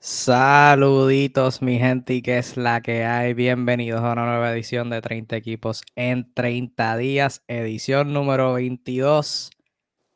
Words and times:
Saluditos, 0.00 1.60
mi 1.60 1.78
gente, 1.78 2.14
y 2.14 2.22
que 2.22 2.38
es 2.38 2.56
la 2.56 2.80
que 2.80 3.04
hay. 3.04 3.34
Bienvenidos 3.34 4.00
a 4.02 4.12
una 4.12 4.24
nueva 4.24 4.50
edición 4.52 4.88
de 4.88 5.02
30 5.02 5.36
equipos 5.36 5.82
en 5.96 6.32
30 6.32 6.96
días, 6.96 7.42
edición 7.46 8.14
número 8.14 8.54
22, 8.54 9.50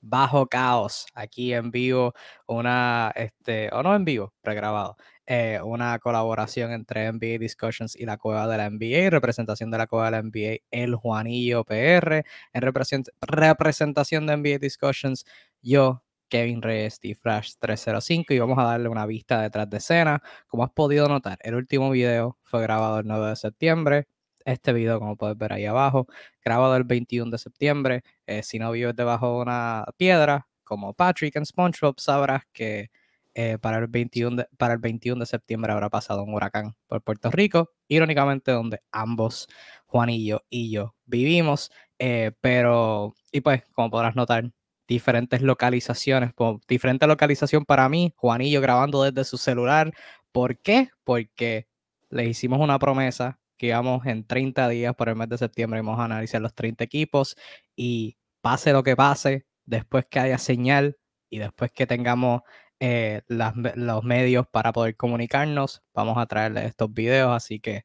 bajo 0.00 0.46
caos, 0.46 1.06
aquí 1.14 1.52
en 1.52 1.70
vivo, 1.70 2.14
una, 2.46 3.12
este, 3.14 3.68
o 3.72 3.82
no 3.82 3.94
en 3.94 4.04
vivo, 4.06 4.32
pregrabado, 4.40 4.96
eh, 5.26 5.60
una 5.62 5.98
colaboración 5.98 6.72
entre 6.72 7.12
NBA 7.12 7.38
Discussions 7.38 7.96
y 7.96 8.06
la 8.06 8.16
Cueva 8.16 8.48
de 8.48 8.56
la 8.56 8.70
NBA, 8.70 9.10
representación 9.10 9.70
de 9.70 9.78
la 9.78 9.86
Cueva 9.86 10.06
de 10.06 10.10
la 10.12 10.22
NBA, 10.22 10.62
el 10.70 10.94
Juanillo 10.94 11.64
PR, 11.64 12.24
en 12.54 12.62
representación 12.62 14.26
de 14.26 14.36
NBA 14.36 14.58
Discussions, 14.58 15.26
yo, 15.60 16.02
Kevin 16.30 16.62
Reyes, 16.62 16.94
Steve 16.94 17.16
Flash 17.16 17.54
305 17.58 18.32
y 18.32 18.38
vamos 18.38 18.58
a 18.58 18.62
darle 18.62 18.88
una 18.88 19.04
vista 19.04 19.42
detrás 19.42 19.68
de 19.68 19.76
escena. 19.78 20.22
Como 20.46 20.64
has 20.64 20.70
podido 20.70 21.08
notar, 21.08 21.38
el 21.42 21.54
último 21.54 21.90
video 21.90 22.38
fue 22.42 22.62
grabado 22.62 23.00
el 23.00 23.06
9 23.06 23.28
de 23.28 23.36
septiembre. 23.36 24.08
Este 24.46 24.72
video, 24.72 24.98
como 24.98 25.16
puedes 25.16 25.36
ver 25.36 25.52
ahí 25.52 25.66
abajo, 25.66 26.06
grabado 26.42 26.76
el 26.76 26.84
21 26.84 27.30
de 27.30 27.38
septiembre. 27.38 28.02
Eh, 28.26 28.42
si 28.42 28.58
no 28.58 28.72
vives 28.72 28.96
debajo 28.96 29.36
de 29.36 29.42
una 29.42 29.84
piedra, 29.98 30.48
como 30.64 30.94
Patrick 30.94 31.36
en 31.36 31.44
SpongeBob, 31.44 32.00
sabrás 32.00 32.44
que 32.52 32.90
eh, 33.34 33.58
para, 33.58 33.78
el 33.78 33.86
21 33.86 34.36
de, 34.36 34.48
para 34.56 34.74
el 34.74 34.80
21 34.80 35.20
de 35.20 35.26
septiembre 35.26 35.72
habrá 35.72 35.88
pasado 35.88 36.22
un 36.24 36.34
huracán 36.34 36.74
por 36.86 37.02
Puerto 37.02 37.30
Rico, 37.30 37.72
irónicamente 37.88 38.50
donde 38.52 38.80
ambos, 38.90 39.48
Juanillo 39.86 40.44
y 40.48 40.70
yo, 40.70 40.94
vivimos. 41.06 41.70
Eh, 41.98 42.32
pero, 42.40 43.14
y 43.30 43.40
pues, 43.40 43.62
como 43.72 43.90
podrás 43.90 44.16
notar, 44.16 44.50
diferentes 44.90 45.40
localizaciones, 45.40 46.32
diferente 46.66 47.06
localización 47.06 47.64
para 47.64 47.88
mí, 47.88 48.12
Juanillo 48.16 48.60
grabando 48.60 49.04
desde 49.04 49.22
su 49.22 49.38
celular. 49.38 49.92
¿Por 50.32 50.58
qué? 50.58 50.90
Porque 51.04 51.68
le 52.08 52.26
hicimos 52.26 52.58
una 52.58 52.76
promesa 52.80 53.38
que 53.56 53.68
íbamos 53.68 54.04
en 54.06 54.26
30 54.26 54.68
días 54.68 54.92
por 54.96 55.08
el 55.08 55.14
mes 55.14 55.28
de 55.28 55.38
septiembre, 55.38 55.80
vamos 55.80 56.00
a 56.00 56.06
analizar 56.06 56.42
los 56.42 56.56
30 56.56 56.82
equipos 56.82 57.36
y 57.76 58.18
pase 58.40 58.72
lo 58.72 58.82
que 58.82 58.96
pase, 58.96 59.46
después 59.64 60.06
que 60.10 60.18
haya 60.18 60.38
señal 60.38 60.98
y 61.28 61.38
después 61.38 61.70
que 61.70 61.86
tengamos 61.86 62.42
eh, 62.80 63.22
los 63.28 64.02
medios 64.02 64.48
para 64.48 64.72
poder 64.72 64.96
comunicarnos, 64.96 65.84
vamos 65.94 66.18
a 66.18 66.26
traerles 66.26 66.64
estos 66.64 66.92
videos, 66.92 67.30
así 67.30 67.60
que 67.60 67.84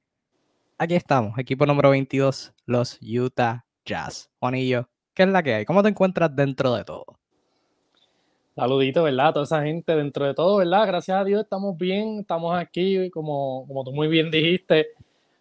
aquí 0.79 0.95
estamos, 0.95 1.37
equipo 1.37 1.67
número 1.67 1.91
22, 1.91 2.55
los 2.65 2.97
Utah 2.99 3.67
Jazz. 3.85 4.31
Juanillo, 4.39 4.89
¿Qué 5.15 5.23
es 5.23 5.29
la 5.29 5.41
que 5.41 5.53
hay? 5.53 5.65
¿Cómo 5.65 5.81
te 5.81 5.87
encuentras 5.87 6.35
dentro 6.35 6.75
de 6.75 6.83
todo? 6.83 7.05
Saludito, 8.53 9.03
¿verdad? 9.03 9.33
Toda 9.33 9.45
esa 9.45 9.63
gente 9.63 9.95
dentro 9.95 10.25
de 10.25 10.33
todo, 10.33 10.57
¿verdad? 10.57 10.85
Gracias 10.87 11.17
a 11.17 11.23
Dios 11.23 11.43
estamos 11.43 11.77
bien, 11.77 12.19
estamos 12.19 12.57
aquí, 12.57 13.09
como, 13.09 13.65
como 13.65 13.85
tú 13.85 13.93
muy 13.93 14.09
bien 14.09 14.29
dijiste, 14.29 14.87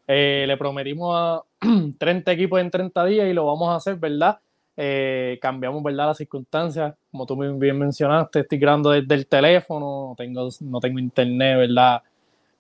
eh, 0.07 0.45
le 0.47 0.57
prometimos 0.57 1.15
a 1.17 1.43
30 1.99 2.33
equipos 2.33 2.61
en 2.61 2.71
30 2.71 3.05
días 3.05 3.29
y 3.29 3.33
lo 3.33 3.47
vamos 3.47 3.69
a 3.69 3.77
hacer, 3.77 3.97
¿verdad? 3.97 4.39
Eh, 4.77 5.39
cambiamos, 5.43 5.83
¿verdad? 5.83 6.07
Las 6.07 6.19
circunstancias, 6.19 6.95
como 7.11 7.27
tú 7.27 7.35
muy 7.35 7.49
bien 7.59 7.77
mencionaste, 7.77 8.41
estoy 8.41 8.59
grabando 8.59 8.91
desde 8.91 9.15
el 9.15 9.27
teléfono, 9.27 10.09
no 10.11 10.15
tengo, 10.17 10.49
no 10.61 10.79
tengo 10.79 11.01
internet, 11.01 11.59
¿verdad? 11.59 12.01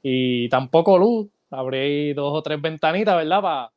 Y 0.02 0.48
tampoco 0.48 0.98
luz, 0.98 1.28
abrí 1.50 2.12
dos 2.12 2.32
o 2.32 2.42
tres 2.42 2.60
ventanitas, 2.60 3.16
¿verdad? 3.16 3.70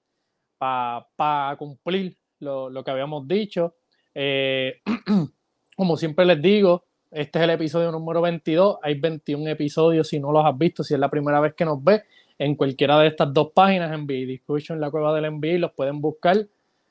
Para 0.58 1.08
pa, 1.16 1.56
cumplir 1.58 2.16
lo, 2.40 2.84
que 2.84 2.92
habíamos 2.92 3.28
dicho. 3.28 3.76
Eh, 4.14 4.82
como 5.76 5.98
siempre 5.98 6.26
les 6.26 6.42
digo, 6.42 6.86
este 7.12 7.40
es 7.40 7.44
el 7.44 7.50
episodio 7.52 7.92
número 7.92 8.22
22. 8.22 8.78
Hay 8.82 9.00
21 9.00 9.50
episodios 9.50 10.08
si 10.08 10.20
no 10.20 10.32
los 10.32 10.46
has 10.46 10.58
visto, 10.58 10.84
si 10.84 10.94
es 10.94 11.00
la 11.00 11.10
primera 11.10 11.40
vez 11.40 11.54
que 11.54 11.66
nos 11.66 11.84
ves, 11.84 12.04
en 12.40 12.56
cualquiera 12.56 13.00
de 13.00 13.08
estas 13.08 13.34
dos 13.34 13.52
páginas, 13.54 13.92
en 13.92 14.06
Discussion, 14.06 14.80
la 14.80 14.92
cueva 14.92 15.14
del 15.14 15.32
NBA, 15.34 15.58
los 15.60 15.72
pueden 15.72 16.02
buscar, 16.02 16.48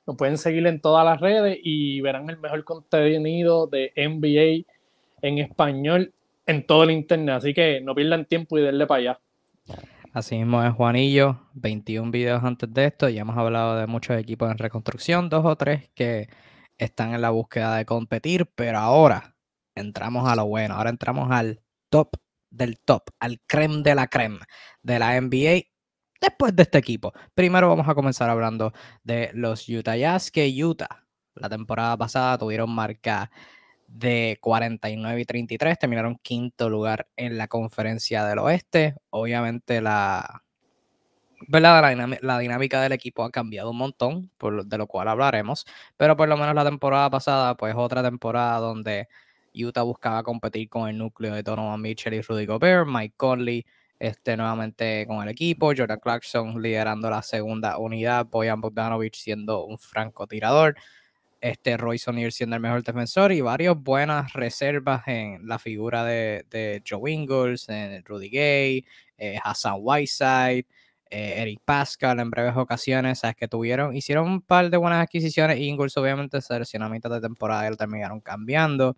los 0.07 0.17
pueden 0.17 0.39
seguir 0.39 0.67
en 0.67 0.81
todas 0.81 1.05
las 1.05 1.21
redes 1.21 1.59
y 1.63 2.01
verán 2.01 2.29
el 2.31 2.39
mejor 2.39 2.65
contenido 2.65 3.67
de 3.67 3.93
NBA 3.97 4.73
en 5.23 5.39
español 5.39 6.13
en 6.47 6.67
todo 6.67 6.85
el 6.85 6.91
internet. 6.91 7.37
Así 7.37 7.55
que 7.55 7.81
no 7.81 7.95
pierdan 7.95 8.25
tiempo 8.25 8.59
y 8.59 8.63
denle 8.63 8.87
para 8.87 9.01
allá. 9.01 9.21
Así 10.17 10.35
mismo 10.39 10.65
es 10.65 10.73
Juanillo, 10.73 11.43
21 11.53 12.11
videos 12.11 12.43
antes 12.43 12.73
de 12.73 12.87
esto, 12.87 13.11
ya 13.11 13.21
hemos 13.21 13.37
hablado 13.37 13.77
de 13.77 13.87
muchos 13.87 14.17
equipos 14.17 14.51
en 14.51 14.57
reconstrucción, 14.57 15.29
dos 15.29 15.45
o 15.45 15.57
tres 15.57 15.91
que 15.95 16.31
están 16.79 17.13
en 17.13 17.21
la 17.21 17.29
búsqueda 17.29 17.77
de 17.77 17.85
competir, 17.85 18.51
pero 18.55 18.79
ahora 18.79 19.37
entramos 19.75 20.27
a 20.27 20.35
lo 20.35 20.47
bueno, 20.47 20.77
ahora 20.77 20.89
entramos 20.89 21.31
al 21.31 21.61
top 21.91 22.17
del 22.49 22.81
top, 22.81 23.11
al 23.21 23.43
creme 23.47 23.83
de 23.83 23.95
la 23.95 24.07
creme 24.07 24.39
de 24.81 24.99
la 24.99 25.21
NBA 25.21 25.65
después 26.19 26.57
de 26.57 26.63
este 26.63 26.79
equipo. 26.79 27.13
Primero 27.35 27.69
vamos 27.69 27.87
a 27.87 27.95
comenzar 27.95 28.31
hablando 28.31 28.73
de 29.05 29.31
los 29.35 29.69
Utah 29.69 29.99
Jazz, 29.99 30.31
que 30.31 30.51
Utah 30.65 31.05
la 31.35 31.51
temporada 31.51 31.95
pasada 31.99 32.39
tuvieron 32.39 32.71
marca 32.71 33.31
de 33.89 34.39
49 34.41 35.21
y 35.21 35.25
33, 35.25 35.79
terminaron 35.79 36.19
quinto 36.23 36.69
lugar 36.69 37.09
en 37.17 37.39
la 37.39 37.49
conferencia 37.49 38.25
del 38.25 38.39
oeste. 38.39 38.97
Obviamente 39.11 39.81
la, 39.81 40.43
¿verdad? 41.49 42.19
La, 42.23 42.39
dinámica 42.39 42.81
del 42.81 42.93
equipo 42.93 43.25
ha 43.25 43.31
cambiado 43.31 43.71
un 43.71 43.79
montón, 43.79 44.31
por, 44.39 44.67
de 44.67 44.79
lo 44.79 44.87
cual 44.87 45.09
hablaremos, 45.09 45.67
pero 45.97 46.17
por 46.17 46.29
lo 46.29 46.37
menos 46.37 46.55
la 46.55 46.65
temporada 46.65 47.11
pasada, 47.11 47.57
pues 47.57 47.75
otra 47.77 48.03
temporada 48.03 48.59
donde 48.59 49.09
Utah 49.55 49.83
buscaba 49.83 50.23
competir 50.23 50.69
con 50.69 50.89
el 50.89 50.99
núcleo 50.99 51.35
de 51.35 51.43
Donovan 51.43 51.81
Mitchell 51.81 52.15
y 52.15 52.21
Rudy 52.21 52.47
Gobert, 52.47 52.87
Mike 52.87 53.15
Conley 53.17 53.65
este, 53.99 54.37
nuevamente 54.37 55.07
con 55.07 55.23
el 55.23 55.29
equipo, 55.31 55.73
Jordan 55.77 55.99
Clarkson 56.01 56.61
liderando 56.61 57.09
la 57.09 57.23
segunda 57.23 57.79
unidad, 57.79 58.27
Boyan 58.27 58.61
Bogdanovic 58.61 59.15
siendo 59.15 59.65
un 59.65 59.79
francotirador 59.79 60.77
este 61.41 61.77
Royce 61.77 62.11
O'Neill 62.11 62.33
siendo 62.33 62.57
el 62.57 62.63
mejor 62.63 62.83
defensor 62.83 63.33
y 63.33 63.41
varias 63.41 63.77
buenas 63.77 64.33
reservas 64.33 65.07
en 65.07 65.47
la 65.47 65.59
figura 65.59 66.05
de, 66.05 66.83
Joe 66.89 67.11
Ingles, 67.11 67.69
en 67.69 68.05
Rudy 68.05 68.31
Gay, 68.31 68.85
eh, 69.19 69.39
Hassan 69.43 69.77
Whiteside, 69.79 70.67
eh, 71.09 71.35
Eric 71.43 71.61
Pascal 71.65 72.19
en 72.21 72.31
breves 72.31 72.57
ocasiones, 72.57 73.21
sabes 73.21 73.37
que 73.37 73.47
tuvieron, 73.49 73.95
hicieron 73.97 74.29
un 74.29 74.43
par 74.43 74.71
de 74.71 74.77
buenas 74.77 75.03
adquisiciones. 75.03 75.59
Ingles 75.61 75.97
obviamente 75.97 76.41
se 76.41 76.59
lesionó 76.59 76.87
a 76.87 76.89
mitad 76.89 77.11
de 77.11 77.21
temporada 77.21 77.71
y 77.71 77.77
terminaron 77.77 78.21
cambiando. 78.21 78.97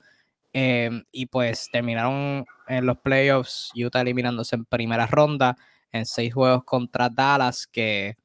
Em, 0.53 1.05
y 1.13 1.27
pues 1.27 1.69
terminaron 1.71 2.47
en 2.69 2.87
los 2.87 2.99
playoffs, 2.99 3.71
Utah 3.77 4.01
eliminándose 4.01 4.57
en 4.57 4.65
primera 4.65 5.07
ronda 5.07 5.57
en 5.93 6.07
seis 6.07 6.33
juegos 6.35 6.65
contra 6.65 7.09
Dallas, 7.11 7.67
que 7.67 8.17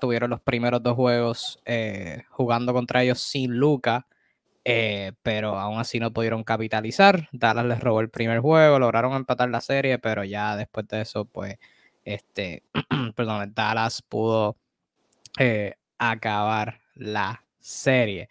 Tuvieron 0.00 0.30
los 0.30 0.40
primeros 0.40 0.82
dos 0.82 0.94
juegos 0.94 1.60
eh, 1.64 2.24
jugando 2.30 2.72
contra 2.72 3.02
ellos 3.02 3.20
sin 3.20 3.56
Luca, 3.56 4.06
eh, 4.64 5.12
pero 5.22 5.58
aún 5.58 5.78
así 5.78 6.00
no 6.00 6.12
pudieron 6.12 6.44
capitalizar. 6.44 7.28
Dallas 7.32 7.66
les 7.66 7.80
robó 7.80 8.00
el 8.00 8.10
primer 8.10 8.40
juego, 8.40 8.78
lograron 8.78 9.12
empatar 9.12 9.48
la 9.50 9.60
serie, 9.60 9.98
pero 9.98 10.24
ya 10.24 10.56
después 10.56 10.88
de 10.88 11.02
eso, 11.02 11.24
pues, 11.24 11.56
este, 12.04 12.62
perdón, 13.14 13.52
Dallas 13.54 14.02
pudo 14.02 14.56
eh, 15.38 15.74
acabar 15.98 16.80
la 16.94 17.44
serie. 17.60 18.28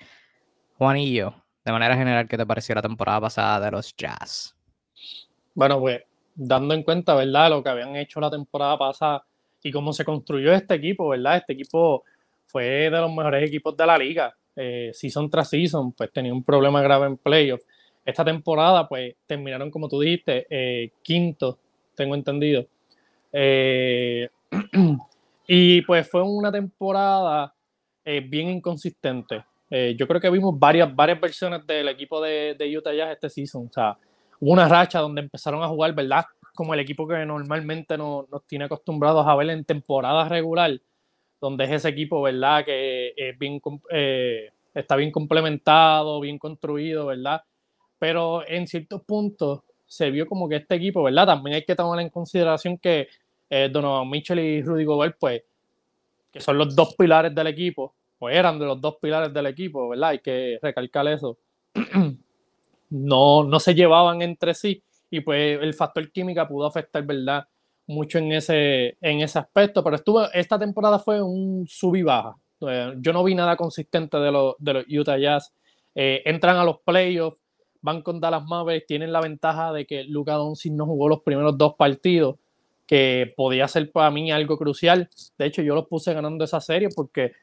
Juanillo, 0.77 1.43
de 1.63 1.71
manera 1.71 1.95
general, 1.95 2.27
¿qué 2.27 2.37
te 2.37 2.45
pareció 2.45 2.75
la 2.75 2.81
temporada 2.81 3.21
pasada 3.21 3.65
de 3.65 3.71
los 3.71 3.95
Jazz? 3.95 4.55
Bueno, 5.53 5.79
pues 5.79 6.03
dando 6.35 6.73
en 6.73 6.83
cuenta, 6.83 7.15
¿verdad? 7.15 7.49
Lo 7.49 7.63
que 7.63 7.69
habían 7.69 7.95
hecho 7.95 8.19
la 8.19 8.29
temporada 8.29 8.77
pasada 8.77 9.25
y 9.65 9.71
cómo 9.71 9.93
se 9.93 10.05
construyó 10.05 10.53
este 10.53 10.75
equipo, 10.75 11.09
¿verdad? 11.09 11.37
Este 11.37 11.53
equipo 11.53 12.03
fue 12.43 12.65
de 12.65 12.91
los 12.91 13.11
mejores 13.11 13.47
equipos 13.47 13.75
de 13.75 13.85
la 13.87 13.97
liga. 13.97 14.31
Eh, 14.55 14.91
season 14.93 15.27
tras 15.27 15.49
season, 15.49 15.91
pues 15.91 16.11
tenía 16.13 16.31
un 16.31 16.43
problema 16.43 16.83
grave 16.83 17.07
en 17.07 17.17
playoffs. 17.17 17.65
Esta 18.05 18.23
temporada, 18.23 18.87
pues 18.87 19.15
terminaron, 19.25 19.71
como 19.71 19.89
tú 19.89 19.99
dijiste, 19.99 20.45
eh, 20.51 20.91
quinto, 21.01 21.57
tengo 21.95 22.13
entendido. 22.13 22.67
Eh, 23.33 24.29
y 25.47 25.81
pues 25.81 26.07
fue 26.11 26.21
una 26.21 26.51
temporada 26.51 27.51
eh, 28.05 28.19
bien 28.19 28.49
inconsistente. 28.49 29.43
yo 29.97 30.07
creo 30.07 30.21
que 30.21 30.29
vimos 30.29 30.59
varias, 30.59 30.95
varias 30.95 31.19
versiones 31.19 31.65
del 31.65 31.87
equipo 31.87 32.21
de, 32.21 32.53
de 32.53 32.77
Utah 32.77 32.93
Jazz 32.93 33.13
este 33.13 33.31
season. 33.31 33.65
O 33.67 33.73
sea, 33.73 33.97
hubo 34.39 34.51
una 34.51 34.67
racha 34.67 34.99
donde 34.99 35.21
empezaron 35.21 35.63
a 35.63 35.67
jugar, 35.67 35.91
¿verdad? 35.95 36.23
Como 36.55 36.73
el 36.73 36.79
equipo 36.79 37.07
que 37.07 37.25
normalmente 37.25 37.97
nos, 37.97 38.25
tiene 38.47 38.65
acostumbrados 38.65 39.27
a 39.27 39.35
ver 39.35 39.49
en 39.49 39.65
temporada 39.65 40.27
regular, 40.27 40.81
donde 41.39 41.65
es 41.65 41.71
ese 41.71 41.89
equipo, 41.89 42.21
¿verdad? 42.21 42.65
Que 42.65 43.35
bien, 43.37 43.61
eh, 43.91 44.51
está 44.73 44.95
bien 44.95 45.11
complementado, 45.11 46.19
bien 46.19 46.39
construido, 46.39 47.07
¿verdad? 47.07 47.43
Pero 47.99 48.47
en 48.47 48.67
ciertos 48.67 49.03
puntos 49.03 49.61
se 49.85 50.09
vio 50.09 50.27
como 50.27 50.49
que 50.49 50.55
este 50.55 50.75
equipo, 50.75 51.03
¿verdad? 51.03 51.27
También 51.27 51.55
hay 51.55 51.65
que 51.65 51.75
tomar 51.75 51.99
en 51.99 52.09
consideración 52.09 52.77
que 52.77 53.07
eh, 53.49 53.69
Donovan 53.71 54.09
Mitchell 54.09 54.39
y 54.39 54.61
Rudy 54.61 54.85
Gobert, 54.85 55.17
pues, 55.19 55.43
que 56.31 56.39
son 56.39 56.57
los 56.57 56.75
dos 56.75 56.95
pilares 56.95 57.33
del 57.33 57.47
equipo, 57.47 57.93
o 58.19 58.29
eran 58.29 58.57
de 58.57 58.65
los 58.65 58.81
dos 58.81 58.97
pilares 59.01 59.33
del 59.33 59.45
equipo, 59.45 59.89
¿verdad? 59.89 60.09
Hay 60.09 60.19
que 60.19 60.59
recalcar 60.61 61.07
eso. 61.07 61.37
no, 62.89 63.43
no 63.43 63.59
se 63.59 63.75
llevaban 63.75 64.21
entre 64.21 64.53
sí 64.53 64.81
y 65.09 65.21
pues 65.21 65.59
el 65.61 65.73
factor 65.73 66.11
química 66.11 66.47
pudo 66.47 66.65
afectar, 66.65 67.03
¿verdad? 67.03 67.47
Mucho 67.87 68.17
en 68.17 68.31
ese, 68.31 68.97
en 69.01 69.21
ese 69.21 69.39
aspecto, 69.39 69.83
pero 69.83 69.95
estuvo, 69.95 70.31
esta 70.31 70.57
temporada 70.57 70.99
fue 70.99 71.21
un 71.21 71.65
sub 71.67 71.95
y 71.95 72.03
baja. 72.03 72.35
Yo 72.97 73.13
no 73.13 73.23
vi 73.23 73.35
nada 73.35 73.55
consistente 73.57 74.17
de 74.17 74.31
los, 74.31 74.55
de 74.57 74.73
los 74.73 74.85
Utah 74.89 75.17
Jazz. 75.17 75.53
Eh, 75.93 76.23
entran 76.25 76.57
a 76.57 76.63
los 76.63 76.79
playoffs, 76.79 77.41
van 77.81 78.01
con 78.01 78.19
Dallas 78.19 78.43
Mavericks, 78.43 78.87
tienen 78.87 79.11
la 79.11 79.21
ventaja 79.21 79.71
de 79.71 79.85
que 79.85 80.03
Luka 80.03 80.33
Doncic 80.33 80.73
no 80.73 80.85
jugó 80.85 81.07
los 81.07 81.21
primeros 81.21 81.57
dos 81.57 81.75
partidos, 81.75 82.37
que 82.87 83.33
podía 83.35 83.67
ser 83.67 83.91
para 83.91 84.11
mí 84.11 84.31
algo 84.31 84.57
crucial. 84.57 85.09
De 85.37 85.45
hecho, 85.45 85.61
yo 85.61 85.75
los 85.75 85.87
puse 85.87 86.13
ganando 86.13 86.43
esa 86.43 86.61
serie 86.61 86.89
porque, 86.95 87.33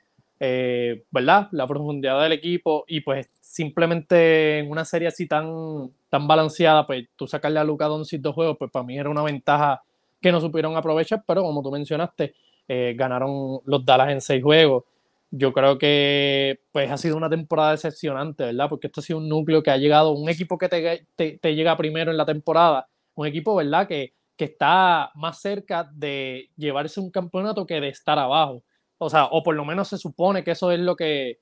eh, 0.44 1.04
¿verdad? 1.12 1.46
La 1.52 1.68
profundidad 1.68 2.20
del 2.20 2.32
equipo 2.32 2.84
y 2.88 3.00
pues 3.00 3.28
simplemente 3.40 4.58
en 4.58 4.72
una 4.72 4.84
serie 4.84 5.06
así 5.06 5.28
tan, 5.28 5.92
tan 6.10 6.26
balanceada, 6.26 6.84
pues 6.84 7.06
tú 7.14 7.28
sacarle 7.28 7.60
a 7.60 7.64
Luka 7.64 7.86
Doncic 7.86 8.20
dos 8.20 8.34
juegos, 8.34 8.56
pues 8.58 8.68
para 8.72 8.84
mí 8.84 8.98
era 8.98 9.08
una 9.08 9.22
ventaja 9.22 9.84
que 10.20 10.32
no 10.32 10.40
supieron 10.40 10.76
aprovechar, 10.76 11.22
pero 11.24 11.42
como 11.42 11.62
tú 11.62 11.70
mencionaste, 11.70 12.34
eh, 12.66 12.94
ganaron 12.96 13.60
los 13.66 13.84
Dallas 13.84 14.10
en 14.10 14.20
seis 14.20 14.42
juegos 14.42 14.82
yo 15.30 15.52
creo 15.52 15.78
que 15.78 16.60
pues 16.72 16.90
ha 16.90 16.98
sido 16.98 17.16
una 17.16 17.30
temporada 17.30 17.70
decepcionante, 17.70 18.44
¿verdad? 18.44 18.68
Porque 18.68 18.88
esto 18.88 19.00
ha 19.00 19.04
sido 19.04 19.20
un 19.20 19.28
núcleo 19.28 19.62
que 19.62 19.70
ha 19.70 19.78
llegado, 19.78 20.10
un 20.10 20.28
equipo 20.28 20.58
que 20.58 20.68
te, 20.68 21.54
llega 21.54 21.76
primero 21.76 22.10
en 22.10 22.16
la 22.18 22.26
temporada, 22.26 22.88
un 23.14 23.28
equipo, 23.28 23.54
¿verdad? 23.54 23.86
Que, 23.86 24.12
que, 24.36 24.44
está 24.46 25.12
más 25.14 25.40
cerca 25.40 25.88
de 25.94 26.50
llevarse 26.56 27.00
un 27.00 27.10
campeonato 27.12 27.64
que 27.64 27.80
de 27.80 27.88
estar 27.88 28.18
abajo. 28.18 28.62
O 29.04 29.10
sea, 29.10 29.26
o 29.26 29.42
por 29.42 29.54
lo 29.54 29.64
menos 29.64 29.88
se 29.88 29.98
supone 29.98 30.44
que 30.44 30.52
eso 30.52 30.70
es 30.70 30.78
lo 30.78 30.94
que, 30.94 31.40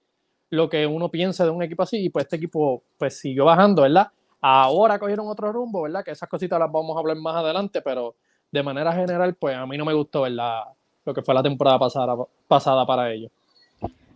lo 0.49 0.69
que 0.69 0.87
uno 0.87 1.11
piensa 1.11 1.45
de 1.45 1.51
un 1.51 1.63
equipo 1.63 1.83
así, 1.83 2.05
y 2.05 2.09
pues 2.09 2.25
este 2.25 2.37
equipo 2.37 2.83
pues 2.97 3.19
siguió 3.19 3.45
bajando, 3.45 3.83
¿verdad? 3.83 4.09
Ahora 4.41 4.99
cogieron 4.99 5.29
otro 5.29 5.53
rumbo, 5.53 5.83
¿verdad? 5.83 6.03
Que 6.03 6.13
esas 6.13 6.29
cositas 6.29 6.59
las 6.59 6.73
vamos 6.73 6.97
a 6.97 7.01
hablar 7.01 7.17
más 7.19 7.37
adelante, 7.37 7.83
pero 7.83 8.15
de 8.51 8.63
manera 8.63 8.93
general, 8.93 9.35
pues 9.35 9.55
a 9.57 9.67
mí 9.67 9.77
no 9.77 9.85
me 9.85 9.93
gustó, 9.93 10.23
¿verdad? 10.23 10.63
Lo 11.05 11.13
que 11.13 11.23
fue 11.23 11.35
la 11.35 11.43
temporada 11.43 11.79
pasada, 11.79 12.15
pasada 12.49 12.87
para 12.87 13.13
ellos. 13.13 13.31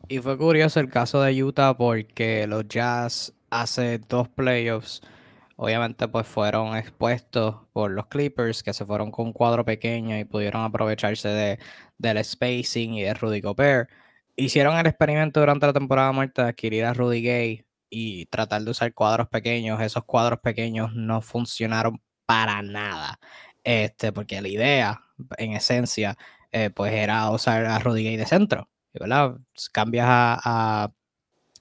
Y 0.09 0.19
fue 0.19 0.37
curioso 0.37 0.81
el 0.81 0.89
caso 0.89 1.21
de 1.23 1.43
Utah 1.43 1.77
porque 1.77 2.47
los 2.47 2.67
Jazz 2.69 3.35
hace 3.51 3.99
dos 3.99 4.29
playoffs, 4.29 5.03
obviamente 5.57 6.09
pues 6.09 6.27
fueron 6.27 6.77
expuestos 6.77 7.57
por 7.73 7.91
los 7.91 8.07
Clippers 8.07 8.63
que 8.63 8.73
se 8.73 8.85
fueron 8.85 9.11
con 9.11 9.27
un 9.27 9.33
cuadro 9.33 9.65
pequeño 9.65 10.19
y 10.19 10.25
pudieron 10.25 10.63
aprovecharse 10.63 11.29
de, 11.29 11.59
del 11.99 12.25
spacing 12.25 12.95
y 12.95 13.03
de 13.03 13.15
Rudy 13.15 13.41
Gobert. 13.41 13.91
Hicieron 14.37 14.77
el 14.77 14.87
experimento 14.87 15.41
durante 15.41 15.67
la 15.67 15.73
temporada 15.73 16.13
muerta 16.13 16.45
de 16.45 16.49
adquirir 16.51 16.85
a 16.85 16.95
Rudy 16.95 17.23
Gay 17.23 17.67
y 17.91 18.27
tratar 18.27 18.63
de 18.63 18.71
usar 18.71 18.93
cuadros 18.95 19.29
pequeños. 19.29 19.81
Esos 19.81 20.05
cuadros 20.05 20.41
pequeños 20.41 20.95
no 20.95 21.21
funcionaron 21.21 22.03
para 22.27 22.63
nada. 22.63 23.19
Este, 23.63 24.13
porque 24.13 24.41
la 24.43 24.49
idea, 24.49 25.01
en 25.39 25.53
esencia, 25.53 26.17
eh, 26.53 26.71
pues 26.71 26.93
era 26.93 27.31
usar 27.31 27.65
a 27.67 27.79
Rudy 27.79 28.05
Gay 28.05 28.17
de 28.17 28.27
centro. 28.27 28.69
¿verdad? 28.95 29.37
Cambias 29.73 30.07
a, 30.09 30.93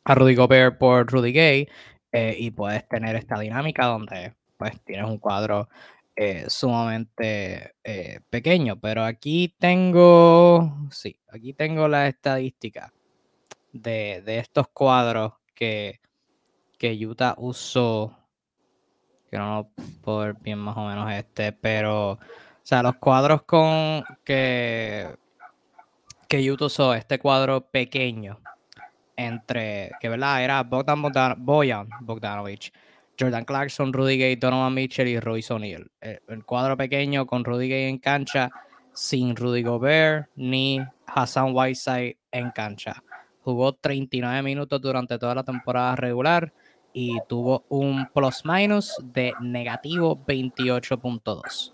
a, 0.06 0.16
Rudy 0.16 0.36
Gobert 0.36 0.78
por 0.78 1.08
Rudy 1.12 1.32
Gay 1.34 1.70
eh, 2.14 2.36
y 2.38 2.52
puedes 2.52 2.88
tener 2.88 3.16
esta 3.16 3.40
dinámica 3.40 3.88
donde 3.88 4.36
pues 4.58 4.80
tienes 4.84 5.10
un 5.10 5.18
cuadro 5.18 5.68
eh, 6.16 6.46
sumamente 6.48 7.74
eh, 7.84 8.20
pequeño. 8.30 8.80
Pero 8.80 9.04
aquí 9.04 9.56
tengo, 9.58 10.78
sí, 10.92 11.20
aquí 11.28 11.54
tengo 11.54 11.88
la 11.88 12.08
estadística 12.08 12.94
de, 13.72 14.22
de 14.24 14.38
estos 14.38 14.68
cuadros 14.68 15.34
que, 15.56 16.00
que 16.78 16.94
Utah 17.06 17.34
usó. 17.38 18.16
Que 19.32 19.40
no 19.40 19.72
puedo 20.04 20.20
ver 20.20 20.36
bien 20.36 20.60
más 20.60 20.78
o 20.78 20.86
menos 20.86 21.12
este, 21.12 21.52
pero, 21.52 22.12
o 22.12 22.20
sea, 22.62 22.84
los 22.84 22.96
cuadros 22.98 23.42
con 23.42 24.04
que 24.24 25.10
que 26.28 26.52
Utah 26.52 26.66
usó 26.66 26.94
este 26.94 27.18
cuadro 27.18 27.62
pequeño 27.62 28.40
entre, 29.16 29.92
que 30.00 30.10
verdad, 30.10 30.44
era 30.44 30.64
Bogdan 30.64 31.02
Boyan 31.38 31.88
Bogdanovich, 32.02 32.72
Jordan 33.20 33.46
Clarkson, 33.46 33.94
Rudy 33.94 34.18
Gay, 34.18 34.36
Donovan 34.36 34.74
Mitchell 34.74 35.08
y 35.08 35.20
Royce 35.20 35.54
O'Neal. 35.54 35.92
El, 36.02 36.46
cuadro 36.46 36.76
pequeño 36.76 37.26
con 37.26 37.44
Rudy 37.44 37.70
Gay 37.70 37.90
en 37.90 38.00
cancha, 38.00 38.50
sin 38.94 39.36
Rudy 39.36 39.64
Gobert 39.64 40.30
ni 40.36 40.80
Hassan 41.08 41.54
Whiteside 41.54 42.18
en 42.32 42.52
cancha. 42.52 43.04
Jugó 43.42 43.74
39 43.74 44.42
minutos 44.42 44.82
durante 44.82 45.18
toda 45.20 45.36
la 45.36 45.44
temporada 45.44 45.96
regular 45.96 46.54
y 46.94 47.18
tuvo 47.28 47.66
un 47.70 48.08
plus 48.14 48.44
minus 48.46 48.96
de 49.02 49.34
negativo 49.42 50.18
28.2. 50.26 51.74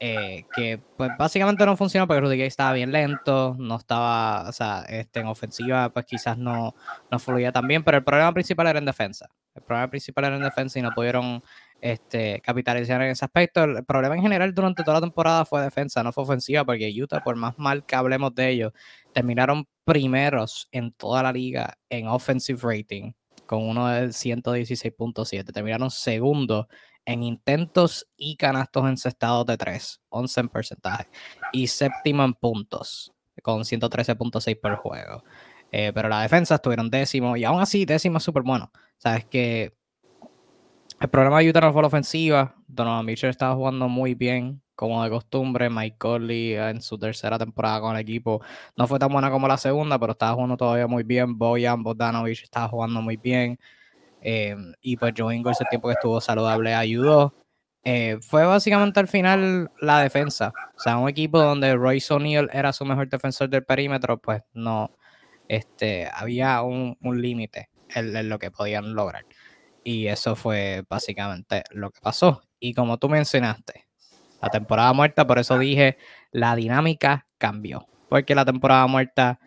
Eh, 0.00 0.44
que 0.54 0.78
pues 0.96 1.10
básicamente 1.18 1.66
no 1.66 1.76
funcionó 1.76 2.06
porque 2.06 2.20
Rudy 2.20 2.36
Gay 2.36 2.46
estaba 2.46 2.72
bien 2.72 2.92
lento, 2.92 3.56
no 3.58 3.76
estaba, 3.76 4.48
o 4.48 4.52
sea, 4.52 4.84
este, 4.88 5.18
en 5.18 5.26
ofensiva 5.26 5.90
pues 5.92 6.06
quizás 6.06 6.38
no, 6.38 6.76
no 7.10 7.18
fluía 7.18 7.50
tan 7.50 7.66
bien, 7.66 7.82
pero 7.82 7.98
el 7.98 8.04
problema 8.04 8.32
principal 8.32 8.68
era 8.68 8.78
en 8.78 8.84
defensa. 8.84 9.28
El 9.56 9.62
problema 9.62 9.90
principal 9.90 10.26
era 10.26 10.36
en 10.36 10.42
defensa 10.42 10.78
y 10.78 10.82
no 10.82 10.92
pudieron 10.92 11.42
este, 11.80 12.40
capitalizar 12.42 13.02
en 13.02 13.10
ese 13.10 13.24
aspecto. 13.24 13.64
El 13.64 13.84
problema 13.84 14.14
en 14.14 14.22
general 14.22 14.54
durante 14.54 14.84
toda 14.84 14.98
la 14.98 15.00
temporada 15.00 15.44
fue 15.44 15.62
defensa, 15.62 16.02
no 16.04 16.12
fue 16.12 16.22
ofensiva, 16.22 16.64
porque 16.64 16.90
Utah, 16.90 17.24
por 17.24 17.34
más 17.34 17.58
mal 17.58 17.84
que 17.84 17.96
hablemos 17.96 18.32
de 18.36 18.50
ellos, 18.50 18.72
terminaron 19.12 19.66
primeros 19.84 20.68
en 20.70 20.92
toda 20.92 21.24
la 21.24 21.32
liga 21.32 21.76
en 21.88 22.06
offensive 22.06 22.60
rating, 22.62 23.12
con 23.46 23.64
uno 23.64 23.88
de 23.88 24.08
116.7. 24.08 25.52
Terminaron 25.52 25.90
segundos 25.90 26.66
en 27.08 27.22
intentos 27.22 28.06
y 28.18 28.36
canastos 28.36 28.86
encestados 28.86 29.46
de 29.46 29.56
3, 29.56 30.02
11 30.10 30.40
en 30.40 30.48
porcentaje, 30.50 31.08
y 31.52 31.66
séptimo 31.66 32.22
en 32.22 32.34
puntos, 32.34 33.14
con 33.42 33.62
113.6 33.62 34.60
por 34.60 34.76
juego. 34.76 35.24
Eh, 35.72 35.90
pero 35.94 36.10
la 36.10 36.20
defensa 36.20 36.56
estuvieron 36.56 36.90
décimo, 36.90 37.34
y 37.34 37.44
aún 37.44 37.62
así 37.62 37.86
décimo 37.86 38.18
es 38.18 38.24
súper 38.24 38.42
bueno. 38.42 38.70
Sabes 38.98 39.24
que 39.24 39.74
el 41.00 41.08
problema 41.08 41.38
de 41.38 41.48
Utah 41.48 41.62
no 41.62 41.72
fue 41.72 41.80
la 41.80 41.88
ofensiva, 41.88 42.54
Donovan 42.66 43.06
Mitchell 43.06 43.30
estaba 43.30 43.54
jugando 43.54 43.88
muy 43.88 44.14
bien, 44.14 44.60
como 44.74 45.02
de 45.02 45.08
costumbre. 45.08 45.70
Mike 45.70 45.96
Conley 45.96 46.56
en 46.56 46.82
su 46.82 46.98
tercera 46.98 47.38
temporada 47.38 47.80
con 47.80 47.96
el 47.96 48.02
equipo 48.02 48.42
no 48.76 48.86
fue 48.86 48.98
tan 48.98 49.10
buena 49.10 49.30
como 49.30 49.48
la 49.48 49.56
segunda, 49.56 49.98
pero 49.98 50.12
estaba 50.12 50.34
jugando 50.34 50.58
todavía 50.58 50.86
muy 50.86 51.04
bien. 51.04 51.38
Boyan 51.38 51.82
Bogdanovich 51.82 52.42
estaba 52.42 52.68
jugando 52.68 53.00
muy 53.00 53.16
bien. 53.16 53.58
Em, 54.20 54.72
y 54.80 54.96
pues 54.96 55.14
Joe 55.16 55.34
Ingles, 55.34 55.60
el 55.60 55.68
tiempo 55.68 55.88
que 55.88 55.94
estuvo 55.94 56.20
saludable, 56.20 56.74
ayudó. 56.74 57.34
Eh, 57.84 58.18
fue 58.20 58.44
básicamente 58.44 59.00
al 59.00 59.08
final 59.08 59.70
la 59.80 60.00
defensa. 60.00 60.52
O 60.76 60.80
sea, 60.80 60.98
un 60.98 61.08
equipo 61.08 61.38
donde 61.40 61.74
Royce 61.74 62.12
O'Neal 62.12 62.50
era 62.52 62.72
su 62.72 62.84
mejor 62.84 63.08
defensor 63.08 63.48
del 63.48 63.64
perímetro, 63.64 64.18
pues 64.18 64.42
no, 64.52 64.90
este, 65.48 66.08
había 66.12 66.62
un, 66.62 66.96
límite 67.00 67.70
en, 67.94 68.28
lo 68.28 68.38
que 68.38 68.50
podían 68.50 68.94
lograr. 68.94 69.24
Y 69.84 70.08
eso 70.08 70.36
fue 70.36 70.84
básicamente 70.88 71.64
lo 71.70 71.90
que 71.90 72.00
pasó. 72.00 72.42
Y 72.60 72.74
como 72.74 72.98
tú 72.98 73.08
mencionaste, 73.08 73.86
la 74.42 74.50
temporada 74.50 74.92
muerta, 74.92 75.26
por 75.26 75.38
eso 75.38 75.58
dije, 75.58 75.96
la 76.30 76.54
dinámica 76.56 77.26
cambió. 77.38 77.86
Porque 78.08 78.34
la 78.34 78.44
temporada 78.44 78.86
muerta 78.86 79.38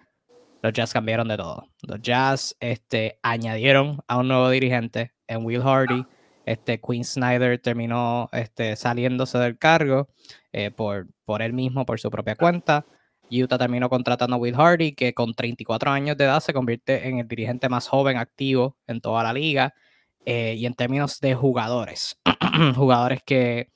los 0.61 0.73
Jazz 0.73 0.93
cambiaron 0.93 1.27
de 1.27 1.37
todo. 1.37 1.67
Los 1.81 2.01
Jazz 2.01 2.55
este, 2.59 3.19
añadieron 3.23 3.99
a 4.07 4.17
un 4.17 4.27
nuevo 4.27 4.49
dirigente 4.49 5.11
en 5.27 5.45
Will 5.45 5.61
Hardy. 5.61 6.05
Este, 6.45 6.79
Quinn 6.79 7.03
Snyder 7.03 7.59
terminó 7.59 8.29
este, 8.31 8.75
saliéndose 8.75 9.37
del 9.37 9.57
cargo 9.57 10.09
eh, 10.51 10.71
por, 10.71 11.07
por 11.25 11.41
él 11.41 11.53
mismo, 11.53 11.85
por 11.85 11.99
su 11.99 12.09
propia 12.09 12.35
cuenta. 12.35 12.85
Utah 13.31 13.57
terminó 13.57 13.89
contratando 13.89 14.35
a 14.35 14.39
Will 14.39 14.55
Hardy, 14.55 14.93
que 14.93 15.13
con 15.13 15.33
34 15.33 15.91
años 15.91 16.17
de 16.17 16.25
edad 16.25 16.41
se 16.41 16.53
convierte 16.53 17.07
en 17.07 17.19
el 17.19 17.27
dirigente 17.27 17.69
más 17.69 17.87
joven 17.87 18.17
activo 18.17 18.77
en 18.87 18.99
toda 18.99 19.23
la 19.23 19.33
liga. 19.33 19.73
Eh, 20.25 20.55
y 20.57 20.65
en 20.65 20.75
términos 20.75 21.19
de 21.19 21.33
jugadores, 21.33 22.19
jugadores 22.75 23.21
que 23.25 23.71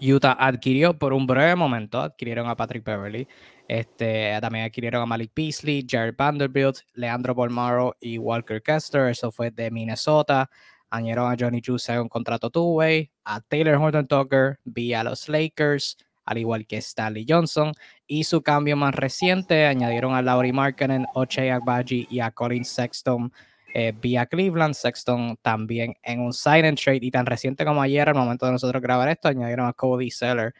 Utah 0.00 0.36
adquirió 0.38 0.96
por 0.98 1.12
un 1.12 1.26
breve 1.26 1.56
momento, 1.56 2.00
adquirieron 2.00 2.48
a 2.48 2.54
Patrick 2.54 2.84
Beverly, 2.84 3.26
este, 3.68 4.38
también 4.40 4.64
adquirieron 4.64 5.02
a 5.02 5.06
Malik 5.06 5.30
Beasley, 5.36 5.86
Jared 5.86 6.14
Vanderbilt, 6.16 6.78
Leandro 6.94 7.34
Bolmaro 7.34 7.94
y 8.00 8.16
Walker 8.16 8.62
Kester. 8.62 9.08
Eso 9.08 9.30
fue 9.30 9.50
de 9.50 9.70
Minnesota. 9.70 10.48
Añadieron 10.88 11.30
a 11.30 11.36
Johnny 11.38 11.60
Juice 11.64 11.92
en 11.92 12.00
un 12.00 12.08
contrato 12.08 12.48
two-way, 12.48 13.10
a 13.24 13.42
Taylor 13.42 13.74
Horton 13.76 14.08
Tucker 14.08 14.58
vía 14.64 15.04
los 15.04 15.28
Lakers, 15.28 15.98
al 16.24 16.38
igual 16.38 16.66
que 16.66 16.78
Stanley 16.78 17.26
Johnson. 17.28 17.72
Y 18.06 18.24
su 18.24 18.40
cambio 18.40 18.74
más 18.74 18.94
reciente, 18.94 19.66
añadieron 19.66 20.14
a 20.14 20.22
Laurie 20.22 20.54
Markkinen, 20.54 21.04
Ochai 21.12 21.50
Agbaji 21.50 22.08
y 22.10 22.20
a 22.20 22.30
Colin 22.30 22.64
Sexton 22.64 23.30
eh, 23.74 23.92
vía 24.00 24.24
Cleveland. 24.24 24.72
Sexton 24.72 25.36
también 25.42 25.94
en 26.02 26.20
un 26.20 26.32
sign 26.32 26.64
and 26.64 26.78
trade. 26.78 27.00
Y 27.02 27.10
tan 27.10 27.26
reciente 27.26 27.66
como 27.66 27.82
ayer, 27.82 28.08
al 28.08 28.14
momento 28.14 28.46
de 28.46 28.52
nosotros 28.52 28.80
grabar 28.80 29.10
esto, 29.10 29.28
añadieron 29.28 29.66
a 29.68 29.74
Cody 29.74 30.10
Seller 30.10 30.54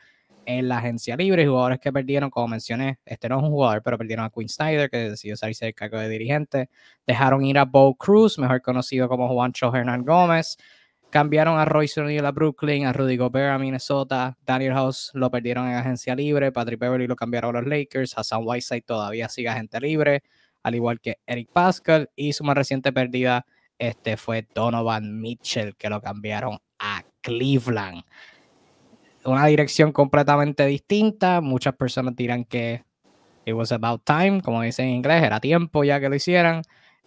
en 0.48 0.66
la 0.66 0.78
agencia 0.78 1.14
libre. 1.14 1.46
Jugadores 1.46 1.78
que 1.78 1.92
perdieron, 1.92 2.30
como 2.30 2.48
mencioné, 2.48 2.98
este 3.04 3.28
no 3.28 3.38
es 3.38 3.44
un 3.44 3.50
jugador, 3.50 3.82
pero 3.82 3.98
perdieron 3.98 4.24
a 4.24 4.30
Quinn 4.30 4.48
Snyder, 4.48 4.88
que 4.88 5.10
decidió 5.10 5.36
salirse 5.36 5.66
del 5.66 5.74
cargo 5.74 5.98
de 5.98 6.08
dirigente. 6.08 6.70
Dejaron 7.06 7.44
ir 7.44 7.58
a 7.58 7.66
Bo 7.66 7.94
Cruz, 7.94 8.38
mejor 8.38 8.62
conocido 8.62 9.08
como 9.08 9.28
Juancho 9.28 9.74
Hernán 9.74 10.04
Gómez. 10.04 10.56
Cambiaron 11.10 11.58
a 11.58 11.66
Royce 11.66 12.00
O'Neal 12.00 12.24
a 12.24 12.32
Brooklyn, 12.32 12.86
a 12.86 12.94
Rudy 12.94 13.18
Gobert 13.18 13.52
a 13.54 13.58
Minnesota, 13.58 14.36
Daniel 14.44 14.72
House 14.74 15.10
lo 15.14 15.30
perdieron 15.30 15.66
en 15.68 15.74
agencia 15.74 16.14
libre, 16.14 16.50
Patrick 16.52 16.78
Beverly 16.78 17.06
lo 17.06 17.16
cambiaron 17.16 17.54
a 17.56 17.60
los 17.60 17.68
Lakers, 17.68 18.16
Hassan 18.16 18.42
Whiteside 18.44 18.82
todavía 18.82 19.28
sigue 19.30 19.48
agente 19.48 19.80
libre, 19.80 20.22
al 20.62 20.74
igual 20.74 21.00
que 21.00 21.18
Eric 21.26 21.50
Pascal, 21.50 22.10
y 22.14 22.34
su 22.34 22.44
más 22.44 22.56
reciente 22.56 22.92
pérdida 22.92 23.46
este, 23.78 24.18
fue 24.18 24.46
Donovan 24.54 25.18
Mitchell, 25.18 25.76
que 25.76 25.88
lo 25.88 26.02
cambiaron 26.02 26.58
a 26.78 27.02
Cleveland. 27.22 28.02
Una 29.24 29.46
dirección 29.46 29.92
completamente 29.92 30.64
distinta, 30.66 31.40
muchas 31.40 31.74
personas 31.74 32.16
dirán 32.16 32.44
que 32.44 32.84
it 33.44 33.54
was 33.54 33.72
about 33.72 34.02
time, 34.04 34.40
como 34.40 34.62
dicen 34.62 34.88
en 34.88 34.94
inglés, 34.96 35.22
era 35.22 35.40
tiempo 35.40 35.84
ya 35.84 36.00
que 36.00 36.08
lo 36.08 36.14
hicieran. 36.14 36.62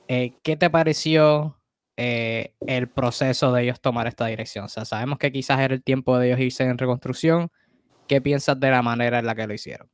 Eh, 0.08 0.34
¿Qué 0.44 0.58
te 0.58 0.70
pareció 0.70 1.62
eh, 2.04 2.54
el 2.66 2.88
proceso 2.88 3.52
de 3.54 3.62
ellos 3.62 3.80
tomar 3.80 4.08
esta 4.08 4.26
dirección. 4.26 4.70
Sabemos 4.70 5.20
que 5.20 5.32
quizás 5.32 5.60
era 5.60 5.76
el 5.76 5.84
tiempo 5.84 6.18
de 6.18 6.30
ellos 6.30 6.40
irse 6.40 6.64
en 6.64 6.78
reconstrucción. 6.78 7.52
¿Qué 8.08 8.22
piensas 8.22 8.60
de 8.60 8.72
la 8.72 8.82
manera 8.82 9.20
en 9.20 9.26
la 9.28 9.36
que 9.36 9.46
lo 9.46 9.54
hicieron? 9.54 9.88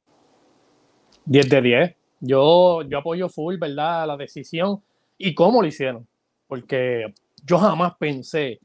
10 1.25 1.49
de 1.49 1.61
10. 1.61 1.95
Yo, 2.21 2.81
yo 2.83 2.99
apoyo 2.99 3.27
full, 3.27 3.57
¿verdad? 3.57 4.07
La 4.07 4.15
decisión 4.15 4.81
y 5.17 5.33
cómo 5.33 5.61
lo 5.61 5.67
hicieron. 5.67 6.07
Porque 6.47 7.13
yo 7.43 7.57
jamás 7.57 7.95
pensé, 7.99 8.59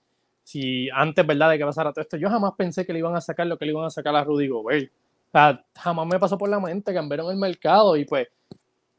si 0.45 0.89
antes, 0.91 1.27
¿verdad? 1.27 1.51
De 1.51 1.59
que 1.59 1.65
pasara 1.65 1.93
todo 1.93 2.03
esto, 2.03 2.17
yo 2.17 2.29
jamás 2.29 2.53
pensé 2.57 2.85
que 2.85 2.93
le 2.93 2.99
iban 2.99 3.15
a 3.15 3.21
sacar 3.21 3.47
lo 3.47 3.59
que 3.59 3.65
le 3.65 3.73
iban 3.73 3.85
a 3.85 3.91
sacar 3.91 4.15
a 4.15 4.25
Rudy 4.25 4.49
Gobert. 4.49 4.91
O 4.91 5.31
sea, 5.33 5.65
jamás 5.75 6.07
me 6.07 6.19
pasó 6.19 6.37
por 6.37 6.49
la 6.49 6.61
mente, 6.61 6.93
cambiaron 6.93 7.31
el 7.31 7.37
mercado 7.37 7.97
y 7.97 8.05
pues, 8.05 8.29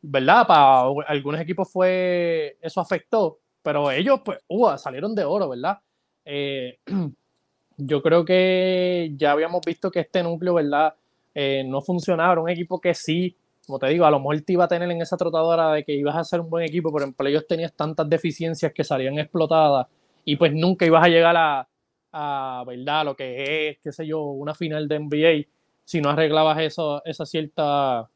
¿verdad? 0.02 0.48
Para 0.48 0.82
algunos 1.08 1.40
equipos 1.42 1.72
fue, 1.72 2.58
eso 2.62 2.82
afectó, 2.82 3.40
pero 3.62 3.92
ellos, 3.92 4.22
pues, 4.24 4.40
uh, 4.48 4.78
salieron 4.78 5.14
de 5.16 5.24
oro, 5.26 5.50
¿verdad? 5.50 5.80
Eh, 6.26 6.80
yo 7.78 8.02
creo 8.02 8.26
que 8.26 9.14
ya 9.16 9.32
habíamos 9.32 9.62
visto 9.66 9.92
que 9.92 10.02
este 10.02 10.24
núcleo, 10.24 10.56
¿verdad? 10.56 10.96
Eh, 11.36 11.64
no 11.66 11.82
funcionaba, 11.82 12.34
era 12.34 12.42
un 12.42 12.50
equipo 12.50 12.80
que 12.80 12.94
sí, 12.94 13.36
como 13.66 13.80
te 13.80 13.88
digo, 13.88 14.06
a 14.06 14.12
lo 14.12 14.20
mejor 14.20 14.42
te 14.42 14.54
iba 14.54 14.66
a 14.66 14.68
tener 14.68 14.90
en 14.92 15.02
esa 15.02 15.18
trotadora 15.18 15.72
de 15.74 15.84
que 15.84 15.94
ibas 15.94 16.16
a 16.16 16.24
ser 16.24 16.42
un 16.42 16.50
buen 16.50 16.66
equipo, 16.66 16.92
pero 16.92 17.06
en 17.06 17.28
ellos 17.28 17.48
tenías 17.48 17.74
tantas 17.74 18.10
deficiencias 18.10 18.74
que 18.74 18.84
salían 18.84 19.18
explotadas 19.20 19.88
y 20.26 20.36
pues 20.36 20.54
nunca 20.54 20.86
ibas 20.86 21.04
a 21.04 21.10
llegar 21.10 21.36
a, 21.38 21.68
a 22.12 22.64
¿verdad? 22.66 23.06
Lo 23.06 23.16
que 23.16 23.70
es, 23.70 23.78
qué 23.80 23.92
sé 23.92 24.06
yo, 24.08 24.22
una 24.22 24.54
final 24.56 24.88
de 24.88 25.00
NBA 25.00 25.54
si 25.86 26.02
no 26.02 26.10
arreglabas 26.10 26.60
eso, 26.60 27.04
esa 27.06 27.26
cierta 27.26 28.10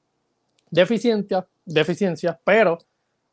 deficiencia, 0.70 1.46
deficiencias, 1.66 2.38
pero 2.44 2.78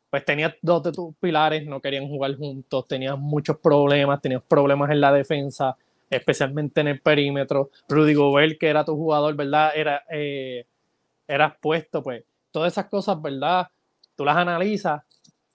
pues 0.09 0.23
tenías 0.23 0.53
dos 0.61 0.83
de 0.83 0.91
tus 0.91 1.15
pilares, 1.17 1.65
no 1.65 1.81
querían 1.81 2.07
jugar 2.07 2.35
juntos, 2.35 2.87
tenías 2.87 3.17
muchos 3.17 3.57
problemas, 3.57 4.21
tenías 4.21 4.43
problemas 4.43 4.91
en 4.91 5.01
la 5.01 5.11
defensa, 5.11 5.75
especialmente 6.09 6.81
en 6.81 6.87
el 6.87 7.01
perímetro. 7.01 7.71
Rudy 7.89 8.13
Gobert, 8.13 8.57
que 8.57 8.67
era 8.67 8.85
tu 8.85 8.95
jugador, 8.95 9.35
¿verdad? 9.35 9.71
Era, 9.75 10.03
eh, 10.09 10.65
eras 11.27 11.53
puesto, 11.59 12.01
pues 12.01 12.23
todas 12.51 12.71
esas 12.71 12.85
cosas, 12.85 13.21
¿verdad? 13.21 13.67
Tú 14.15 14.23
las 14.23 14.37
analizas, 14.37 15.01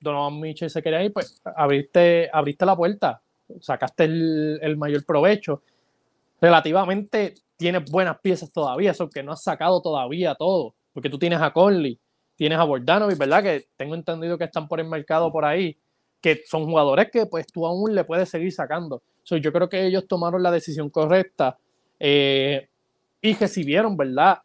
Donovan 0.01 0.41
Mitchell 0.41 0.71
se 0.71 0.83
quería 0.83 1.03
ir, 1.03 1.13
pues 1.13 1.41
abriste, 1.45 2.31
abriste 2.33 2.67
la 2.67 2.77
puerta, 2.77 3.23
sacaste 3.61 4.05
el, 4.05 4.59
el 4.63 4.77
mayor 4.77 5.05
provecho. 5.05 5.63
Relativamente 6.41 7.35
tienes 7.57 7.91
buenas 7.91 8.19
piezas 8.21 8.51
todavía, 8.51 8.93
eso 8.93 9.11
que 9.11 9.23
no 9.23 9.33
has 9.33 9.43
sacado 9.43 9.83
todavía 9.83 10.35
todo, 10.35 10.75
porque 10.93 11.11
tú 11.11 11.19
tienes 11.19 11.41
a 11.41 11.53
Conley, 11.53 11.99
Tienes 12.41 12.59
a 12.59 12.65
Bordanovic, 12.65 13.19
¿verdad? 13.19 13.43
Que 13.43 13.67
tengo 13.77 13.95
entendido 13.95 14.39
que 14.39 14.45
están 14.45 14.67
por 14.67 14.81
el 14.81 14.89
mercado 14.89 15.31
por 15.31 15.45
ahí, 15.45 15.77
que 16.23 16.41
son 16.47 16.65
jugadores 16.65 17.11
que 17.11 17.27
pues 17.27 17.47
tú 17.47 17.67
aún 17.67 17.95
le 17.95 18.03
puedes 18.03 18.31
seguir 18.31 18.51
sacando. 18.51 19.03
yo 19.27 19.53
creo 19.53 19.69
que 19.69 19.85
ellos 19.85 20.09
tomaron 20.09 20.43
la 20.43 20.51
decisión 20.51 20.89
correcta 20.89 21.59
eh, 21.99 22.67
y 23.21 23.35
recibieron, 23.35 23.95
¿verdad? 23.95 24.39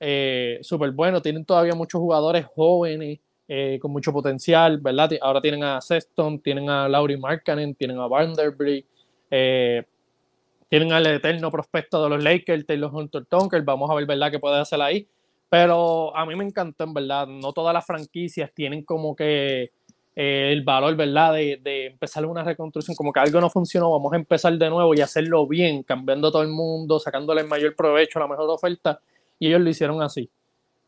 Eh, 0.00 0.60
Súper 0.62 0.92
bueno. 0.92 1.20
Tienen 1.20 1.44
todavía 1.44 1.74
muchos 1.74 2.00
jugadores 2.00 2.46
jóvenes 2.46 3.18
eh, 3.54 3.78
con 3.78 3.92
mucho 3.92 4.14
potencial, 4.14 4.78
¿verdad? 4.78 5.10
Ahora 5.20 5.42
tienen 5.42 5.62
a 5.62 5.78
Sexton, 5.78 6.40
tienen 6.40 6.70
a 6.70 6.88
Laurie 6.88 7.18
Markkanen, 7.18 7.74
tienen 7.74 7.98
a 7.98 8.06
Vanderbilt, 8.06 8.86
tienen 9.28 10.90
al 10.90 11.06
eterno 11.06 11.50
prospecto 11.50 12.02
de 12.02 12.08
los 12.08 12.24
Lakers, 12.24 12.64
Taylor 12.64 12.90
Hunter 12.90 13.26
Tonker. 13.26 13.60
Vamos 13.60 13.90
a 13.90 13.94
ver, 13.94 14.06
¿verdad?, 14.06 14.30
qué 14.30 14.38
puede 14.38 14.58
hacer 14.58 14.80
ahí. 14.80 15.06
Pero 15.50 16.16
a 16.16 16.24
mí 16.24 16.34
me 16.34 16.44
encantó, 16.44 16.84
en 16.84 16.94
verdad. 16.94 17.26
No 17.26 17.52
todas 17.52 17.74
las 17.74 17.84
franquicias 17.84 18.50
tienen 18.54 18.84
como 18.84 19.14
que 19.14 19.70
eh, 20.16 20.48
el 20.50 20.62
valor, 20.62 20.96
¿verdad? 20.96 21.34
De, 21.34 21.60
de, 21.62 21.86
empezar 21.88 22.24
una 22.24 22.42
reconstrucción. 22.42 22.96
Como 22.96 23.12
que 23.12 23.20
algo 23.20 23.38
no 23.38 23.50
funcionó, 23.50 23.90
vamos 23.90 24.14
a 24.14 24.16
empezar 24.16 24.56
de 24.56 24.70
nuevo 24.70 24.94
y 24.94 25.02
hacerlo 25.02 25.46
bien, 25.46 25.82
cambiando 25.82 26.32
todo 26.32 26.40
el 26.40 26.48
mundo, 26.48 26.98
sacándole 26.98 27.42
el 27.42 27.48
mayor 27.48 27.76
provecho, 27.76 28.18
la 28.18 28.28
mejor 28.28 28.48
oferta. 28.48 28.98
Y 29.38 29.48
ellos 29.48 29.60
lo 29.60 29.68
hicieron 29.68 30.00
así. 30.00 30.30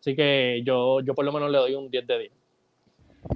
Así 0.00 0.16
que 0.16 0.62
yo, 0.64 1.00
yo 1.00 1.14
por 1.14 1.26
lo 1.26 1.32
menos 1.32 1.50
le 1.50 1.58
doy 1.58 1.74
un 1.74 1.90
10 1.90 2.06
de 2.06 2.18
10. 2.20 2.43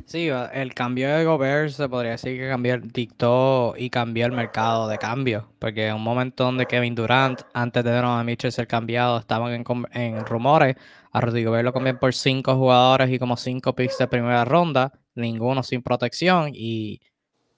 Sí, 0.07 0.29
el 0.29 0.75
cambio 0.75 1.09
de 1.15 1.25
Gobert 1.25 1.71
se 1.71 1.89
podría 1.89 2.13
decir 2.13 2.39
que 2.39 2.49
cambió, 2.49 2.79
dictó 2.79 3.75
y 3.77 3.89
cambió 3.89 4.27
el 4.27 4.33
mercado 4.33 4.87
de 4.87 4.99
cambio, 4.99 5.51
porque 5.59 5.87
en 5.87 5.95
un 5.95 6.03
momento 6.03 6.45
donde 6.45 6.67
Kevin 6.67 6.95
Durant, 6.95 7.41
antes 7.55 7.85
de 7.85 7.91
Donovan 7.93 8.27
Mitchell 8.27 8.53
ser 8.53 8.67
cambiado, 8.67 9.19
estaban 9.19 9.53
en, 9.53 9.65
en 9.93 10.27
rumores, 10.27 10.77
a 11.13 11.21
Rudy 11.23 11.45
Gobert 11.45 11.65
lo 11.65 11.73
cambian 11.73 11.99
por 11.99 12.13
cinco 12.15 12.55
jugadores 12.57 13.11
y 13.11 13.19
como 13.19 13.37
cinco 13.39 13.75
picks 13.75 13.97
de 13.99 14.09
primera 14.09 14.45
ronda, 14.45 14.93
ninguno 15.15 15.63
sin 15.63 15.83
protección, 15.83 16.51
y 16.55 17.01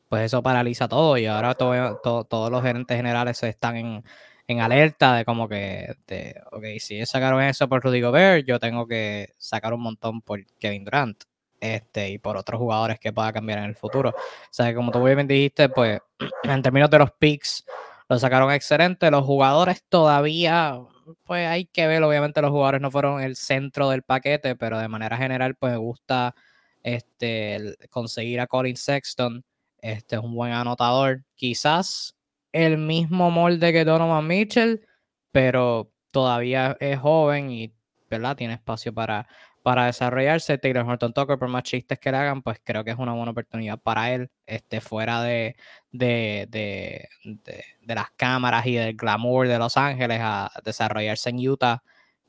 pues 0.09 0.25
eso 0.25 0.43
paraliza 0.43 0.89
todo, 0.89 1.19
y 1.19 1.27
ahora 1.27 1.55
todos 1.55 2.51
los 2.53 2.63
gerentes 2.63 2.97
generales 2.97 3.43
están 3.43 3.77
en, 3.77 4.05
en 4.47 4.61
alerta 4.61 5.17
de 5.17 5.25
como 5.25 5.49
que, 5.49 5.95
de, 6.07 6.41
ok, 6.53 6.65
si 6.79 7.05
sacaron 7.07 7.43
eso 7.43 7.69
por 7.69 7.83
Rudy 7.83 8.01
Gobert, 8.01 8.47
yo 8.47 8.61
tengo 8.61 8.87
que 8.87 9.35
sacar 9.39 9.73
un 9.75 9.83
montón 9.83 10.23
por 10.23 10.45
Kevin 10.59 10.85
Durant 10.85 11.30
este, 11.61 12.11
y 12.11 12.19
por 12.19 12.37
otros 12.37 12.59
jugadores 12.59 12.99
que 12.99 13.13
pueda 13.13 13.33
cambiar 13.33 13.59
en 13.59 13.67
el 13.67 13.77
futuro. 13.77 14.11
O 14.11 14.49
sea, 14.51 14.75
como 14.75 14.91
tú 14.91 15.03
bien 15.05 15.27
dijiste, 15.27 15.69
pues 15.69 16.01
en 16.45 16.63
términos 16.63 16.91
de 16.91 16.99
los 16.99 17.13
picks, 17.13 17.65
lo 18.09 18.19
sacaron 18.19 18.51
excelente. 18.53 19.11
Los 19.11 19.25
jugadores 19.25 19.85
todavía, 19.89 20.81
pues 21.25 21.47
hay 21.47 21.67
que 21.67 21.87
ver, 21.87 22.03
obviamente 22.03 22.43
los 22.43 22.51
jugadores 22.51 22.81
no 22.81 22.91
fueron 22.91 23.23
el 23.23 23.37
centro 23.37 23.91
del 23.91 24.03
paquete, 24.03 24.57
pero 24.57 24.79
de 24.79 24.89
manera 24.89 25.17
general, 25.17 25.55
pues 25.55 25.73
me 25.73 25.79
gusta 25.79 26.35
este, 26.83 27.77
conseguir 27.91 28.41
a 28.41 28.47
Colin 28.47 28.77
Sexton. 28.77 29.45
Este 29.81 30.17
es 30.17 30.23
un 30.23 30.35
buen 30.35 30.53
anotador. 30.53 31.23
Quizás 31.35 32.17
el 32.53 32.79
mismo 32.79 33.31
molde 33.31 33.73
que 33.73 33.85
Donovan 33.85 34.27
Mitchell, 34.27 34.87
pero 35.31 35.93
todavía 36.11 36.77
es 36.81 36.99
joven 36.99 37.51
y 37.51 37.73
¿verdad? 38.11 38.37
tiene 38.37 38.55
espacio 38.55 38.93
para 38.93 39.29
para 39.63 39.87
desarrollarse. 39.87 40.59
Taylor 40.59 40.87
Horton 40.89 41.13
Tucker, 41.13 41.39
por 41.39 41.49
más 41.49 41.63
chistes 41.63 41.99
que 41.99 42.11
le 42.11 42.19
hagan, 42.19 42.43
pues 42.43 42.61
creo 42.65 42.85
que 42.85 42.91
es 42.91 42.99
una 42.99 43.13
buena 43.13 43.33
oportunidad 43.33 43.79
para 43.79 44.13
él, 44.13 44.31
este, 44.47 44.81
fuera 44.81 45.23
de, 45.23 45.57
de, 45.93 46.47
de, 46.49 47.09
de, 47.25 47.95
las 47.95 48.11
cámaras 48.17 48.67
y 48.67 48.75
del 48.75 48.97
glamour 48.97 49.49
de 49.49 49.59
Los 49.59 49.77
Ángeles, 49.77 50.21
a 50.23 50.51
desarrollarse 50.65 51.31
en 51.31 51.49
Utah 51.49 51.83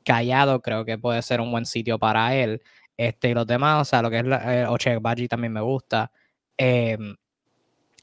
callado, 0.03 0.61
creo 0.61 0.85
que 0.85 0.97
puede 0.97 1.21
ser 1.21 1.41
un 1.41 1.51
buen 1.51 1.65
sitio 1.65 1.99
para 1.99 2.35
él. 2.35 2.61
Este, 2.97 3.29
y 3.29 3.33
los 3.33 3.47
demás, 3.47 3.81
o 3.81 3.85
sea, 3.85 4.01
lo 4.01 4.09
que 4.09 4.19
es 4.19 4.25
la, 4.25 4.63
eh, 4.63 5.27
también 5.29 5.53
me 5.53 5.61
gusta. 5.61 6.11
Em, 6.57 7.15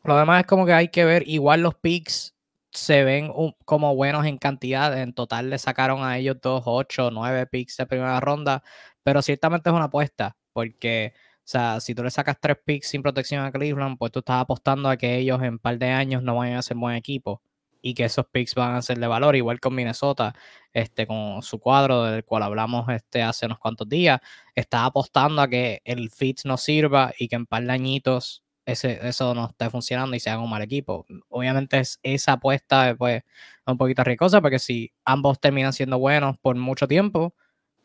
lo 0.05 0.17
demás 0.19 0.41
es 0.41 0.47
como 0.47 0.67
que 0.67 0.73
hay 0.73 0.89
que 0.89 1.05
ver, 1.05 1.29
igual 1.29 1.63
los 1.63 1.75
picks 1.77 2.35
se 2.79 3.05
ven 3.05 3.33
como 3.65 3.95
buenos 3.95 4.27
en 4.27 4.39
cantidad. 4.39 4.99
En 5.01 5.13
total 5.13 5.51
le 5.51 5.59
sacaron 5.59 6.03
a 6.05 6.19
ellos 6.19 6.37
dos, 6.43 6.63
ocho, 6.67 7.11
nueve 7.11 7.47
picks 7.47 7.77
de 7.77 7.87
primera 7.87 8.21
ronda. 8.21 8.63
Pero 9.03 9.23
ciertamente 9.23 9.71
es 9.71 9.75
una 9.75 9.87
apuesta, 9.87 10.37
porque, 10.53 11.15
o 11.39 11.41
sea, 11.45 11.81
si 11.81 11.95
tú 11.95 12.05
le 12.05 12.11
sacas 12.11 12.37
tres 12.41 12.57
picks 12.65 12.89
sin 12.89 13.03
protección 13.03 13.45
a 13.45 13.53
Cleveland, 13.53 13.99
pues 13.99 14.13
tú 14.13 14.21
estás 14.21 14.41
apostando 14.43 14.89
a 14.89 14.97
que 14.97 15.17
ellos 15.19 15.41
en 15.43 15.55
un 15.55 15.59
par 15.59 15.79
de 15.79 15.91
años 15.91 16.23
no 16.23 16.37
vayan 16.37 16.59
a 16.59 16.63
ser 16.63 16.77
buen 16.77 16.97
equipo 16.97 17.43
y 17.83 17.95
que 17.95 18.05
esos 18.05 18.27
picks 18.27 18.55
van 18.55 18.75
a 18.77 18.83
ser 18.83 18.99
de 18.99 19.07
valor, 19.07 19.37
igual 19.37 19.61
con 19.61 19.75
Minnesota, 19.75 20.35
este, 20.73 21.07
con 21.07 21.43
su 21.43 21.59
cuadro 21.61 22.05
del 22.05 22.25
cual 22.25 22.43
hablamos 22.43 22.89
este, 22.91 23.23
hace 23.23 23.47
unos 23.47 23.59
cuantos 23.59 23.89
días, 23.89 24.21
está 24.55 24.85
apostando 24.85 25.43
a 25.43 25.49
que 25.49 25.81
el 25.85 26.11
fit 26.11 26.41
no 26.45 26.57
sirva 26.57 27.13
y 27.19 27.29
que 27.29 27.37
en 27.37 27.47
par 27.47 27.63
de 27.65 27.73
añitos 27.73 28.43
ese, 28.69 28.99
eso 29.09 29.35
no 29.35 29.47
esté 29.47 29.71
funcionando 29.71 30.15
y 30.15 30.21
se 30.21 30.29
haga 30.29 30.43
un 30.43 30.51
mal 30.51 30.61
equipo. 30.61 31.07
Obviamente 31.31 31.79
es, 31.79 31.99
esa 32.03 32.33
apuesta 32.33 32.95
pues, 32.99 33.23
un 33.67 33.79
poquito 33.79 34.05
riesgosa 34.05 34.43
porque 34.43 34.59
si 34.59 34.93
ambos 35.07 35.41
terminan 35.41 35.73
siendo 35.73 35.99
buenos 35.99 36.37
por 36.39 36.55
mucho 36.57 36.87
tiempo, 36.87 37.35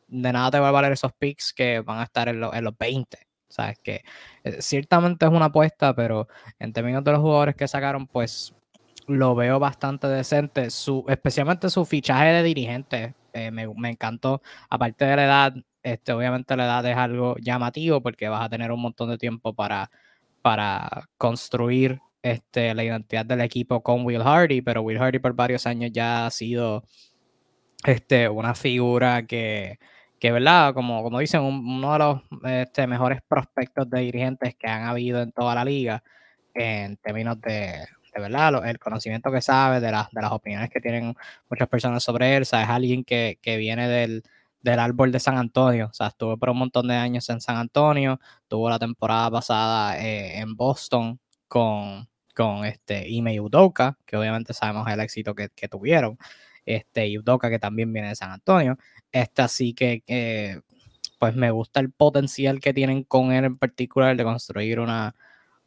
de 0.07 0.33
nada 0.33 0.51
te 0.51 0.59
va 0.59 0.69
a 0.69 0.71
valer 0.71 0.91
esos 0.91 1.13
picks 1.13 1.53
que 1.53 1.79
van 1.79 1.99
a 1.99 2.03
estar 2.03 2.27
en, 2.27 2.43
en 2.43 2.63
los 2.65 2.77
20. 2.77 3.17
Sabes 3.47 3.79
que 3.81 4.03
eh, 4.43 4.61
ciertamente 4.61 5.25
es 5.25 5.31
una 5.31 5.45
apuesta, 5.45 5.95
pero 5.95 6.27
en 6.59 6.73
términos 6.73 7.03
de 7.03 7.11
los 7.13 7.21
jugadores 7.21 7.55
que 7.55 7.67
sacaron, 7.67 8.05
pues 8.07 8.53
lo 9.07 9.35
veo 9.35 9.59
bastante 9.59 10.07
decente. 10.07 10.69
Su, 10.69 11.05
especialmente 11.07 11.69
su 11.69 11.85
fichaje 11.85 12.25
de 12.25 12.43
dirigente 12.43 13.15
eh, 13.31 13.51
me, 13.51 13.67
me, 13.69 13.89
encantó. 13.91 14.41
Aparte 14.69 15.05
de 15.05 15.15
la 15.15 15.23
edad, 15.25 15.53
este, 15.81 16.11
obviamente 16.11 16.57
la 16.57 16.65
edad 16.65 16.85
es 16.87 16.97
algo 16.97 17.35
llamativo 17.39 18.01
porque 18.01 18.27
vas 18.27 18.45
a 18.45 18.49
tener 18.49 18.71
un 18.71 18.81
montón 18.81 19.09
de 19.09 19.17
tiempo 19.17 19.53
para, 19.53 19.89
para 20.43 21.09
construir 21.17 22.01
este, 22.21 22.75
la 22.75 22.83
identidad 22.83 23.25
del 23.25 23.41
equipo 23.41 23.81
con 23.81 24.05
Will 24.05 24.21
Hardy, 24.21 24.61
pero 24.61 24.81
Will 24.83 24.99
Hardy 24.99 25.19
por 25.19 25.33
varios 25.33 25.65
años 25.65 25.91
ya 25.93 26.25
ha 26.25 26.31
sido 26.31 26.83
este, 27.85 28.29
una 28.29 28.53
figura 28.53 29.25
que, 29.25 29.79
que 30.19 30.31
¿verdad? 30.31 30.73
Como, 30.73 31.01
como 31.01 31.19
dicen, 31.19 31.41
uno 31.41 31.93
de 31.93 31.99
los 31.99 32.21
este, 32.43 32.87
mejores 32.87 33.21
prospectos 33.27 33.89
de 33.89 34.01
dirigentes 34.01 34.55
que 34.55 34.67
han 34.67 34.83
habido 34.83 35.21
en 35.21 35.31
toda 35.31 35.55
la 35.55 35.65
liga 35.65 36.03
en 36.53 36.97
términos 36.97 37.39
de, 37.41 37.87
de 38.13 38.21
verdad, 38.21 38.67
el 38.67 38.79
conocimiento 38.79 39.31
que 39.31 39.41
sabe, 39.41 39.79
de, 39.79 39.91
las 39.91 40.11
de 40.11 40.21
las 40.21 40.31
opiniones 40.33 40.69
que 40.69 40.81
tienen 40.81 41.15
muchas 41.49 41.67
personas 41.69 42.03
sobre 42.03 42.35
él, 42.35 42.43
o 42.43 42.45
sea, 42.45 42.63
es 42.63 42.69
alguien 42.69 43.03
que, 43.05 43.39
que 43.41 43.57
viene 43.57 43.87
del, 43.87 44.23
del 44.63 44.79
árbol 44.79 45.11
de 45.11 45.19
San 45.19 45.37
Antonio. 45.37 45.89
O 45.91 45.93
sea, 45.93 46.07
estuvo 46.07 46.37
por 46.37 46.49
un 46.49 46.57
montón 46.57 46.87
de 46.87 46.95
años 46.95 47.29
en 47.29 47.41
San 47.41 47.57
Antonio, 47.57 48.19
tuvo 48.47 48.69
la 48.69 48.79
temporada 48.79 49.29
pasada 49.29 49.99
eh, 49.99 50.39
en 50.39 50.55
Boston 50.55 51.19
con, 51.47 52.07
con 52.35 52.65
este 52.65 53.07
Ime 53.09 53.39
Udoka, 53.39 53.97
que 54.05 54.17
obviamente 54.17 54.53
sabemos 54.53 54.87
el 54.89 54.99
éxito 55.01 55.35
que, 55.35 55.49
que 55.49 55.67
tuvieron. 55.67 56.17
Este 56.65 57.17
Udoka, 57.19 57.49
que 57.49 57.59
también 57.59 57.91
viene 57.93 58.09
de 58.09 58.15
San 58.15 58.31
Antonio. 58.31 58.77
Este, 59.11 59.41
así 59.41 59.73
que, 59.73 60.03
eh, 60.07 60.61
pues 61.19 61.35
me 61.35 61.51
gusta 61.51 61.79
el 61.79 61.91
potencial 61.91 62.59
que 62.59 62.73
tienen 62.73 63.03
con 63.03 63.31
él 63.33 63.45
en 63.45 63.57
particular 63.57 64.15
de 64.17 64.23
construir 64.23 64.79
una, 64.79 65.15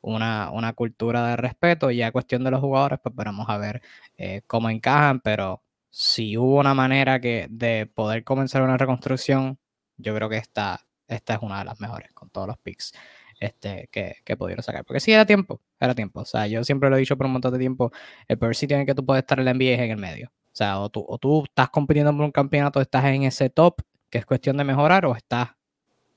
una, 0.00 0.50
una 0.52 0.72
cultura 0.74 1.28
de 1.28 1.36
respeto. 1.36 1.90
Y 1.90 2.02
a 2.02 2.12
cuestión 2.12 2.44
de 2.44 2.50
los 2.50 2.60
jugadores, 2.60 2.98
pues 3.02 3.14
vamos 3.14 3.46
a 3.48 3.58
ver 3.58 3.82
eh, 4.18 4.42
cómo 4.46 4.70
encajan, 4.70 5.20
pero 5.20 5.62
si 5.98 6.36
hubo 6.36 6.60
una 6.60 6.74
manera 6.74 7.20
que, 7.20 7.46
de 7.48 7.86
poder 7.86 8.22
comenzar 8.22 8.60
una 8.60 8.76
reconstrucción, 8.76 9.58
yo 9.96 10.14
creo 10.14 10.28
que 10.28 10.36
esta, 10.36 10.86
esta 11.08 11.34
es 11.36 11.40
una 11.40 11.60
de 11.60 11.64
las 11.64 11.80
mejores 11.80 12.12
con 12.12 12.28
todos 12.28 12.46
los 12.46 12.58
picks 12.58 12.92
este, 13.40 13.88
que, 13.90 14.16
que 14.22 14.36
pudieron 14.36 14.62
sacar. 14.62 14.84
Porque 14.84 15.00
sí, 15.00 15.12
era 15.12 15.24
tiempo, 15.24 15.62
era 15.80 15.94
tiempo. 15.94 16.20
O 16.20 16.24
sea, 16.26 16.46
yo 16.48 16.62
siempre 16.64 16.90
lo 16.90 16.96
he 16.96 16.98
dicho 16.98 17.16
por 17.16 17.24
un 17.24 17.32
montón 17.32 17.54
de 17.54 17.58
tiempo, 17.58 17.92
el 18.28 18.38
peor 18.38 18.54
sitio 18.54 18.74
en 18.74 18.82
el 18.82 18.86
que 18.86 18.94
tú 18.94 19.06
puedes 19.06 19.22
estar 19.22 19.38
en 19.38 19.46
la 19.46 19.54
NBA 19.54 19.72
es 19.72 19.80
en 19.80 19.90
el 19.92 19.96
medio. 19.96 20.28
O 20.28 20.50
sea, 20.52 20.80
o 20.80 20.90
tú, 20.90 21.02
o 21.08 21.16
tú 21.16 21.44
estás 21.44 21.70
compitiendo 21.70 22.12
por 22.12 22.26
un 22.26 22.30
campeonato, 22.32 22.82
estás 22.82 23.06
en 23.06 23.22
ese 23.22 23.48
top, 23.48 23.80
que 24.10 24.18
es 24.18 24.26
cuestión 24.26 24.58
de 24.58 24.64
mejorar, 24.64 25.06
o 25.06 25.16
estás 25.16 25.52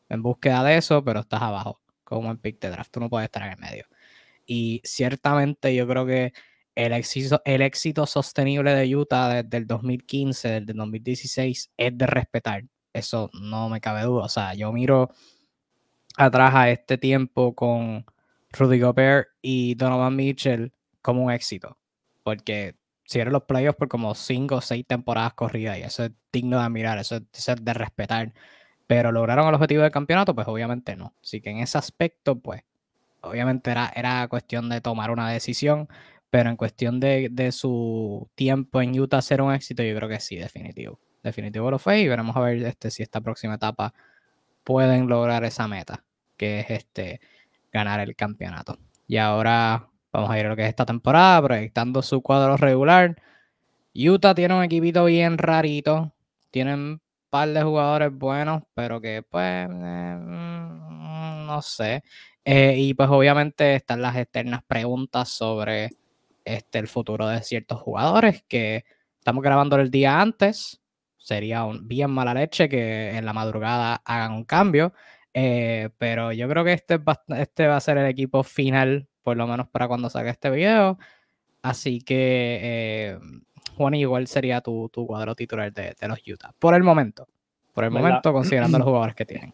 en 0.09 0.21
búsqueda 0.21 0.61
de 0.61 0.75
eso, 0.75 1.05
pero 1.05 1.21
estás 1.21 1.41
abajo, 1.41 1.79
como 2.03 2.29
en 2.31 2.37
pick 2.37 2.59
de 2.59 2.69
draft. 2.69 2.91
Tú 2.91 2.99
no 2.99 3.09
puedes 3.09 3.27
estar 3.27 3.43
en 3.43 3.53
el 3.53 3.57
medio. 3.59 3.85
Y 4.45 4.81
ciertamente 4.83 5.73
yo 5.73 5.87
creo 5.87 6.05
que 6.05 6.33
el 6.85 6.93
éxito, 6.93 7.41
el 7.43 7.61
éxito 7.61 8.05
sostenible 8.05 8.73
de 8.73 8.95
Utah 8.95 9.27
desde 9.43 9.57
el 9.57 9.67
2015, 9.67 10.47
desde 10.47 10.71
el 10.71 10.77
2016, 10.77 11.71
es 11.75 11.97
de 11.97 12.07
respetar. 12.07 12.63
Eso 12.93 13.29
no 13.33 13.67
me 13.67 13.81
cabe 13.81 14.03
duda. 14.03 14.23
O 14.23 14.29
sea, 14.29 14.53
yo 14.53 14.71
miro 14.71 15.09
atrás 16.15 16.55
a 16.55 16.69
este 16.69 16.97
tiempo 16.97 17.53
con 17.53 18.05
Rudy 18.53 18.79
Gobert 18.79 19.27
y 19.41 19.75
Donovan 19.75 20.15
Mitchell 20.15 20.71
como 21.01 21.25
un 21.25 21.31
éxito. 21.31 21.77
Porque 22.23 22.75
si 23.03 23.19
eran 23.19 23.33
los 23.33 23.43
playoffs 23.43 23.77
por 23.77 23.89
como 23.89 24.15
5 24.15 24.55
o 24.55 24.61
6 24.61 24.85
temporadas 24.87 25.33
corridas 25.33 25.77
y 25.77 25.81
eso 25.81 26.05
es 26.05 26.11
digno 26.31 26.59
de 26.59 26.63
admirar, 26.63 26.97
eso 26.97 27.17
es 27.17 27.55
de 27.61 27.73
respetar. 27.73 28.33
Pero 28.87 29.11
lograron 29.11 29.49
el 29.49 29.55
objetivo 29.55 29.83
del 29.83 29.91
campeonato, 29.91 30.33
pues 30.33 30.47
obviamente 30.47 30.95
no. 30.95 31.13
Así 31.21 31.41
que 31.41 31.49
en 31.49 31.59
ese 31.59 31.77
aspecto, 31.77 32.39
pues, 32.39 32.63
obviamente 33.19 33.69
era, 33.69 33.91
era 33.93 34.27
cuestión 34.29 34.69
de 34.69 34.79
tomar 34.79 35.11
una 35.11 35.29
decisión 35.29 35.89
pero 36.29 36.49
en 36.49 36.57
cuestión 36.57 36.99
de, 36.99 37.29
de, 37.31 37.51
su 37.51 38.29
tiempo 38.35 38.81
en 38.81 38.99
Utah 38.99 39.21
ser 39.21 39.41
un 39.41 39.53
éxito, 39.53 39.83
yo 39.83 39.95
creo 39.95 40.09
que 40.09 40.19
sí, 40.19 40.35
definitivo. 40.37 40.99
Definitivo 41.23 41.69
lo 41.71 41.79
fue 41.79 42.01
y 42.01 42.07
veremos 42.07 42.35
a 42.35 42.41
ver 42.41 42.63
este, 42.63 42.91
si 42.91 43.03
esta 43.03 43.21
próxima 43.21 43.55
etapa 43.55 43.93
pueden 44.63 45.07
lograr 45.07 45.43
esa 45.43 45.67
meta, 45.67 46.05
que 46.37 46.61
es 46.61 46.69
este, 46.69 47.19
ganar 47.71 47.99
el 47.99 48.15
campeonato. 48.15 48.77
Y 49.07 49.17
ahora 49.17 49.89
vamos 50.11 50.29
a 50.29 50.39
ir 50.39 50.45
a 50.45 50.49
lo 50.49 50.55
que 50.55 50.63
es 50.63 50.69
esta 50.69 50.85
temporada, 50.85 51.41
proyectando 51.41 52.01
su 52.01 52.21
cuadro 52.21 52.57
regular. 52.57 53.15
Utah 53.95 54.35
tiene 54.35 54.55
un 54.55 54.63
equipito 54.63 55.05
bien 55.05 55.37
rarito, 55.37 56.13
tienen 56.51 56.79
un 56.79 57.01
par 57.29 57.49
de 57.49 57.63
jugadores 57.63 58.11
buenos, 58.13 58.63
pero 58.73 59.01
que 59.01 59.23
pues, 59.23 59.67
eh, 59.69 60.17
mm, 60.19 61.45
no 61.47 61.61
sé. 61.61 62.03
Eh, 62.45 62.75
y 62.77 62.93
pues 62.93 63.09
obviamente 63.09 63.75
están 63.75 64.01
las 64.01 64.15
externas 64.15 64.63
preguntas 64.63 65.29
sobre 65.29 65.89
este, 66.55 66.79
el 66.79 66.87
futuro 66.87 67.27
de 67.27 67.41
ciertos 67.41 67.79
jugadores 67.79 68.43
que 68.47 68.85
estamos 69.17 69.43
grabando 69.43 69.75
el 69.77 69.91
día 69.91 70.21
antes. 70.21 70.81
Sería 71.17 71.63
un, 71.63 71.87
bien 71.87 72.09
mala 72.11 72.33
leche 72.33 72.69
que 72.69 73.15
en 73.15 73.25
la 73.25 73.33
madrugada 73.33 74.01
hagan 74.05 74.33
un 74.33 74.45
cambio. 74.45 74.93
Eh, 75.33 75.89
pero 75.97 76.31
yo 76.31 76.49
creo 76.49 76.63
que 76.63 76.73
este 76.73 76.97
va, 76.97 77.21
este 77.37 77.67
va 77.67 77.77
a 77.77 77.81
ser 77.81 77.97
el 77.97 78.07
equipo 78.07 78.43
final, 78.43 79.07
por 79.21 79.37
lo 79.37 79.45
menos 79.45 79.67
para 79.67 79.87
cuando 79.87 80.09
saque 80.09 80.29
este 80.29 80.49
video. 80.49 80.97
Así 81.61 82.01
que, 82.01 82.59
eh, 82.61 83.19
Juan, 83.75 83.93
igual 83.95 84.27
sería 84.27 84.61
tu, 84.61 84.89
tu 84.89 85.05
cuadro 85.05 85.35
titular 85.35 85.71
de, 85.71 85.95
de, 85.99 86.07
los 86.07 86.19
Utah. 86.27 86.53
Por 86.57 86.73
el 86.73 86.83
momento. 86.83 87.27
Por 87.73 87.83
el 87.83 87.91
momento, 87.91 88.33
considerando 88.33 88.77
los 88.79 88.85
jugadores 88.87 89.15
que 89.15 89.25
tienen. 89.25 89.53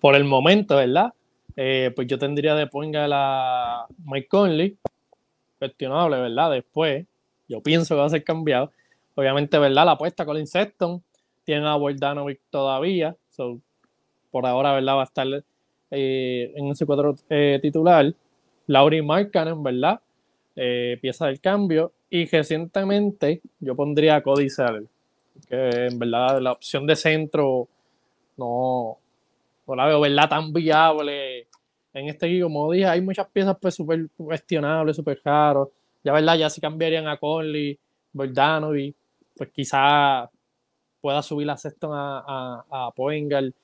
Por 0.00 0.14
el 0.14 0.24
momento, 0.24 0.76
¿verdad? 0.76 1.12
Eh, 1.56 1.92
pues 1.96 2.06
yo 2.06 2.18
tendría 2.18 2.54
de 2.54 2.68
ponga 2.68 3.08
la 3.08 3.86
Mike 4.04 4.28
Conley, 4.28 4.78
cuestionable, 5.58 6.20
¿verdad? 6.20 6.52
Después, 6.52 7.06
yo 7.48 7.60
pienso 7.60 7.94
que 7.94 8.00
va 8.00 8.06
a 8.06 8.10
ser 8.10 8.24
cambiado. 8.24 8.72
Obviamente, 9.14 9.58
¿verdad? 9.58 9.84
La 9.84 9.92
apuesta 9.92 10.24
con 10.24 10.46
Sexton, 10.46 11.02
tiene 11.44 11.66
a 11.66 11.74
Bordanovic 11.76 12.40
todavía, 12.50 13.16
por 14.30 14.46
ahora, 14.46 14.74
¿verdad? 14.74 14.96
Va 14.96 15.00
a 15.00 15.04
estar 15.04 15.26
eh, 15.90 16.52
en 16.54 16.68
ese 16.68 16.86
cuadro 16.86 17.16
eh, 17.30 17.58
titular. 17.62 18.12
Laurie 18.66 19.02
Markkanen, 19.02 19.62
¿verdad? 19.62 20.00
Eh, 20.54 20.98
pieza 21.00 21.26
del 21.26 21.40
cambio. 21.40 21.92
Y 22.10 22.26
recientemente 22.26 23.40
yo 23.60 23.74
pondría 23.74 24.16
a 24.16 24.22
Cody 24.22 24.48
Seller, 24.48 24.84
que 25.48 25.86
en 25.86 25.98
verdad 25.98 26.40
la 26.40 26.52
opción 26.52 26.86
de 26.86 26.96
centro 26.96 27.68
no, 28.36 28.98
no 29.66 29.74
la 29.74 29.86
veo, 29.86 30.00
¿verdad? 30.00 30.28
Tan 30.28 30.52
viable 30.52 31.47
en 31.98 32.08
este 32.08 32.26
equipo, 32.26 32.46
como 32.46 32.72
dije, 32.72 32.86
hay 32.86 33.00
muchas 33.00 33.26
piezas 33.28 33.56
pues 33.60 33.74
súper 33.74 34.08
cuestionables, 34.16 34.96
súper 34.96 35.20
caros. 35.20 35.68
Ya 36.04 36.12
verdad, 36.12 36.36
ya 36.36 36.50
si 36.50 36.60
cambiarían 36.60 37.06
a 37.08 37.16
Conley, 37.16 37.78
Bordanovic, 38.12 38.94
pues 39.36 39.50
quizá 39.50 40.30
pueda 41.00 41.22
subir 41.22 41.46
la 41.46 41.56
sexta 41.56 41.88
a, 41.90 42.64
a, 42.70 42.86
a 42.86 42.90
Poingal, 42.92 43.54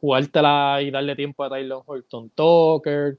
jugártela 0.00 0.80
y 0.82 0.90
darle 0.90 1.16
tiempo 1.16 1.44
a 1.44 1.48
Tyler 1.48 1.78
Horton 1.84 2.30
Tucker, 2.30 3.18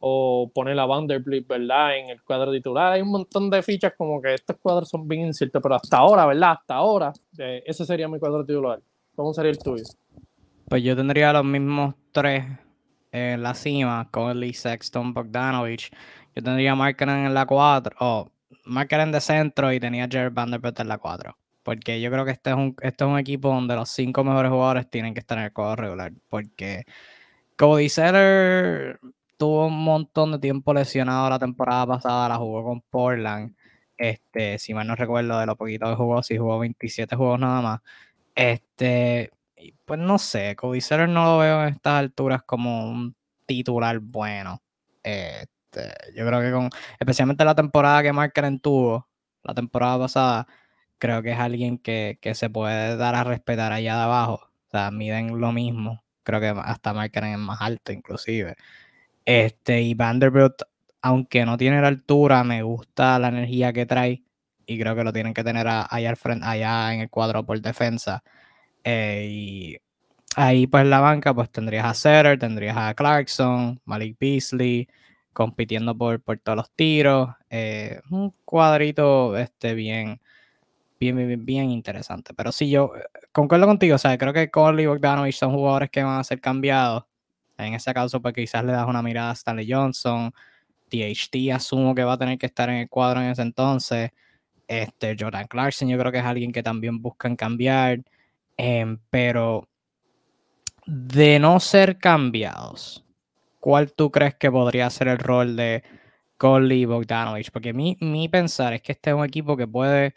o 0.00 0.50
poner 0.54 0.78
a 0.78 0.86
Vanderbilt, 0.86 1.46
¿verdad? 1.48 1.98
En 1.98 2.10
el 2.10 2.22
cuadro 2.22 2.52
titular. 2.52 2.92
Hay 2.92 3.02
un 3.02 3.10
montón 3.10 3.50
de 3.50 3.62
fichas 3.62 3.92
como 3.96 4.20
que 4.20 4.34
estos 4.34 4.56
cuadros 4.56 4.88
son 4.88 5.08
bien 5.08 5.26
inciertos, 5.26 5.60
pero 5.62 5.74
hasta 5.74 5.98
ahora, 5.98 6.26
¿verdad? 6.26 6.52
Hasta 6.52 6.74
ahora, 6.74 7.12
eh, 7.38 7.62
ese 7.66 7.84
sería 7.84 8.08
mi 8.08 8.18
cuadro 8.18 8.44
titular. 8.44 8.80
¿Cómo 9.16 9.34
sería 9.34 9.50
el 9.50 9.58
tuyo? 9.58 9.84
Pues 10.68 10.82
yo 10.82 10.94
tendría 10.94 11.32
los 11.32 11.44
mismos 11.44 11.94
tres 12.12 12.44
en 13.12 13.42
la 13.42 13.54
cima, 13.54 14.08
Conley, 14.10 14.52
Sexton, 14.54 15.14
Bogdanovich. 15.14 15.90
Yo 16.34 16.42
tendría 16.42 16.74
Markkanen 16.74 17.26
en 17.26 17.34
la 17.34 17.46
4, 17.46 17.96
o 18.00 18.30
oh, 18.30 18.32
de 18.66 19.20
centro 19.20 19.72
y 19.72 19.80
tenía 19.80 20.08
Jared 20.10 20.32
Vanderbilt 20.32 20.80
en 20.80 20.88
la 20.88 20.98
4. 20.98 21.36
Porque 21.62 22.00
yo 22.00 22.10
creo 22.10 22.24
que 22.24 22.32
este 22.32 22.50
es, 22.50 22.56
un, 22.56 22.76
este 22.80 23.04
es 23.04 23.10
un 23.10 23.18
equipo 23.18 23.48
donde 23.48 23.74
los 23.74 23.90
cinco 23.90 24.24
mejores 24.24 24.50
jugadores 24.50 24.88
tienen 24.88 25.14
que 25.14 25.20
estar 25.20 25.38
en 25.38 25.44
el 25.44 25.52
cuadro 25.52 25.76
regular. 25.82 26.12
Porque 26.28 26.84
Cody 27.56 27.88
Seller 27.88 29.00
tuvo 29.36 29.66
un 29.66 29.84
montón 29.84 30.32
de 30.32 30.38
tiempo 30.38 30.74
lesionado 30.74 31.30
la 31.30 31.38
temporada 31.38 31.86
pasada, 31.86 32.28
la 32.28 32.36
jugó 32.36 32.64
con 32.64 32.80
Portland. 32.82 33.54
Este, 33.96 34.58
si 34.58 34.74
mal 34.74 34.86
no 34.86 34.94
recuerdo 34.96 35.38
de 35.38 35.46
lo 35.46 35.56
poquito 35.56 35.86
que 35.88 35.96
jugó, 35.96 36.22
si 36.22 36.38
jugó 36.38 36.58
27 36.60 37.16
juegos 37.16 37.40
nada 37.40 37.62
más. 37.62 37.80
Este, 38.34 39.32
pues 39.84 40.00
no 40.00 40.18
sé, 40.18 40.56
Seller 40.80 41.08
no 41.08 41.24
lo 41.24 41.38
veo 41.38 41.62
en 41.62 41.74
estas 41.74 41.94
alturas 42.00 42.42
como 42.44 42.88
un 42.90 43.16
titular 43.46 43.98
bueno. 44.00 44.62
Este, 45.02 45.92
yo 46.14 46.26
creo 46.26 46.40
que 46.40 46.52
con, 46.52 46.70
especialmente 46.98 47.44
la 47.44 47.54
temporada 47.54 48.02
que 48.02 48.12
Markeren 48.12 48.60
tuvo, 48.60 49.08
la 49.42 49.54
temporada 49.54 49.98
pasada, 49.98 50.46
creo 50.98 51.22
que 51.22 51.32
es 51.32 51.38
alguien 51.38 51.78
que, 51.78 52.18
se 52.34 52.50
puede 52.50 52.96
dar 52.96 53.14
a 53.14 53.24
respetar 53.24 53.72
allá 53.72 53.96
de 53.96 54.02
abajo. 54.02 54.40
O 54.68 54.70
sea, 54.70 54.90
miden 54.90 55.40
lo 55.40 55.52
mismo. 55.52 56.04
Creo 56.22 56.40
que 56.40 56.48
hasta 56.48 56.92
Markeren 56.92 57.32
es 57.32 57.38
más 57.38 57.60
alto, 57.60 57.92
inclusive. 57.92 58.56
Este, 59.24 59.82
y 59.82 59.94
Vanderbilt, 59.94 60.62
aunque 61.02 61.44
no 61.46 61.56
tiene 61.56 61.80
la 61.80 61.88
altura, 61.88 62.44
me 62.44 62.62
gusta 62.62 63.18
la 63.18 63.28
energía 63.28 63.72
que 63.72 63.86
trae. 63.86 64.24
Y 64.66 64.78
creo 64.78 64.94
que 64.96 65.04
lo 65.04 65.12
tienen 65.12 65.34
que 65.34 65.44
tener 65.44 65.66
allá, 65.68 66.10
al 66.10 66.16
frente, 66.16 66.46
allá 66.46 66.94
en 66.94 67.00
el 67.00 67.10
cuadro 67.10 67.44
por 67.46 67.60
defensa. 67.60 68.22
Eh, 68.90 69.26
y 69.30 69.76
ahí 70.36 70.66
pues 70.66 70.86
la 70.86 71.00
banca 71.00 71.34
pues 71.34 71.50
tendrías 71.50 71.84
a 71.84 71.92
Setter, 71.94 72.38
tendrías 72.38 72.76
a 72.76 72.94
Clarkson, 72.94 73.78
Malik 73.84 74.16
Beasley, 74.18 74.88
compitiendo 75.34 75.96
por, 75.96 76.22
por 76.22 76.38
todos 76.38 76.56
los 76.56 76.70
tiros. 76.72 77.28
Eh, 77.50 78.00
un 78.10 78.34
cuadrito 78.46 79.36
este, 79.36 79.74
bien, 79.74 80.20
bien, 80.98 81.44
bien, 81.44 81.70
interesante. 81.70 82.32
Pero 82.34 82.50
sí, 82.52 82.70
yo 82.70 82.92
eh, 82.96 83.02
concuerdo 83.32 83.66
contigo, 83.66 83.96
o 83.96 83.98
sea, 83.98 84.16
creo 84.16 84.32
que 84.32 84.50
Conley 84.50 84.84
y 84.84 84.88
Bogdanovich 84.88 85.36
son 85.36 85.52
jugadores 85.52 85.90
que 85.90 86.02
van 86.02 86.20
a 86.20 86.24
ser 86.24 86.40
cambiados. 86.40 87.04
En 87.58 87.74
ese 87.74 87.92
caso, 87.94 88.22
pues 88.22 88.34
quizás 88.34 88.64
le 88.64 88.72
das 88.72 88.86
una 88.88 89.02
mirada 89.02 89.30
a 89.30 89.34
Stanley 89.34 89.70
Johnson. 89.70 90.32
THT 90.88 91.52
asumo 91.52 91.94
que 91.94 92.04
va 92.04 92.14
a 92.14 92.18
tener 92.18 92.38
que 92.38 92.46
estar 92.46 92.70
en 92.70 92.76
el 92.76 92.88
cuadro 92.88 93.20
en 93.20 93.28
ese 93.30 93.42
entonces. 93.42 94.12
Este, 94.68 95.16
Jordan 95.18 95.46
Clarkson, 95.48 95.88
yo 95.88 95.98
creo 95.98 96.12
que 96.12 96.18
es 96.18 96.24
alguien 96.24 96.52
que 96.52 96.62
también 96.62 97.02
buscan 97.02 97.36
cambiar. 97.36 98.00
Em, 98.58 98.98
pero 99.08 99.68
de 100.86 101.38
no 101.38 101.60
ser 101.60 101.98
cambiados, 101.98 103.04
¿cuál 103.60 103.92
tú 103.92 104.10
crees 104.10 104.34
que 104.34 104.50
podría 104.50 104.90
ser 104.90 105.08
el 105.08 105.18
rol 105.18 105.56
de 105.56 105.84
Conley 106.36 106.82
y 106.82 106.84
Bogdanovich? 106.84 107.50
Porque 107.52 107.72
mi, 107.72 107.96
mi 108.00 108.28
pensar 108.28 108.72
es 108.74 108.82
que 108.82 108.92
este 108.92 109.10
es 109.10 109.16
un 109.16 109.24
equipo 109.24 109.56
que 109.56 109.68
puede 109.68 110.14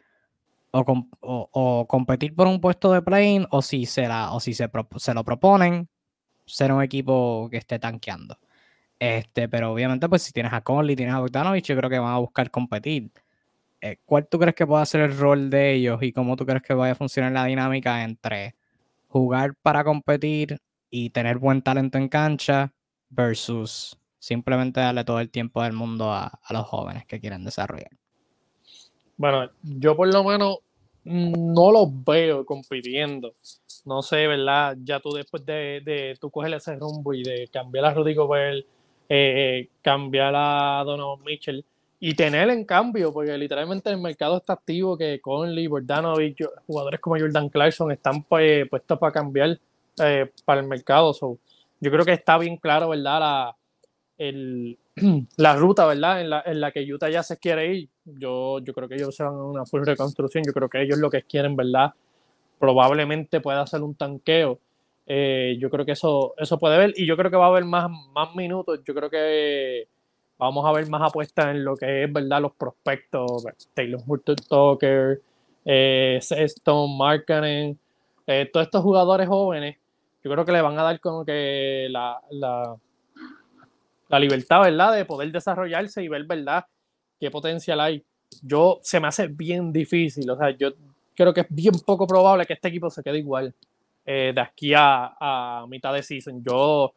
o, 0.71 1.85
competir 1.87 2.35
por 2.35 2.47
un 2.47 2.61
puesto 2.61 2.91
de 2.93 3.01
play 3.01 3.45
o 3.51 3.61
si, 3.61 3.85
será, 3.85 4.31
o 4.31 4.39
si 4.39 4.53
se, 4.53 4.69
se 4.97 5.13
lo 5.13 5.23
proponen, 5.23 5.89
ser 6.45 6.71
un 6.71 6.81
equipo 6.81 7.47
que 7.51 7.57
esté 7.57 7.79
tanqueando. 7.79 8.37
Este, 8.99 9.49
pero 9.49 9.73
obviamente, 9.73 10.07
pues 10.09 10.23
si 10.23 10.31
tienes 10.31 10.53
a 10.53 10.61
Conley, 10.61 10.95
tienes 10.95 11.15
a 11.15 11.19
Bogdanovich, 11.19 11.65
yo 11.65 11.75
creo 11.77 11.89
que 11.89 11.99
van 11.99 12.13
a 12.13 12.19
buscar 12.19 12.51
competir. 12.51 13.11
Eh, 13.81 13.97
¿Cuál 14.05 14.27
tú 14.27 14.37
crees 14.37 14.53
que 14.53 14.67
pueda 14.67 14.85
ser 14.85 15.01
el 15.01 15.17
rol 15.17 15.49
de 15.49 15.73
ellos 15.73 16.03
y 16.03 16.13
cómo 16.13 16.35
tú 16.35 16.45
crees 16.45 16.61
que 16.61 16.75
vaya 16.75 16.91
a 16.91 16.95
funcionar 16.95 17.31
la 17.31 17.45
dinámica 17.45 18.03
entre 18.03 18.55
jugar 19.07 19.55
para 19.61 19.83
competir 19.83 20.59
y 20.91 21.09
tener 21.09 21.39
buen 21.39 21.63
talento 21.63 21.97
en 21.97 22.07
cancha 22.07 22.71
versus 23.09 23.97
simplemente 24.19 24.79
darle 24.79 25.03
todo 25.03 25.19
el 25.19 25.31
tiempo 25.31 25.63
del 25.63 25.73
mundo 25.73 26.13
a, 26.13 26.39
los 26.51 26.67
jóvenes 26.67 27.07
que 27.07 27.19
quieren 27.19 27.43
desarrollar? 27.43 27.89
Bueno, 29.17 29.49
yo 29.63 29.95
por 29.95 30.13
lo 30.13 30.23
menos 30.23 30.59
no 31.03 31.71
los 31.71 31.87
veo 32.05 32.45
compitiendo. 32.45 33.33
No 33.83 34.03
sé, 34.03 34.27
¿verdad? 34.27 34.77
Ya 34.83 34.99
tú 34.99 35.11
después 35.11 35.43
de, 35.43 35.81
de 35.83 36.15
tú 36.21 36.29
coger 36.29 36.53
ese 36.53 36.75
rumbo 36.75 37.15
y 37.15 37.23
de 37.23 37.49
cambiar 37.51 37.85
a 37.85 37.93
Rudy 37.95 38.13
Gobert, 38.13 38.63
eh, 39.09 39.69
cambiar 39.81 40.33
a 40.35 40.83
Donovan 40.85 41.25
Mitchell 41.25 41.65
y 42.03 42.15
tener 42.15 42.49
en 42.49 42.65
cambio, 42.65 43.13
porque 43.13 43.37
literalmente 43.37 43.91
el 43.91 44.01
mercado 44.01 44.37
está 44.37 44.53
activo 44.53 44.97
que 44.97 45.21
Conley, 45.21 45.67
Bordanovic, 45.67 46.43
jugadores 46.65 46.99
como 46.99 47.19
Jordan 47.19 47.47
Clarkson 47.47 47.91
están 47.91 48.23
pues, 48.23 48.67
puestos 48.67 48.97
para 48.97 49.13
cambiar 49.13 49.59
eh, 50.03 50.31
para 50.43 50.61
el 50.61 50.67
mercado. 50.67 51.13
yo 51.79 51.91
creo 51.91 52.03
que 52.03 52.13
está 52.13 52.39
bien 52.39 52.57
claro, 52.57 52.89
¿verdad? 52.89 53.19
La, 53.19 53.55
el, 54.17 54.79
la 55.37 55.55
ruta, 55.55 55.85
¿verdad? 55.85 56.21
En 56.21 56.31
la, 56.31 56.41
en 56.43 56.59
la, 56.59 56.71
que 56.71 56.91
Utah 56.91 57.09
ya 57.09 57.21
se 57.21 57.37
quiere 57.37 57.71
ir. 57.71 57.89
Yo, 58.03 58.57
yo 58.59 58.73
creo 58.73 58.89
que 58.89 58.95
ellos 58.95 59.15
se 59.15 59.23
van 59.23 59.35
a 59.35 59.43
una 59.43 59.65
full 59.65 59.85
reconstrucción. 59.85 60.43
Yo 60.43 60.53
creo 60.53 60.67
que 60.67 60.81
ellos 60.81 60.97
lo 60.97 61.11
que 61.11 61.21
quieren, 61.21 61.55
¿verdad? 61.55 61.93
Probablemente 62.57 63.41
pueda 63.41 63.61
hacer 63.61 63.83
un 63.83 63.93
tanqueo 63.93 64.59
eh, 65.07 65.57
yo 65.59 65.69
creo 65.69 65.85
que 65.85 65.91
eso, 65.91 66.35
eso 66.37 66.57
puede 66.57 66.77
ver 66.77 66.93
y 66.95 67.05
yo 67.05 67.17
creo 67.17 67.29
que 67.29 67.35
va 67.35 67.45
a 67.45 67.49
haber 67.49 67.65
más, 67.65 67.89
más 68.13 68.35
minutos. 68.35 68.79
Yo 68.85 68.93
creo 68.93 69.09
que 69.09 69.87
vamos 70.41 70.65
a 70.65 70.71
ver 70.71 70.89
más 70.89 71.03
apuestas 71.03 71.49
en 71.49 71.63
lo 71.63 71.77
que 71.77 72.03
es 72.03 72.11
verdad 72.11 72.41
los 72.41 72.53
prospectos. 72.53 73.45
Taylor 73.75 74.01
Hurton 74.05 74.35
Tucker, 74.35 75.21
eh, 75.63 76.17
Sexton, 76.19 76.97
Markkanen, 76.97 77.77
eh, 78.25 78.49
todos 78.51 78.65
estos 78.65 78.81
jugadores 78.81 79.27
jóvenes. 79.27 79.77
Yo 80.23 80.31
creo 80.31 80.43
que 80.43 80.51
le 80.51 80.61
van 80.61 80.77
a 80.79 80.83
dar 80.83 80.99
como 80.99 81.23
que 81.23 81.87
la, 81.91 82.19
la, 82.31 82.75
la 84.09 84.19
libertad, 84.19 84.61
¿verdad? 84.61 84.95
De 84.95 85.05
poder 85.05 85.31
desarrollarse 85.31 86.03
y 86.03 86.07
ver, 86.07 86.25
¿verdad? 86.25 86.65
Qué 87.19 87.29
potencial 87.29 87.79
hay. 87.79 88.03
Yo, 88.41 88.79
se 88.81 88.99
me 88.99 89.07
hace 89.07 89.27
bien 89.27 89.71
difícil. 89.71 90.27
O 90.29 90.35
sea, 90.37 90.49
yo 90.51 90.71
creo 91.15 91.33
que 91.35 91.41
es 91.41 91.47
bien 91.49 91.75
poco 91.85 92.07
probable 92.07 92.47
que 92.47 92.53
este 92.53 92.69
equipo 92.69 92.89
se 92.89 93.03
quede 93.03 93.19
igual. 93.19 93.53
Eh, 94.03 94.31
de 94.33 94.41
aquí 94.41 94.73
a, 94.75 95.65
mitad 95.69 95.93
de 95.93 96.01
season. 96.01 96.43
Yo 96.43 96.93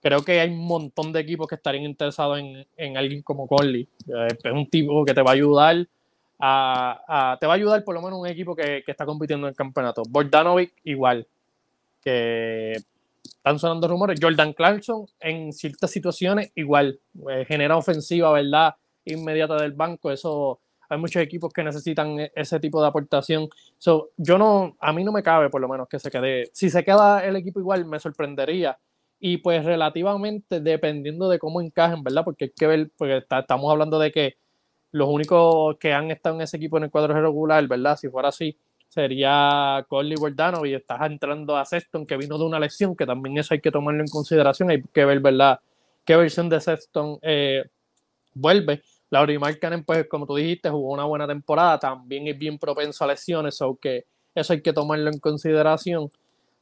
creo 0.00 0.22
que 0.22 0.40
hay 0.40 0.50
un 0.50 0.66
montón 0.66 1.12
de 1.12 1.20
equipos 1.20 1.46
que 1.48 1.54
estarían 1.56 1.84
interesados 1.84 2.38
en, 2.38 2.96
alguien 2.96 3.22
como 3.22 3.46
Conley. 3.46 3.88
Eh, 4.08 4.28
es 4.44 4.52
un 4.52 4.68
tipo 4.68 5.04
que 5.04 5.14
te 5.14 5.22
va 5.22 5.30
a 5.30 5.34
ayudar 5.34 5.86
a, 6.38 7.36
te 7.40 7.46
va 7.46 7.54
a 7.54 7.56
ayudar 7.56 7.82
por 7.84 7.94
lo 7.94 8.02
menos 8.02 8.20
un 8.20 8.26
equipo 8.26 8.54
que, 8.54 8.84
está 8.86 9.06
compitiendo 9.06 9.46
en 9.46 9.50
el 9.50 9.56
campeonato. 9.56 10.02
Bordanovic 10.08 10.72
igual, 10.84 11.26
que 12.02 12.72
están 13.24 13.58
sonando 13.58 13.88
rumores. 13.88 14.18
Jordan 14.20 14.52
Clarkson 14.52 15.06
en 15.20 15.52
ciertas 15.52 15.90
situaciones 15.90 16.52
igual, 16.54 17.00
eh, 17.30 17.44
genera 17.46 17.76
ofensiva, 17.76 18.32
¿verdad? 18.32 18.74
Inmediata 19.04 19.56
del 19.56 19.72
banco, 19.72 20.10
eso 20.10 20.60
hay 20.88 20.98
muchos 20.98 21.22
equipos 21.22 21.52
que 21.52 21.62
necesitan 21.62 22.20
e-, 22.20 22.32
ese 22.34 22.60
tipo 22.60 22.80
de 22.80 22.88
aportación. 22.88 23.48
So, 23.78 24.10
yo 24.16 24.38
no, 24.38 24.76
a 24.80 24.92
mí 24.92 25.04
no 25.04 25.12
me 25.12 25.22
cabe 25.22 25.50
por 25.50 25.60
lo 25.60 25.68
menos 25.68 25.88
que 25.88 25.98
se 25.98 26.10
quede. 26.10 26.50
Si 26.52 26.70
se 26.70 26.84
queda 26.84 27.24
el 27.24 27.36
equipo 27.36 27.60
igual, 27.60 27.84
me 27.86 27.98
sorprendería. 27.98 28.78
Y 29.18 29.38
pues 29.38 29.64
relativamente 29.64 30.60
dependiendo 30.60 31.28
de 31.28 31.38
cómo 31.38 31.60
encajen, 31.60 32.02
¿verdad? 32.02 32.24
Porque 32.24 32.46
hay 32.46 32.50
que 32.50 32.66
ver, 32.66 32.90
porque 32.96 33.16
estamos 33.18 33.70
hablando 33.70 33.98
de 33.98 34.12
que 34.12 34.36
los 34.92 35.08
únicos 35.08 35.76
que 35.78 35.92
han 35.92 36.10
estado 36.10 36.36
en 36.36 36.42
ese 36.42 36.56
equipo 36.56 36.76
en 36.76 36.84
el 36.84 36.90
cuadro 36.90 37.14
regular, 37.14 37.66
¿verdad? 37.66 37.96
Si 37.96 38.08
fuera 38.08 38.28
así, 38.28 38.58
sería 38.88 39.84
Corley 39.88 40.16
Bordano 40.16 40.64
y 40.64 40.74
estás 40.74 41.00
entrando 41.02 41.56
a 41.56 41.64
Sexton 41.64 42.06
que 42.06 42.16
vino 42.16 42.38
de 42.38 42.44
una 42.44 42.60
lesión, 42.60 42.96
que 42.96 43.06
también 43.06 43.36
eso 43.38 43.54
hay 43.54 43.60
que 43.60 43.70
tomarlo 43.70 44.02
en 44.02 44.08
consideración. 44.08 44.70
Hay 44.70 44.82
que 44.82 45.04
ver, 45.04 45.20
¿verdad? 45.20 45.60
¿Qué 46.04 46.16
versión 46.16 46.48
de 46.48 46.60
Sexton 46.60 47.18
eh, 47.22 47.64
vuelve? 48.34 48.82
Lauri 49.10 49.38
Markkanen, 49.38 49.84
pues 49.84 50.08
como 50.08 50.26
tú 50.26 50.34
dijiste, 50.34 50.70
jugó 50.70 50.92
una 50.92 51.04
buena 51.04 51.26
temporada, 51.26 51.78
también 51.78 52.26
es 52.26 52.38
bien 52.38 52.58
propenso 52.58 53.04
a 53.04 53.08
lesiones, 53.08 53.56
so 53.56 53.76
que 53.76 54.04
eso 54.34 54.52
hay 54.52 54.62
que 54.62 54.72
tomarlo 54.72 55.10
en 55.10 55.18
consideración. 55.18 56.10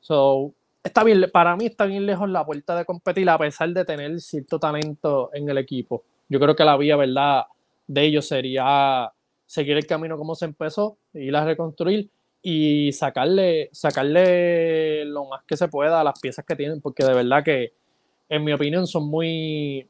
So, 0.00 0.54
está 0.84 1.02
bien, 1.02 1.24
para 1.32 1.56
mí 1.56 1.66
está 1.66 1.86
bien 1.86 2.06
lejos 2.06 2.28
la 2.28 2.44
puerta 2.44 2.76
de 2.76 2.84
competir 2.84 3.28
a 3.28 3.38
pesar 3.38 3.70
de 3.70 3.84
tener 3.84 4.20
cierto 4.20 4.58
talento 4.60 5.30
en 5.32 5.48
el 5.48 5.58
equipo. 5.58 6.04
Yo 6.28 6.38
creo 6.38 6.54
que 6.54 6.64
la 6.64 6.76
vía, 6.76 6.96
¿verdad?, 6.96 7.44
de 7.86 8.02
ellos 8.02 8.28
sería 8.28 9.10
seguir 9.46 9.76
el 9.76 9.86
camino 9.86 10.16
como 10.16 10.34
se 10.34 10.44
empezó, 10.44 10.98
ir 11.14 11.34
a 11.34 11.44
reconstruir 11.44 12.10
y 12.42 12.92
sacarle, 12.92 13.70
sacarle 13.72 15.04
lo 15.06 15.24
más 15.26 15.42
que 15.44 15.56
se 15.56 15.68
pueda 15.68 16.00
a 16.00 16.04
las 16.04 16.20
piezas 16.20 16.44
que 16.44 16.56
tienen, 16.56 16.80
porque 16.80 17.04
de 17.04 17.14
verdad 17.14 17.42
que, 17.42 17.72
en 18.28 18.44
mi 18.44 18.52
opinión, 18.52 18.86
son 18.86 19.08
muy, 19.08 19.88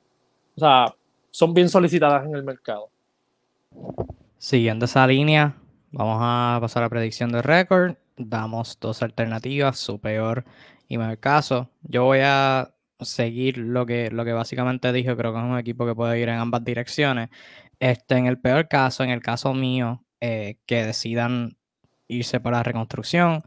o 0.56 0.60
sea, 0.60 0.94
son 1.30 1.54
bien 1.54 1.68
solicitadas 1.68 2.24
en 2.26 2.34
el 2.34 2.44
mercado. 2.44 2.88
Siguiendo 4.38 4.84
esa 4.84 5.06
línea, 5.06 5.56
vamos 5.90 6.18
a 6.20 6.58
pasar 6.60 6.84
a 6.84 6.88
predicción 6.88 7.32
de 7.32 7.42
récord. 7.42 7.96
Damos 8.16 8.78
dos 8.80 9.02
alternativas, 9.02 9.78
su 9.78 9.98
peor 9.98 10.44
y 10.88 10.98
mejor 10.98 11.18
caso. 11.18 11.70
Yo 11.82 12.04
voy 12.04 12.20
a 12.22 12.74
seguir 13.00 13.58
lo 13.58 13.86
que, 13.86 14.10
lo 14.10 14.24
que 14.24 14.32
básicamente 14.32 14.92
dije, 14.92 15.16
creo 15.16 15.32
que 15.32 15.38
es 15.38 15.44
un 15.44 15.58
equipo 15.58 15.86
que 15.86 15.94
puede 15.94 16.20
ir 16.20 16.28
en 16.28 16.38
ambas 16.38 16.64
direcciones. 16.64 17.30
Este, 17.78 18.16
en 18.16 18.26
el 18.26 18.40
peor 18.40 18.68
caso, 18.68 19.04
en 19.04 19.10
el 19.10 19.20
caso 19.22 19.54
mío, 19.54 20.04
eh, 20.20 20.58
que 20.66 20.84
decidan 20.84 21.56
irse 22.08 22.40
para 22.40 22.58
la 22.58 22.62
reconstrucción, 22.62 23.42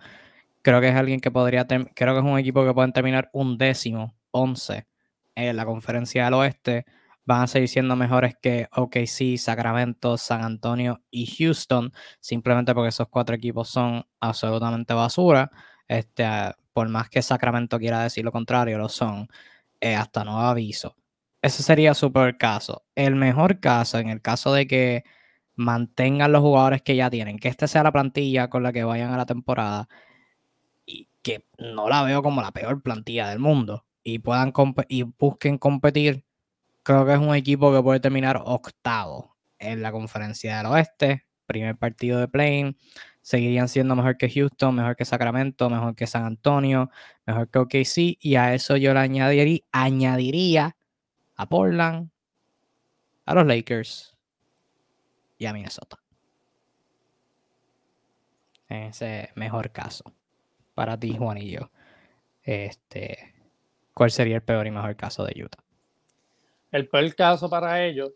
creo 0.62 0.82
que 0.82 0.90
es 0.90 0.96
alguien 0.96 1.20
que 1.20 1.32
podría, 1.32 1.66
creo 1.68 2.14
que 2.14 2.20
es 2.20 2.26
un 2.26 2.40
equipo 2.40 2.66
que 2.66 2.74
pueden 2.74 2.94
terminar 2.94 3.30
un 3.34 3.58
décimo, 3.58 4.16
once, 4.32 4.88
en 5.36 5.56
la 5.56 5.66
conferencia 5.66 6.26
del 6.26 6.34
oeste 6.36 6.86
van 7.28 7.42
a 7.44 7.48
seguir 7.48 7.68
siendo 7.68 7.96
mejores 7.98 8.36
que 8.42 8.70
OKC, 8.72 9.38
Sacramento, 9.38 10.18
San 10.18 10.44
Antonio 10.44 11.02
y 11.12 11.28
Houston, 11.28 11.92
simplemente 12.22 12.74
porque 12.74 12.88
esos 12.90 13.10
cuatro 13.10 13.36
equipos 13.36 13.68
son 13.70 14.06
absolutamente 14.22 14.94
basura. 14.94 15.52
Este, 15.90 16.26
por 16.78 16.90
más 16.90 17.10
que 17.10 17.24
Sacramento 17.24 17.80
quiera 17.80 18.04
decir 18.04 18.24
lo 18.24 18.32
contrario, 18.32 18.78
lo 18.78 18.88
son, 18.88 19.28
eh, 19.82 19.96
hasta 19.96 20.24
nuevo 20.24 20.42
aviso. 20.42 20.96
Ese 21.42 21.64
sería 21.64 21.96
su 21.96 22.14
peor 22.14 22.38
caso. 22.38 22.86
El 22.94 23.16
mejor 23.16 23.60
caso, 23.60 23.98
en 23.98 24.10
el 24.10 24.22
caso 24.22 24.54
de 24.54 24.68
que 24.68 25.04
mantengan 25.56 26.32
los 26.32 26.42
jugadores 26.42 26.84
que 26.84 26.96
ya 26.96 27.10
tienen, 27.10 27.40
que 27.40 27.48
esta 27.48 27.66
sea 27.66 27.82
la 27.82 27.92
plantilla 27.92 28.52
con 28.52 28.62
la 28.62 28.72
que 28.72 28.84
vayan 28.84 29.12
a 29.12 29.18
la 29.18 29.26
temporada, 29.26 29.90
y 30.86 31.10
que 31.24 31.48
no 31.58 31.90
la 31.90 32.04
veo 32.04 32.22
como 32.22 32.44
la 32.44 32.52
peor 32.52 32.84
plantilla 32.84 33.28
del 33.30 33.40
mundo, 33.40 33.88
y 34.04 34.20
puedan 34.20 34.54
y 34.88 35.02
busquen 35.02 35.58
competir 35.58 36.26
creo 36.84 37.08
que 37.08 37.14
es 37.14 37.20
un 37.20 37.34
equipo 37.34 37.74
que 37.74 37.82
puede 37.82 38.00
terminar 38.02 38.40
octavo 38.46 39.36
en 39.58 39.82
la 39.82 39.92
conferencia 39.92 40.58
del 40.58 40.68
oeste. 40.68 41.26
Primer 41.48 41.76
partido 41.76 42.20
de 42.20 42.28
play 42.28 42.78
Seguirían 43.28 43.68
siendo 43.68 43.94
mejor 43.94 44.16
que 44.16 44.30
Houston, 44.30 44.74
mejor 44.74 44.96
que 44.96 45.04
Sacramento, 45.04 45.70
mejor 45.70 45.96
que 45.96 46.08
San 46.08 46.24
Antonio, 46.24 46.90
mejor 47.26 47.50
que 47.50 47.60
OKC. 47.60 48.18
Y 48.22 48.36
a 48.36 48.54
eso 48.54 48.78
yo 48.78 48.94
le 48.94 49.02
añadiría, 49.02 49.60
añadiría 49.74 50.78
a 51.36 51.50
Portland, 51.50 52.10
a 53.26 53.34
los 53.34 53.46
Lakers 53.46 54.16
y 55.38 55.46
a 55.46 55.52
Minnesota. 55.52 56.00
ese 58.70 59.32
mejor 59.36 59.72
caso. 59.72 60.06
Para 60.74 60.98
ti, 60.98 61.14
Juan 61.18 61.38
y 61.40 61.52
yo. 61.52 61.70
Este, 62.44 63.36
¿Cuál 63.94 64.10
sería 64.10 64.38
el 64.38 64.42
peor 64.44 64.68
y 64.68 64.72
mejor 64.72 64.96
caso 64.96 65.26
de 65.26 65.44
Utah? 65.44 65.62
el 66.72 66.88
peor 66.88 67.14
caso 67.14 67.50
para 67.50 67.84
ellos 67.84 68.14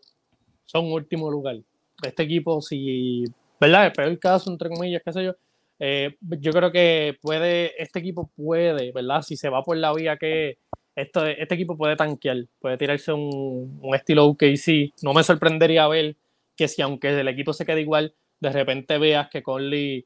son 0.64 0.90
último 0.90 1.30
lugar. 1.30 1.56
Este 2.02 2.22
equipo, 2.22 2.62
si, 2.62 3.26
¿verdad? 3.62 3.86
El 3.86 3.92
peor 3.92 4.18
caso, 4.18 4.50
entre 4.50 4.68
comillas, 4.68 5.02
qué 5.04 5.12
sé 5.12 5.24
yo, 5.24 5.36
eh, 5.78 6.16
yo 6.20 6.52
creo 6.52 6.72
que 6.72 7.16
puede, 7.22 7.80
este 7.80 8.00
equipo 8.00 8.28
puede, 8.34 8.90
¿verdad? 8.90 9.22
Si 9.22 9.36
se 9.36 9.48
va 9.48 9.62
por 9.62 9.76
la 9.76 9.92
vía 9.94 10.16
que, 10.16 10.58
este 10.96 11.54
equipo 11.54 11.76
puede 11.76 11.94
tanquear, 11.94 12.38
puede 12.60 12.76
tirarse 12.76 13.12
un, 13.12 13.78
un 13.80 13.94
estilo 13.94 14.26
OKC. 14.26 14.92
No 15.02 15.14
me 15.14 15.22
sorprendería 15.22 15.86
ver 15.86 16.16
que 16.56 16.66
si 16.66 16.82
aunque 16.82 17.18
el 17.20 17.28
equipo 17.28 17.52
se 17.52 17.64
quede 17.64 17.80
igual, 17.82 18.14
de 18.40 18.50
repente 18.50 18.98
veas 18.98 19.30
que 19.30 19.44
Conley 19.44 20.04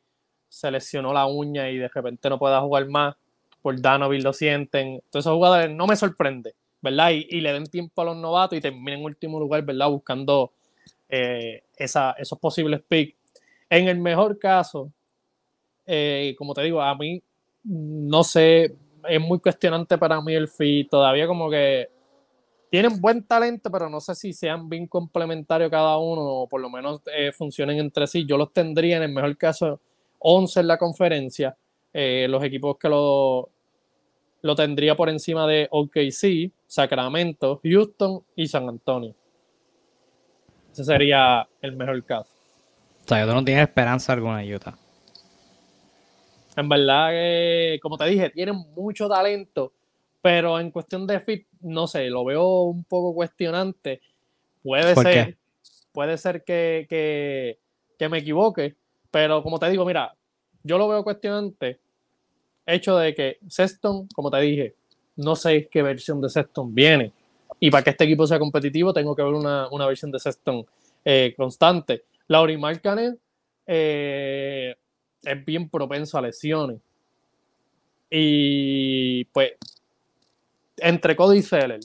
se 0.48 0.70
lesionó 0.70 1.14
la 1.14 1.26
uña 1.26 1.70
y 1.70 1.78
de 1.78 1.88
repente 1.88 2.28
no 2.28 2.38
pueda 2.38 2.60
jugar 2.60 2.86
más, 2.88 3.16
por 3.62 3.80
Danoville 3.80 4.22
lo 4.22 4.34
sienten. 4.34 4.88
Entonces 4.88 5.20
esos 5.20 5.34
jugadores 5.34 5.70
no 5.70 5.86
me 5.86 5.96
sorprende, 5.96 6.54
¿verdad? 6.82 7.10
Y, 7.10 7.40
le 7.40 7.54
den 7.54 7.66
tiempo 7.66 8.02
a 8.02 8.04
los 8.04 8.16
novatos 8.16 8.58
y 8.58 8.60
terminen 8.60 8.98
en 8.98 9.04
último 9.06 9.40
lugar, 9.40 9.62
¿verdad? 9.62 9.88
Buscando 9.88 10.52
eh, 11.08 11.64
esos 11.76 12.38
posibles 12.38 12.82
picks. 12.86 13.15
En 13.68 13.88
el 13.88 13.98
mejor 13.98 14.38
caso, 14.38 14.92
eh, 15.86 16.34
como 16.38 16.54
te 16.54 16.62
digo, 16.62 16.80
a 16.80 16.94
mí 16.96 17.22
no 17.68 18.22
sé, 18.22 18.76
es 19.08 19.20
muy 19.20 19.40
cuestionante 19.40 19.98
para 19.98 20.20
mí 20.20 20.34
el 20.34 20.48
fit. 20.48 20.88
Todavía 20.88 21.26
como 21.26 21.50
que 21.50 21.88
tienen 22.70 23.00
buen 23.00 23.24
talento, 23.24 23.70
pero 23.70 23.88
no 23.88 24.00
sé 24.00 24.14
si 24.14 24.32
sean 24.32 24.68
bien 24.68 24.86
complementarios 24.86 25.70
cada 25.70 25.98
uno 25.98 26.22
o 26.22 26.48
por 26.48 26.60
lo 26.60 26.70
menos 26.70 27.00
eh, 27.14 27.32
funcionen 27.32 27.78
entre 27.78 28.06
sí. 28.06 28.24
Yo 28.24 28.36
los 28.36 28.52
tendría 28.52 28.98
en 28.98 29.04
el 29.04 29.12
mejor 29.12 29.36
caso 29.36 29.80
11 30.20 30.60
en 30.60 30.66
la 30.68 30.78
conferencia. 30.78 31.56
Eh, 31.92 32.26
los 32.28 32.42
equipos 32.44 32.76
que 32.78 32.88
lo, 32.88 33.48
lo 34.42 34.54
tendría 34.54 34.94
por 34.94 35.08
encima 35.08 35.46
de 35.46 35.66
OKC, 35.70 36.52
Sacramento, 36.66 37.60
Houston 37.64 38.22
y 38.36 38.46
San 38.46 38.68
Antonio. 38.68 39.14
Ese 40.72 40.84
sería 40.84 41.48
el 41.62 41.74
mejor 41.74 42.04
caso. 42.04 42.35
O 43.06 43.08
sea, 43.08 43.24
tú 43.24 43.32
no 43.32 43.44
tienes 43.44 43.62
esperanza 43.62 44.12
alguna 44.12 44.42
Utah. 44.42 44.76
En 46.56 46.68
verdad, 46.68 47.10
que, 47.10 47.78
como 47.80 47.96
te 47.96 48.06
dije, 48.06 48.30
tienen 48.30 48.56
mucho 48.74 49.08
talento, 49.08 49.72
pero 50.20 50.58
en 50.58 50.72
cuestión 50.72 51.06
de 51.06 51.20
fit, 51.20 51.46
no 51.60 51.86
sé, 51.86 52.10
lo 52.10 52.24
veo 52.24 52.62
un 52.62 52.82
poco 52.82 53.14
cuestionante. 53.14 54.00
Puede 54.60 54.96
ser, 54.96 55.36
puede 55.92 56.18
ser 56.18 56.42
que, 56.42 56.86
que, 57.96 58.08
me 58.08 58.18
equivoque, 58.18 58.74
pero 59.12 59.40
como 59.40 59.60
te 59.60 59.70
digo, 59.70 59.84
mira, 59.84 60.12
yo 60.64 60.76
lo 60.76 60.88
veo 60.88 61.04
cuestionante. 61.04 61.78
Hecho 62.66 62.96
de 62.96 63.14
que 63.14 63.38
Sexton, 63.48 64.08
como 64.16 64.32
te 64.32 64.40
dije, 64.40 64.74
no 65.14 65.36
sé 65.36 65.68
qué 65.70 65.80
versión 65.82 66.20
de 66.20 66.28
Sexton 66.28 66.74
viene. 66.74 67.12
Y 67.60 67.70
para 67.70 67.84
que 67.84 67.90
este 67.90 68.02
equipo 68.02 68.26
sea 68.26 68.40
competitivo, 68.40 68.92
tengo 68.92 69.14
que 69.14 69.22
ver 69.22 69.32
una, 69.32 69.86
versión 69.86 70.10
de 70.10 70.18
Sexton 70.18 70.66
eh, 71.04 71.34
constante. 71.36 72.02
Laurie 72.28 72.58
Markkanen 72.58 73.18
eh, 73.66 74.74
es 75.22 75.44
bien 75.44 75.68
propenso 75.68 76.18
a 76.18 76.22
lesiones. 76.22 76.78
Y 78.10 79.24
pues, 79.26 79.52
entre 80.78 81.16
Cody 81.16 81.42
Seller, 81.42 81.80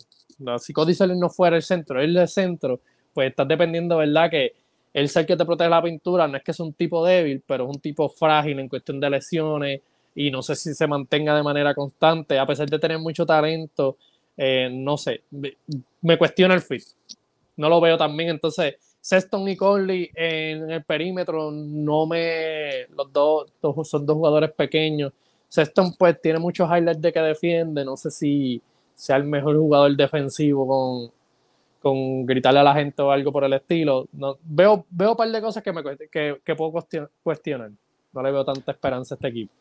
si 0.60 0.74
Cody 0.74 0.94
Seller 0.94 1.18
no 1.18 1.30
fuera 1.30 1.56
el 1.56 1.64
centro, 1.64 2.02
él 2.02 2.16
es 2.18 2.34
centro, 2.34 2.80
pues 3.14 3.30
estás 3.30 3.48
dependiendo, 3.48 3.98
¿verdad? 3.98 4.30
Que 4.30 4.54
él 4.94 5.06
es 5.06 5.16
el 5.16 5.26
que 5.26 5.38
te 5.38 5.46
protege 5.46 5.70
la 5.70 5.82
pintura, 5.82 6.28
no 6.28 6.38
es 6.38 6.44
que 6.44 6.52
es 6.52 6.60
un 6.60 6.74
tipo 6.74 7.06
débil, 7.06 7.42
pero 7.46 7.66
es 7.66 7.76
un 7.76 7.82
tipo 7.82 8.10
frágil 8.10 8.60
en 8.60 8.70
cuestión 8.70 9.00
de 9.00 9.10
lesiones 9.10 9.82
y 10.14 10.30
no 10.30 10.42
sé 10.42 10.56
si 10.56 10.74
se 10.74 10.88
mantenga 10.88 11.36
de 11.36 11.44
manera 11.44 11.74
constante, 11.74 12.38
a 12.38 12.46
pesar 12.46 12.70
de 12.70 12.78
tener 12.80 13.00
mucho 13.00 13.26
talento, 13.26 13.98
eh, 14.36 14.70
no 14.72 14.98
sé, 14.98 15.24
me, 15.32 15.56
me 16.02 16.18
cuestiona 16.18 16.54
el 16.54 16.62
fit. 16.62 16.84
No 17.56 17.70
lo 17.70 17.80
veo 17.80 17.98
también, 17.98 18.30
entonces 18.30 18.76
Sexton 19.02 19.50
y 19.50 19.58
Conley 19.58 20.12
en 20.14 20.70
el 20.70 20.84
perímetro 20.84 21.52
no 21.52 22.06
me. 22.06 22.86
Los 22.96 23.12
dos, 23.12 23.52
son 23.90 24.06
dos 24.06 24.16
jugadores 24.16 24.52
pequeños. 24.52 25.12
Sexton, 25.48 25.94
pues, 25.98 26.22
tiene 26.22 26.40
muchos 26.40 26.70
highlights 26.70 27.02
de 27.02 27.12
que 27.12 27.20
defiende. 27.20 27.84
No 27.84 27.98
sé 27.98 28.12
si 28.12 28.62
sea 28.94 29.18
el 29.18 29.24
mejor 29.24 29.58
jugador 29.58 29.96
defensivo 29.98 30.68
con, 30.68 31.12
con 31.82 32.26
gritarle 32.26 32.60
a 32.60 32.64
la 32.64 32.76
gente 32.76 33.02
o 33.02 33.12
algo 33.12 33.32
por 33.32 33.44
el 33.44 33.54
estilo. 33.54 34.08
No, 34.14 34.38
veo, 34.44 34.86
veo 34.92 35.12
un 35.12 35.18
par 35.18 35.30
de 35.30 35.42
cosas 35.42 35.64
que, 35.64 35.74
me, 35.74 35.82
que, 36.12 36.40
que 36.46 36.56
puedo 36.56 36.72
cuestionar. 37.24 37.72
No 38.14 38.22
le 38.22 38.32
veo 38.32 38.46
tanta 38.46 38.72
esperanza 38.72 39.16
a 39.16 39.18
este 39.18 39.28
equipo. 39.28 39.52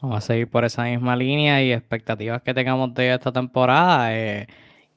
Vamos 0.00 0.18
a 0.18 0.20
seguir 0.20 0.48
por 0.50 0.64
esa 0.64 0.84
misma 0.84 1.16
línea 1.16 1.62
y 1.62 1.72
expectativas 1.72 2.42
que 2.42 2.52
tengamos 2.52 2.92
de 2.94 3.14
esta 3.14 3.32
temporada. 3.32 4.14
Eh, 4.14 4.46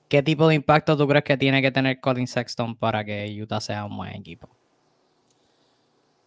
¿Qué 0.09 0.23
tipo 0.23 0.47
de 0.47 0.55
impacto 0.55 0.97
tú 0.97 1.07
crees 1.07 1.23
que 1.23 1.37
tiene 1.37 1.61
que 1.61 1.71
tener 1.71 1.99
Colin 1.99 2.25
Sexton 2.25 2.75
para 2.75 3.05
que 3.05 3.31
Utah 3.39 3.61
sea 3.61 3.85
un 3.85 3.95
buen 3.95 4.15
equipo? 4.15 4.49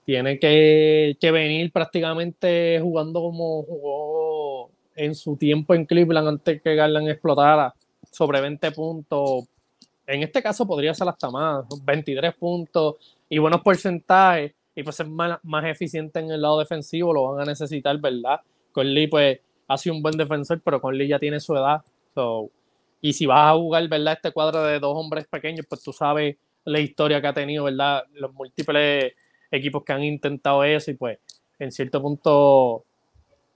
Tiene 0.04 0.38
que, 0.38 1.16
venir 1.20 1.72
prácticamente 1.72 2.78
jugando 2.80 3.20
como 3.20 3.64
jugó 3.64 4.70
en 4.94 5.16
su 5.16 5.36
tiempo 5.36 5.74
en 5.74 5.84
Cleveland 5.84 6.28
antes 6.28 6.62
que 6.62 6.76
Garland 6.76 7.08
explotara, 7.08 7.74
sobre 8.08 8.40
20 8.40 8.70
puntos. 8.70 9.46
En 10.06 10.22
este 10.22 10.40
caso 10.40 10.64
podría 10.64 10.94
ser 10.94 11.08
hasta 11.08 11.28
más, 11.28 11.64
23 11.82 12.34
puntos 12.34 12.96
y 13.28 13.38
buenos 13.38 13.62
porcentajes. 13.62 14.52
Y 14.76 14.84
pues 14.84 14.94
ser 14.94 15.08
más, 15.08 15.40
más 15.42 15.64
eficiente 15.64 16.20
en 16.20 16.30
el 16.30 16.40
lado 16.40 16.60
defensivo, 16.60 17.12
lo 17.12 17.32
van 17.32 17.42
a 17.42 17.50
necesitar, 17.50 17.98
¿verdad? 17.98 18.40
Conley, 18.70 19.06
pues, 19.08 19.40
ha 19.68 19.76
sido 19.76 19.96
un 19.96 20.02
buen 20.02 20.16
defensor, 20.16 20.60
pero 20.64 20.80
Conley 20.80 21.08
ya 21.08 21.18
tiene 21.18 21.40
su 21.40 21.54
edad. 21.54 21.82
So, 22.14 22.50
y 23.02 23.12
si 23.12 23.26
vas 23.26 23.50
a 23.50 23.54
jugar, 23.54 23.86
¿verdad? 23.88 24.14
Este 24.14 24.30
cuadro 24.30 24.62
de 24.62 24.78
dos 24.78 24.96
hombres 24.96 25.26
pequeños, 25.26 25.66
pues 25.68 25.82
tú 25.82 25.92
sabes 25.92 26.36
la 26.64 26.78
historia 26.78 27.20
que 27.20 27.26
ha 27.26 27.34
tenido, 27.34 27.64
¿verdad? 27.64 28.04
Los 28.14 28.32
múltiples 28.32 29.12
equipos 29.50 29.82
que 29.84 29.92
han 29.92 30.04
intentado 30.04 30.62
eso 30.62 30.92
y 30.92 30.94
pues 30.94 31.18
en 31.58 31.72
cierto 31.72 32.00
punto 32.00 32.84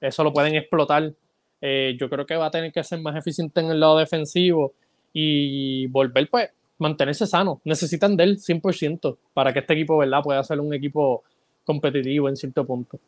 eso 0.01 0.25
lo 0.25 0.33
pueden 0.33 0.57
explotar. 0.57 1.15
Eh, 1.61 1.97
yo 1.99 2.11
creo 2.11 2.27
que 2.27 2.35
va 2.35 2.47
a 2.47 2.51
tener 2.51 2.73
que 2.73 2.83
ser 2.83 3.01
más 3.01 3.15
eficiente 3.15 3.61
en 3.61 3.71
el 3.71 3.79
lado 3.79 3.97
defensivo 3.99 4.75
y 5.13 5.87
volver, 5.87 6.29
pues, 6.29 6.51
mantenerse 6.79 7.27
sano. 7.27 7.61
Necesitan 7.65 8.17
de 8.17 8.25
él 8.25 8.39
100% 8.39 9.17
para 9.33 9.53
que 9.53 9.61
este 9.61 9.75
equipo, 9.75 9.97
¿verdad? 9.97 10.23
Pueda 10.23 10.43
ser 10.43 10.59
un 10.59 10.75
equipo 10.75 11.23
competitivo 11.65 12.29
en 12.29 12.37
cierto 12.37 12.67
punto. 12.67 12.99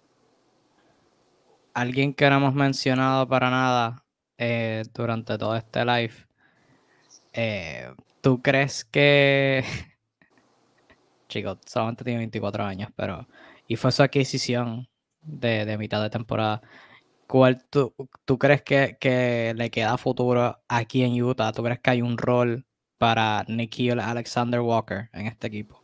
Alguien 1.74 2.14
que 2.14 2.30
no 2.30 2.36
hemos 2.36 2.54
mencionado 2.54 3.28
para 3.28 3.50
nada 3.50 4.04
eh, 4.38 4.84
durante 4.94 5.36
todo 5.36 5.56
este 5.56 5.84
live 5.84 6.27
eh, 7.38 7.94
¿Tú 8.20 8.42
crees 8.42 8.84
que... 8.84 9.64
Chicos, 11.28 11.58
solamente 11.66 12.02
tiene 12.02 12.18
24 12.18 12.64
años, 12.64 12.90
pero... 12.96 13.28
Y 13.68 13.76
fue 13.76 13.92
su 13.92 14.02
adquisición 14.02 14.88
de, 15.20 15.76
mitad 15.78 16.02
de 16.02 16.10
temporada. 16.10 16.62
¿Cuál 17.28 17.64
tú, 17.70 17.94
tú 18.24 18.38
crees 18.38 18.62
que, 18.62 19.54
le 19.54 19.70
queda 19.70 19.98
futuro 19.98 20.58
aquí 20.66 21.04
en 21.04 21.22
Utah? 21.22 21.52
¿Tú 21.52 21.62
crees 21.62 21.78
que 21.78 21.90
hay 21.90 22.02
un 22.02 22.18
rol 22.18 22.66
para 22.96 23.44
Nikhil 23.46 24.00
Alexander 24.00 24.60
Walker 24.60 25.10
en 25.12 25.26
este 25.26 25.46
equipo? 25.46 25.80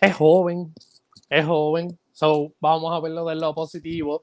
Es 0.00 0.14
joven, 0.14 0.72
es 1.30 1.44
joven. 1.44 1.98
So, 2.12 2.52
vamos 2.60 2.94
a 2.94 3.00
verlo 3.00 3.24
del 3.24 3.40
lado 3.40 3.54
positivo 3.54 4.22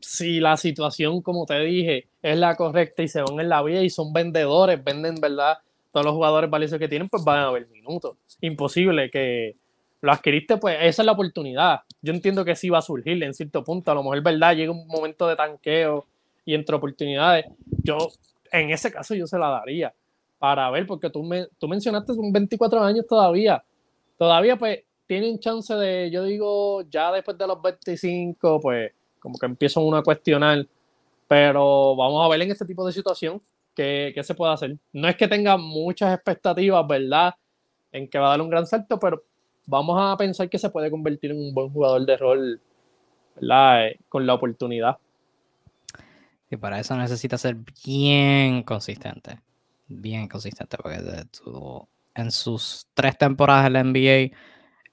si 0.00 0.40
la 0.40 0.56
situación, 0.56 1.22
como 1.22 1.46
te 1.46 1.58
dije, 1.60 2.06
es 2.22 2.38
la 2.38 2.56
correcta 2.56 3.02
y 3.02 3.08
se 3.08 3.22
van 3.22 3.40
en 3.40 3.48
la 3.48 3.62
vía 3.62 3.82
y 3.82 3.90
son 3.90 4.12
vendedores, 4.12 4.82
venden, 4.82 5.16
¿verdad? 5.20 5.58
Todos 5.92 6.06
los 6.06 6.14
jugadores 6.14 6.50
valiosos 6.50 6.78
que 6.78 6.88
tienen, 6.88 7.08
pues 7.08 7.24
van 7.24 7.38
a 7.38 7.48
haber 7.48 7.68
minutos. 7.68 8.16
Imposible 8.40 9.10
que 9.10 9.54
lo 10.00 10.12
adquiriste, 10.12 10.56
pues 10.56 10.76
esa 10.80 11.02
es 11.02 11.06
la 11.06 11.12
oportunidad. 11.12 11.80
Yo 12.00 12.12
entiendo 12.12 12.44
que 12.44 12.56
sí 12.56 12.70
va 12.70 12.78
a 12.78 12.82
surgir 12.82 13.22
en 13.22 13.34
cierto 13.34 13.62
punto. 13.64 13.90
A 13.90 13.94
lo 13.94 14.02
mejor, 14.02 14.22
¿verdad? 14.22 14.56
Llega 14.56 14.72
un 14.72 14.86
momento 14.86 15.26
de 15.26 15.36
tanqueo 15.36 16.06
y 16.44 16.54
entre 16.54 16.76
oportunidades. 16.76 17.46
Yo, 17.82 17.98
en 18.52 18.70
ese 18.70 18.90
caso, 18.90 19.14
yo 19.14 19.26
se 19.26 19.38
la 19.38 19.48
daría 19.48 19.92
para 20.38 20.70
ver, 20.70 20.86
porque 20.86 21.10
tú, 21.10 21.22
me, 21.22 21.46
tú 21.58 21.68
mencionaste, 21.68 22.14
son 22.14 22.32
24 22.32 22.82
años 22.82 23.06
todavía. 23.06 23.62
Todavía, 24.16 24.56
pues, 24.56 24.80
tienen 25.06 25.38
chance 25.38 25.74
de, 25.74 26.10
yo 26.10 26.24
digo, 26.24 26.82
ya 26.88 27.12
después 27.12 27.36
de 27.36 27.46
los 27.46 27.60
25, 27.60 28.60
pues 28.60 28.92
como 29.20 29.38
que 29.38 29.46
empiezo 29.46 29.80
uno 29.82 29.98
a 29.98 30.02
cuestionar, 30.02 30.66
pero 31.28 31.94
vamos 31.94 32.24
a 32.24 32.28
ver 32.28 32.42
en 32.42 32.50
este 32.50 32.64
tipo 32.64 32.84
de 32.84 32.92
situación 32.92 33.40
qué, 33.74 34.20
se 34.22 34.34
puede 34.34 34.52
hacer. 34.52 34.76
No 34.92 35.08
es 35.08 35.16
que 35.16 35.28
tenga 35.28 35.56
muchas 35.56 36.14
expectativas, 36.14 36.86
¿verdad? 36.86 37.34
En 37.92 38.08
que 38.08 38.18
va 38.18 38.26
a 38.26 38.30
dar 38.30 38.40
un 38.40 38.50
gran 38.50 38.66
salto, 38.66 38.98
pero 38.98 39.22
vamos 39.66 39.96
a 39.98 40.16
pensar 40.16 40.48
que 40.48 40.58
se 40.58 40.70
puede 40.70 40.90
convertir 40.90 41.30
en 41.30 41.38
un 41.38 41.54
buen 41.54 41.70
jugador 41.70 42.04
de 42.04 42.16
rol, 42.16 42.60
¿verdad? 43.36 43.86
Eh, 43.86 44.00
con 44.08 44.26
la 44.26 44.34
oportunidad. 44.34 44.98
Y 46.50 46.56
para 46.56 46.80
eso 46.80 46.96
necesita 46.96 47.38
ser 47.38 47.56
bien 47.84 48.64
consistente. 48.64 49.38
Bien 49.86 50.28
consistente, 50.28 50.76
porque 50.76 50.98
en 52.14 52.30
sus 52.30 52.86
tres 52.94 53.16
temporadas 53.16 53.66
en 53.66 53.72
la 53.72 53.84
NBA, 53.84 54.36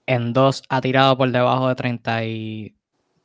en 0.06 0.34
dos 0.34 0.64
ha 0.70 0.82
tirado 0.82 1.18
por 1.18 1.32
debajo 1.32 1.68
de 1.68 1.76
30 1.76 2.26
y 2.26 2.77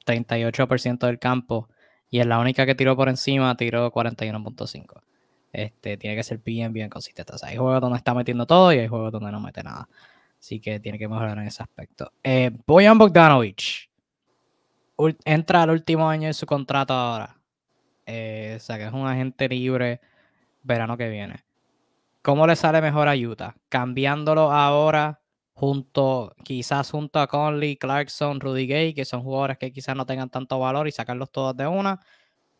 38% 0.04 1.06
del 1.06 1.18
campo 1.18 1.68
y 2.10 2.20
en 2.20 2.28
la 2.28 2.38
única 2.38 2.66
que 2.66 2.74
tiró 2.74 2.96
por 2.96 3.08
encima 3.08 3.56
tiró 3.56 3.90
41.5. 3.90 5.02
Este, 5.52 5.96
tiene 5.96 6.16
que 6.16 6.22
ser 6.22 6.38
bien, 6.38 6.72
bien 6.72 6.88
consistente. 6.88 7.32
hay 7.42 7.56
juegos 7.56 7.80
donde 7.80 7.98
está 7.98 8.14
metiendo 8.14 8.46
todo 8.46 8.72
y 8.72 8.78
hay 8.78 8.88
juegos 8.88 9.12
donde 9.12 9.32
no 9.32 9.40
mete 9.40 9.62
nada. 9.62 9.88
Así 10.38 10.60
que 10.60 10.80
tiene 10.80 10.98
que 10.98 11.08
mejorar 11.08 11.38
en 11.38 11.46
ese 11.46 11.62
aspecto. 11.62 12.12
Eh, 12.22 12.50
Boyan 12.66 12.98
Bogdanovich 12.98 13.90
entra 15.24 15.62
al 15.62 15.70
último 15.70 16.08
año 16.08 16.28
de 16.28 16.34
su 16.34 16.46
contrato 16.46 16.92
ahora. 16.92 17.36
Eh, 18.06 18.54
o 18.56 18.60
sea, 18.60 18.76
que 18.76 18.84
es 18.84 18.92
un 18.92 19.06
agente 19.06 19.48
libre 19.48 20.00
verano 20.62 20.96
que 20.96 21.08
viene. 21.08 21.44
¿Cómo 22.22 22.46
le 22.46 22.56
sale 22.56 22.80
mejor 22.80 23.08
a 23.08 23.14
Utah? 23.14 23.54
Cambiándolo 23.68 24.52
ahora 24.52 25.21
junto, 25.62 26.34
quizás 26.42 26.90
junto 26.90 27.20
a 27.20 27.28
Conley, 27.28 27.76
Clarkson, 27.76 28.40
Rudy 28.40 28.66
Gay, 28.66 28.94
que 28.94 29.04
son 29.04 29.22
jugadores 29.22 29.58
que 29.58 29.72
quizás 29.72 29.94
no 29.94 30.04
tengan 30.04 30.28
tanto 30.28 30.58
valor 30.58 30.88
y 30.88 30.90
sacarlos 30.90 31.30
todos 31.30 31.56
de 31.56 31.68
una, 31.68 32.00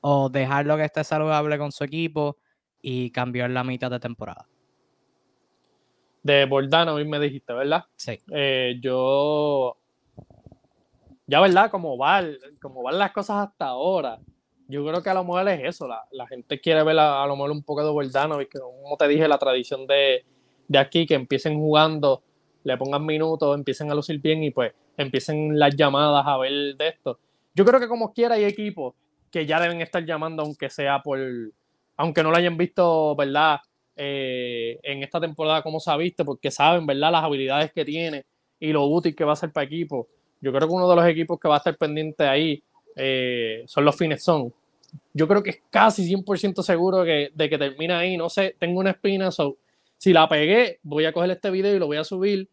o 0.01 0.29
dejarlo 0.29 0.77
que 0.77 0.85
esté 0.85 1.03
saludable 1.03 1.59
con 1.59 1.73
su 1.73 1.83
equipo 1.83 2.37
y 2.81 3.11
cambiar 3.11 3.51
la 3.51 3.65
mitad 3.65 3.91
de 3.91 3.99
temporada. 3.99 4.47
De 6.23 6.45
Bordano, 6.45 6.95
hoy 6.95 7.05
me 7.05 7.19
dijiste, 7.19 7.53
¿verdad? 7.53 7.87
Sí. 7.97 8.21
Eh, 8.33 8.79
yo, 8.81 9.77
ya, 11.27 11.41
¿verdad? 11.41 11.73
Como, 11.73 11.99
va, 11.99 12.23
como 12.61 12.85
van 12.85 13.01
las 13.01 13.11
cosas 13.11 13.49
hasta 13.49 13.67
ahora, 13.67 14.21
yo 14.69 14.87
creo 14.87 15.03
que 15.03 15.11
a 15.11 15.15
lo 15.15 15.25
mejor 15.25 15.49
es 15.49 15.61
eso. 15.65 15.88
La, 15.88 16.27
gente 16.29 16.61
quiere 16.61 16.85
ver 16.85 17.01
a, 17.01 17.27
lo 17.27 17.35
mejor 17.35 17.51
un 17.51 17.65
poco 17.65 17.85
de 17.85 17.91
Bordano, 17.91 18.41
y 18.41 18.47
que, 18.47 18.61
como 18.61 18.97
te 18.97 19.09
dije, 19.09 19.27
la 19.27 19.38
tradición 19.38 19.88
de, 19.88 20.25
de 20.69 20.79
aquí, 20.79 21.05
que 21.05 21.15
empiecen 21.15 21.59
jugando 21.59 22.23
le 22.64 22.77
pongan 22.77 23.05
minutos, 23.05 23.57
empiecen 23.57 23.90
a 23.90 23.94
lucir 23.94 24.20
bien 24.20 24.42
y 24.42 24.51
pues 24.51 24.72
empiecen 24.96 25.59
las 25.59 25.75
llamadas 25.77 26.25
a 26.27 26.38
ver 26.38 26.77
de 26.77 26.88
esto. 26.88 27.18
Yo 27.55 27.64
creo 27.64 27.81
que 27.81 27.88
como 27.88 28.12
quiera 28.12 28.37
hay 28.37 28.44
equipos 28.44 28.94
que 29.31 29.46
ya 29.46 29.61
deben 29.61 29.81
estar 29.81 30.05
llamando, 30.05 30.42
aunque 30.42 30.70
sea 30.70 31.01
por, 31.03 31.18
aunque 31.96 32.22
no 32.22 32.31
lo 32.31 32.37
hayan 32.37 32.57
visto, 32.57 33.14
¿verdad? 33.16 33.61
Eh, 33.96 34.79
en 34.83 35.03
esta 35.03 35.20
temporada 35.20 35.62
como 35.62 35.81
se 35.81 35.90
ha 35.90 35.96
visto, 35.96 36.25
porque 36.25 36.51
saben, 36.51 36.87
¿verdad? 36.87 37.12
Las 37.12 37.25
habilidades 37.25 37.72
que 37.72 37.85
tiene 37.85 38.25
y 38.61 38.72
lo 38.72 38.87
útil 38.87 39.14
que 39.14 39.25
va 39.25 39.33
a 39.33 39.37
ser 39.37 39.53
para 39.53 39.66
equipo. 39.66 40.07
Yo 40.40 40.53
creo 40.53 40.68
que 40.68 40.75
uno 40.75 40.88
de 40.88 40.96
los 40.96 41.07
equipos 41.07 41.38
que 41.38 41.48
va 41.48 41.55
a 41.55 41.59
estar 41.59 41.77
pendiente 41.77 42.25
ahí 42.25 42.62
eh, 42.96 43.64
son 43.66 43.85
los 43.85 43.96
Son. 44.18 44.53
Yo 45.14 45.27
creo 45.27 45.42
que 45.42 45.51
es 45.51 45.62
casi 45.70 46.05
100% 46.05 46.62
seguro 46.62 47.05
que, 47.05 47.31
de 47.35 47.48
que 47.48 47.59
termina 47.59 48.01
ahí. 48.01 48.16
No 48.16 48.29
sé, 48.29 48.57
tengo 48.59 48.81
una 48.81 48.90
espina, 48.90 49.31
so, 49.31 49.57
si 50.03 50.12
la 50.12 50.29
pegué, 50.29 50.81
voy 50.83 51.05
a 51.05 51.12
coger 51.12 51.31
este 51.31 51.49
video 51.49 51.77
y 51.77 51.79
lo 51.79 51.87
voy 51.87 51.97
a 51.97 52.03
subir 52.03 52.49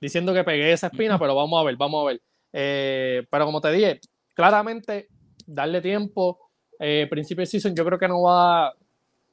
diciendo 0.00 0.32
que 0.32 0.44
pegué 0.44 0.70
esa 0.70 0.86
espina, 0.86 1.18
pero 1.18 1.34
vamos 1.34 1.60
a 1.60 1.64
ver, 1.64 1.74
vamos 1.74 2.04
a 2.04 2.06
ver. 2.06 2.22
Eh, 2.52 3.26
pero 3.28 3.46
como 3.46 3.60
te 3.60 3.72
dije, 3.72 4.00
claramente 4.32 5.08
darle 5.44 5.80
tiempo. 5.80 6.38
Eh, 6.78 7.08
principio 7.10 7.42
de 7.42 7.46
season, 7.46 7.74
yo 7.74 7.84
creo 7.84 7.98
que 7.98 8.06
no 8.06 8.22
va 8.22 8.72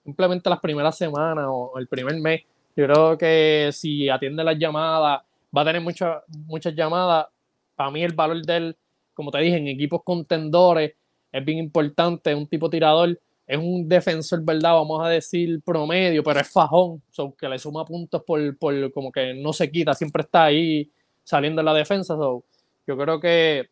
simplemente 0.03 0.49
las 0.49 0.59
primeras 0.59 0.97
semanas 0.97 1.45
o 1.47 1.77
el 1.77 1.87
primer 1.87 2.19
mes. 2.19 2.41
Yo 2.75 2.87
creo 2.87 3.15
que 3.15 3.69
si 3.71 4.09
atiende 4.09 4.43
las 4.43 4.57
llamadas, 4.57 5.21
va 5.55 5.61
a 5.61 5.65
tener 5.65 5.83
muchas 5.83 6.23
muchas 6.47 6.73
llamadas. 6.73 7.27
Para 7.75 7.91
mí, 7.91 8.03
el 8.03 8.13
valor 8.13 8.41
del, 8.41 8.75
como 9.13 9.29
te 9.29 9.37
dije, 9.37 9.57
en 9.57 9.67
equipos 9.67 10.01
contendores 10.03 10.93
es 11.31 11.45
bien 11.45 11.59
importante. 11.59 12.33
Un 12.33 12.47
tipo 12.47 12.71
tirador 12.71 13.19
es 13.47 13.57
un 13.57 13.87
defensor, 13.87 14.43
¿verdad? 14.43 14.73
Vamos 14.73 15.05
a 15.05 15.09
decir 15.09 15.61
promedio, 15.63 16.23
pero 16.23 16.39
es 16.39 16.49
fajón, 16.49 17.01
que 17.37 17.47
le 17.47 17.59
suma 17.59 17.85
puntos 17.85 18.23
por, 18.23 18.57
por, 18.57 18.91
como 18.91 19.11
que 19.11 19.33
no 19.35 19.53
se 19.53 19.69
quita, 19.69 19.93
siempre 19.93 20.23
está 20.23 20.45
ahí 20.45 20.91
saliendo 21.23 21.61
en 21.61 21.65
la 21.65 21.73
defensa. 21.73 22.15
yo 22.15 22.97
creo 22.97 23.19
que, 23.19 23.69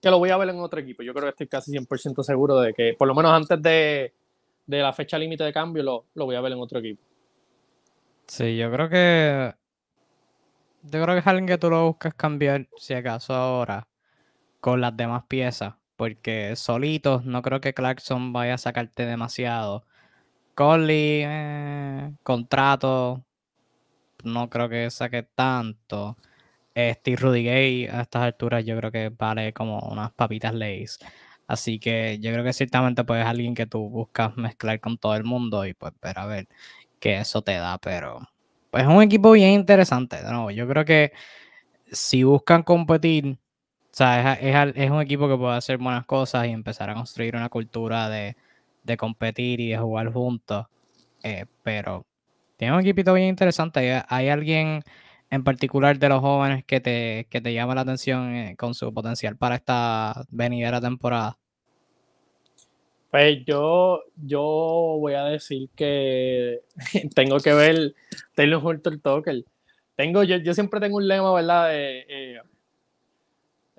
que 0.00 0.10
lo 0.10 0.18
voy 0.18 0.30
a 0.30 0.36
ver 0.36 0.50
en 0.50 0.60
otro 0.60 0.80
equipo. 0.80 1.02
Yo 1.02 1.12
creo 1.14 1.24
que 1.24 1.30
estoy 1.30 1.48
casi 1.48 1.72
100% 1.72 2.22
seguro 2.22 2.60
de 2.60 2.74
que, 2.74 2.94
por 2.98 3.08
lo 3.08 3.14
menos 3.14 3.32
antes 3.32 3.60
de, 3.62 4.12
de 4.66 4.78
la 4.78 4.92
fecha 4.92 5.18
límite 5.18 5.44
de 5.44 5.52
cambio, 5.52 5.82
lo, 5.82 6.04
lo 6.14 6.26
voy 6.26 6.36
a 6.36 6.40
ver 6.42 6.52
en 6.52 6.60
otro 6.60 6.80
equipo. 6.80 7.02
Sí, 8.26 8.56
yo 8.56 8.70
creo 8.70 8.90
que. 8.90 9.54
Yo 10.82 11.02
creo 11.02 11.14
que 11.14 11.20
es 11.20 11.26
alguien 11.26 11.46
que 11.46 11.58
tú 11.58 11.70
lo 11.70 11.86
buscas 11.86 12.14
cambiar, 12.14 12.68
si 12.76 12.94
acaso 12.94 13.34
ahora, 13.34 13.88
con 14.60 14.80
las 14.80 14.96
demás 14.96 15.24
piezas 15.26 15.77
porque 15.98 16.54
solitos 16.56 17.24
no 17.26 17.42
creo 17.42 17.60
que 17.60 17.74
Clarkson 17.74 18.32
vaya 18.32 18.54
a 18.54 18.58
sacarte 18.58 19.04
demasiado. 19.04 19.84
Conley, 20.54 21.22
eh, 21.26 22.12
contrato, 22.22 23.24
no 24.24 24.48
creo 24.50 24.68
que 24.68 24.90
saque 24.90 25.24
tanto. 25.24 26.16
Este 26.74 27.16
Rudy 27.16 27.44
Gay 27.44 27.86
a 27.86 28.02
estas 28.02 28.22
alturas 28.22 28.64
yo 28.64 28.76
creo 28.78 28.92
que 28.92 29.10
vale 29.10 29.52
como 29.52 29.80
unas 29.80 30.12
papitas 30.12 30.54
leyes. 30.54 31.00
Así 31.48 31.80
que 31.80 32.18
yo 32.20 32.32
creo 32.32 32.44
que 32.44 32.52
ciertamente 32.52 33.04
pues 33.04 33.22
es 33.22 33.26
alguien 33.26 33.54
que 33.54 33.66
tú 33.66 33.88
buscas 33.90 34.36
mezclar 34.36 34.80
con 34.80 34.98
todo 34.98 35.16
el 35.16 35.24
mundo 35.24 35.66
y 35.66 35.74
pues 35.74 35.94
ver 36.02 36.18
a 36.20 36.26
ver 36.26 36.48
qué 37.00 37.18
eso 37.20 37.42
te 37.42 37.54
da, 37.54 37.78
pero 37.78 38.20
pues 38.70 38.84
es 38.84 38.88
un 38.88 39.02
equipo 39.02 39.32
bien 39.32 39.52
interesante. 39.54 40.18
De 40.22 40.54
yo 40.54 40.68
creo 40.68 40.84
que 40.84 41.12
si 41.92 42.22
buscan 42.24 42.62
competir 42.62 43.38
sea, 43.98 44.34
es, 44.34 44.90
un 44.90 45.00
equipo 45.00 45.28
que 45.28 45.36
puede 45.36 45.56
hacer 45.56 45.78
buenas 45.78 46.06
cosas 46.06 46.46
y 46.46 46.50
empezar 46.50 46.88
a 46.88 46.94
construir 46.94 47.34
una 47.34 47.48
cultura 47.48 48.08
de, 48.08 48.36
competir 48.96 49.60
y 49.60 49.70
de 49.70 49.78
jugar 49.78 50.12
juntos. 50.12 50.66
Eh, 51.22 51.46
pero 51.64 52.06
tiene 52.56 52.74
un 52.74 52.80
equipito 52.80 53.12
bien 53.12 53.28
interesante. 53.28 54.02
¿Hay, 54.08 54.28
alguien 54.28 54.82
en 55.30 55.44
particular 55.44 55.98
de 55.98 56.08
los 56.08 56.20
jóvenes 56.20 56.64
que 56.64 56.80
te, 56.80 57.26
que 57.28 57.40
te 57.40 57.52
llama 57.52 57.74
la 57.74 57.80
atención 57.80 58.34
eh, 58.34 58.56
con 58.56 58.72
su 58.74 58.92
potencial 58.94 59.36
para 59.36 59.56
esta 59.56 60.24
venidera 60.30 60.80
temporada? 60.80 61.36
Pues 63.10 63.44
yo, 63.46 64.04
yo 64.16 64.42
voy 65.00 65.14
a 65.14 65.24
decir 65.24 65.70
que 65.74 66.60
tengo 67.14 67.38
que 67.40 67.52
ver 67.52 67.94
Taylor 68.34 68.60
Horton 68.64 69.00
Tucker. 69.00 69.44
Tengo, 69.96 70.22
yo, 70.22 70.36
yo 70.36 70.54
siempre 70.54 70.78
tengo 70.78 70.98
un 70.98 71.08
lema, 71.08 71.32
¿verdad? 71.32 71.70
De, 71.70 72.06
eh, 72.08 72.40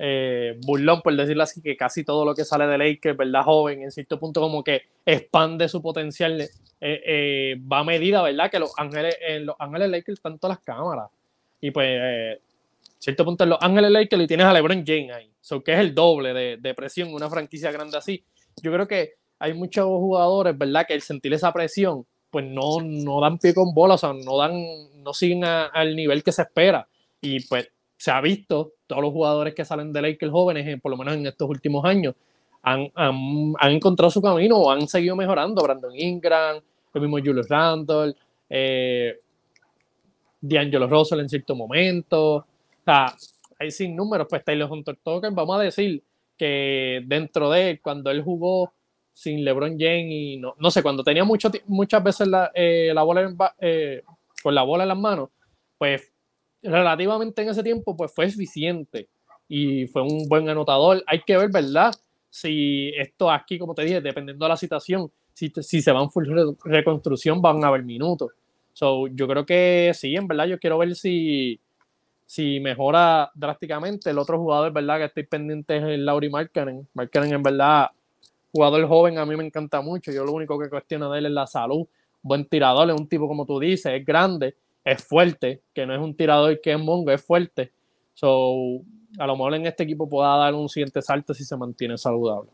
eh, 0.02 0.58
burlón, 0.66 1.02
por 1.02 1.14
decirlo 1.14 1.44
así, 1.44 1.62
que 1.62 1.76
casi 1.76 2.06
todo 2.06 2.24
lo 2.24 2.34
que 2.34 2.46
sale 2.46 2.66
de 2.66 2.78
Lakers, 2.78 3.18
¿verdad? 3.18 3.44
Joven, 3.44 3.84
en 3.84 3.92
cierto 3.92 4.18
punto 4.18 4.40
como 4.40 4.64
que 4.64 4.84
expande 5.06 5.68
su 5.68 5.82
potencial, 5.82 6.40
eh, 6.40 6.50
eh, 6.80 7.56
va 7.72 7.80
a 7.80 7.84
medida, 7.84 8.22
¿verdad? 8.22 8.50
Que 8.50 8.60
los 8.60 8.72
Ángeles, 8.78 9.18
en 9.22 9.46
los 9.46 9.58
Ángeles 9.60 9.90
Lakers 9.90 10.20
están 10.20 10.40
todas 10.40 10.58
las 10.58 10.66
cámaras. 10.66 11.10
Y 11.60 11.72
pues, 11.72 11.88
en 11.88 12.40
cierto 12.98 13.26
punto 13.26 13.44
en 13.44 13.50
los 13.50 13.60
Ángeles 13.62 13.92
Lakers 13.92 14.24
y 14.24 14.28
tienes 14.28 14.46
a 14.46 14.54
LeBron 14.54 14.86
James 14.88 15.12
ahí, 15.12 15.30
so, 15.42 15.62
que 15.62 15.74
es 15.74 15.80
el 15.80 15.94
doble 15.94 16.34
de, 16.34 16.58
de 16.58 16.74
presión, 16.74 17.14
una 17.14 17.30
franquicia 17.30 17.70
grande 17.70 17.98
así. 17.98 18.24
Yo 18.64 18.72
creo 18.72 18.88
que 18.88 19.16
hay 19.38 19.54
muchos 19.54 19.86
jugadores, 19.86 20.58
¿verdad? 20.58 20.86
Que 20.88 20.94
el 20.94 21.02
sentir 21.02 21.34
esa 21.34 21.52
presión, 21.52 22.06
pues 22.30 22.46
no, 22.46 22.80
no 22.82 23.20
dan 23.20 23.38
pie 23.38 23.54
con 23.54 23.74
bola, 23.74 23.96
o 23.96 23.98
sea, 23.98 24.14
no 24.14 24.38
dan, 24.38 24.54
no 25.04 25.14
siguen 25.14 25.44
al 25.44 25.96
nivel 25.96 26.24
que 26.24 26.32
se 26.32 26.44
espera. 26.44 26.88
Y 27.20 27.46
pues 27.48 27.70
se 28.00 28.12
ha 28.12 28.22
visto, 28.22 28.76
todos 28.88 29.02
los 29.02 29.12
jugadores 29.12 29.54
que 29.54 29.66
salen 29.66 29.92
de 29.92 30.02
Lakers 30.02 30.32
jóvenes, 30.32 30.82
por 30.82 30.90
lo 30.90 30.98
menos 30.98 31.16
en 31.16 31.28
estos 31.28 31.50
últimos 31.50 31.84
años, 31.84 32.16
han, 32.64 32.90
encontrado 33.62 34.10
su 34.10 34.22
camino 34.22 34.58
o 34.58 34.72
han 34.72 34.88
seguido 34.88 35.18
mejorando. 35.18 35.62
Brandon 35.62 35.94
Ingram, 35.94 36.62
el 36.94 37.02
mismo 37.02 37.18
Julius 37.18 37.50
Randle, 37.50 38.16
eh, 38.50 39.20
D'Angelo 40.40 40.88
Russell 40.88 41.20
en 41.20 41.28
cierto 41.28 41.56
momento. 41.56 42.36
O 42.36 42.46
sea, 42.86 43.14
hay 43.60 43.70
sin 43.70 43.98
números. 43.98 44.28
Pues 44.30 44.46
Taylor 44.46 44.72
Hunter 44.72 44.98
Token, 45.04 45.36
vamos 45.36 45.60
a 45.60 45.64
decir 45.64 46.02
que 46.38 47.04
dentro 47.06 47.50
de 47.50 47.72
él, 47.72 47.82
cuando 47.82 48.12
él 48.12 48.24
jugó 48.24 48.72
sin 49.12 49.44
LeBron 49.44 49.78
James 49.78 50.08
y 50.10 50.38
no, 50.38 50.56
no 50.58 50.72
sé, 50.72 50.82
cuando 50.82 51.04
tenía 51.04 51.26
mucho, 51.26 51.52
muchas 51.68 52.02
veces 52.02 52.30
la, 52.30 52.50
eh, 52.54 52.92
la 52.94 53.04
bola 53.04 53.54
eh, 53.60 54.04
con 54.42 54.56
la 54.56 54.64
bola 54.64 54.84
en 54.84 54.90
las 54.90 54.98
manos, 54.98 55.30
pues 55.78 56.09
relativamente 56.62 57.42
en 57.42 57.50
ese 57.50 57.64
tiempo, 57.64 57.96
pues 57.96 58.14
fue 58.14 58.26
eficiente 58.26 59.08
y 59.48 59.88
fue 59.88 60.04
un 60.04 60.28
buen 60.28 60.50
anotador. 60.50 61.04
Hay 61.08 61.22
que 61.22 61.38
ver, 61.38 61.50
¿verdad? 61.52 61.94
Si 62.30 62.92
esto 62.96 63.32
aquí, 63.32 63.58
como 63.58 63.74
te 63.74 63.84
dije, 63.84 64.02
dependiendo 64.02 64.46
de 64.46 64.50
la 64.50 64.58
situación, 64.58 65.12
si, 65.34 65.52
si 65.62 65.82
se 65.82 65.92
van 65.92 66.12
full 66.12 66.28
reconstrucción, 66.64 67.42
van 67.42 67.64
a 67.64 67.68
haber 67.68 67.84
minutos. 67.84 68.32
So, 68.74 69.08
yo 69.08 69.28
creo 69.28 69.46
que 69.46 69.92
sí, 69.94 70.16
en 70.16 70.28
verdad, 70.28 70.46
yo 70.46 70.60
quiero 70.60 70.78
ver 70.78 70.96
si, 70.96 71.60
si 72.26 72.60
mejora 72.60 73.32
drásticamente. 73.34 74.10
El 74.12 74.20
otro 74.20 74.38
jugador, 74.38 74.72
¿verdad? 74.72 75.00
Que 75.00 75.06
estoy 75.06 75.24
pendiente 75.24 75.78
es 75.78 75.84
el 75.84 76.06
Lauri 76.06 76.30
Markkanen. 76.30 76.88
Markkanen, 76.94 77.34
en 77.34 77.44
verdad, 77.44 77.90
jugador 78.52 78.88
joven, 78.88 79.18
a 79.18 79.26
mí 79.26 79.36
me 79.36 79.46
encanta 79.46 79.82
mucho. 79.82 80.12
Yo 80.12 80.24
lo 80.24 80.34
único 80.34 80.60
que 80.60 80.70
cuestiono 80.70 81.12
de 81.12 81.20
él 81.20 81.26
es 81.26 81.32
la 81.32 81.48
salud. 81.48 81.88
Buen 82.22 82.46
tirador, 82.46 82.90
es 82.90 82.96
un 83.00 83.08
tipo, 83.08 83.28
como 83.28 83.46
tú 83.46 83.60
dices, 83.60 83.94
es 83.94 84.06
grande 84.06 84.56
es 84.92 85.04
fuerte, 85.04 85.62
que 85.74 85.86
no 85.86 85.94
es 85.94 86.02
un 86.02 86.16
tirador 86.16 86.60
que 86.62 86.74
es 86.74 86.80
mongo, 86.80 87.12
es 87.12 87.24
fuerte. 87.24 87.74
So, 88.14 88.82
a 89.18 89.26
lo 89.26 89.36
mejor 89.36 89.56
en 89.56 89.66
este 89.66 89.84
equipo 89.84 90.08
pueda 90.08 90.36
dar 90.38 90.54
un 90.54 90.70
siguiente 90.70 91.02
salto 91.02 91.34
si 91.34 91.44
se 91.44 91.56
mantiene 91.58 91.98
saludable. 91.98 92.50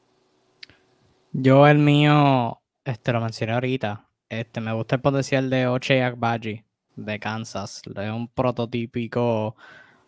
Yo 1.32 1.68
el 1.68 1.80
mío, 1.80 2.62
este 2.84 3.12
lo 3.12 3.20
mencioné 3.20 3.54
ahorita, 3.54 4.08
este 4.30 4.62
me 4.62 4.74
gusta 4.74 4.96
el 4.96 5.02
potencial 5.02 5.50
de 5.50 5.68
Oche 5.68 6.02
Agbaji 6.02 6.64
de 6.96 7.20
Kansas, 7.20 7.82
es 7.86 8.10
un 8.10 8.30
prototípico, 8.30 9.56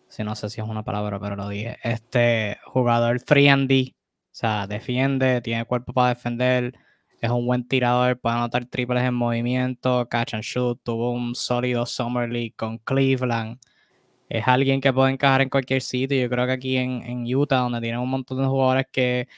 si 0.08 0.24
no 0.24 0.34
sé 0.34 0.48
si 0.48 0.60
es 0.60 0.66
una 0.66 0.84
palabra, 0.84 1.20
pero 1.20 1.36
lo 1.36 1.48
dije, 1.48 1.76
este 1.82 2.58
jugador 2.64 3.20
3 3.20 3.68
D, 3.68 3.94
o 3.94 4.28
sea, 4.30 4.66
defiende, 4.66 5.42
tiene 5.42 5.66
cuerpo 5.66 5.92
para 5.92 6.14
defender, 6.14 6.74
es 7.20 7.30
un 7.30 7.46
buen 7.46 7.66
tirador, 7.66 8.18
puede 8.18 8.36
anotar 8.36 8.64
triples 8.66 9.02
en 9.02 9.14
movimiento, 9.14 10.08
catch 10.08 10.34
and 10.34 10.44
shoot, 10.44 10.80
tuvo 10.82 11.12
un 11.12 11.34
sólido 11.34 11.84
Summer 11.86 12.28
League 12.30 12.54
con 12.56 12.78
Cleveland. 12.78 13.58
Es 14.28 14.46
alguien 14.46 14.80
que 14.80 14.92
puede 14.92 15.12
encajar 15.12 15.42
en 15.42 15.48
cualquier 15.48 15.82
sitio. 15.82 16.20
Yo 16.20 16.28
creo 16.30 16.46
que 16.46 16.52
aquí 16.52 16.76
en, 16.76 17.24
Utah, 17.34 17.60
donde 17.60 17.80
tienen 17.80 18.00
un 18.00 18.10
montón 18.10 18.38
de 18.38 18.46
jugadores 18.46 18.86
que, 18.92 19.28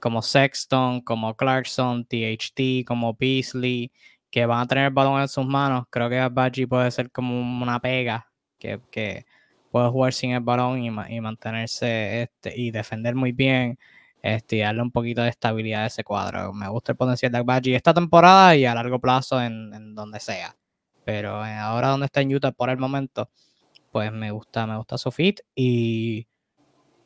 como 0.00 0.22
Sexton, 0.22 1.00
como 1.02 1.34
Clarkson, 1.36 2.04
THT, 2.04 2.84
como 2.86 3.14
Beasley, 3.14 3.92
que 4.30 4.46
van 4.46 4.60
a 4.60 4.66
tener 4.66 4.86
el 4.86 4.90
balón 4.92 5.20
en 5.20 5.28
sus 5.28 5.46
manos, 5.46 5.84
creo 5.90 6.10
que 6.10 6.28
Badgie 6.28 6.66
puede 6.66 6.90
ser 6.90 7.10
como 7.10 7.40
una 7.62 7.80
pega, 7.80 8.28
que, 8.58 8.80
que 8.90 9.26
puede 9.70 9.88
jugar 9.90 10.12
sin 10.12 10.32
el 10.32 10.40
balón 10.40 10.82
y, 10.82 10.88
y, 10.88 11.20
mantenerse 11.20 12.22
este, 12.22 12.58
y 12.58 12.70
defender 12.70 13.14
muy 13.14 13.32
bien 13.32 13.78
este, 14.22 14.60
darle 14.60 14.82
un 14.82 14.92
poquito 14.92 15.22
de 15.22 15.28
estabilidad 15.28 15.82
a 15.82 15.86
ese 15.86 16.04
cuadro. 16.04 16.52
Me 16.52 16.68
gusta 16.68 16.92
el 16.92 16.96
potencial 16.96 17.32
de 17.32 17.42
Badgie 17.42 17.74
esta 17.74 17.92
temporada 17.92 18.54
y 18.56 18.64
a 18.64 18.74
largo 18.74 19.00
plazo 19.00 19.42
en, 19.42 19.94
donde 19.94 20.20
sea. 20.20 20.56
Pero 21.04 21.42
ahora 21.42 21.88
donde 21.88 22.06
está 22.06 22.20
en 22.20 22.34
Utah 22.34 22.52
por 22.52 22.70
el 22.70 22.78
momento, 22.78 23.28
pues 23.90 24.12
me 24.12 24.30
gusta, 24.30 24.66
me 24.66 24.76
gusta 24.76 24.96
su 24.96 25.10
fit 25.10 25.40
y 25.54 26.26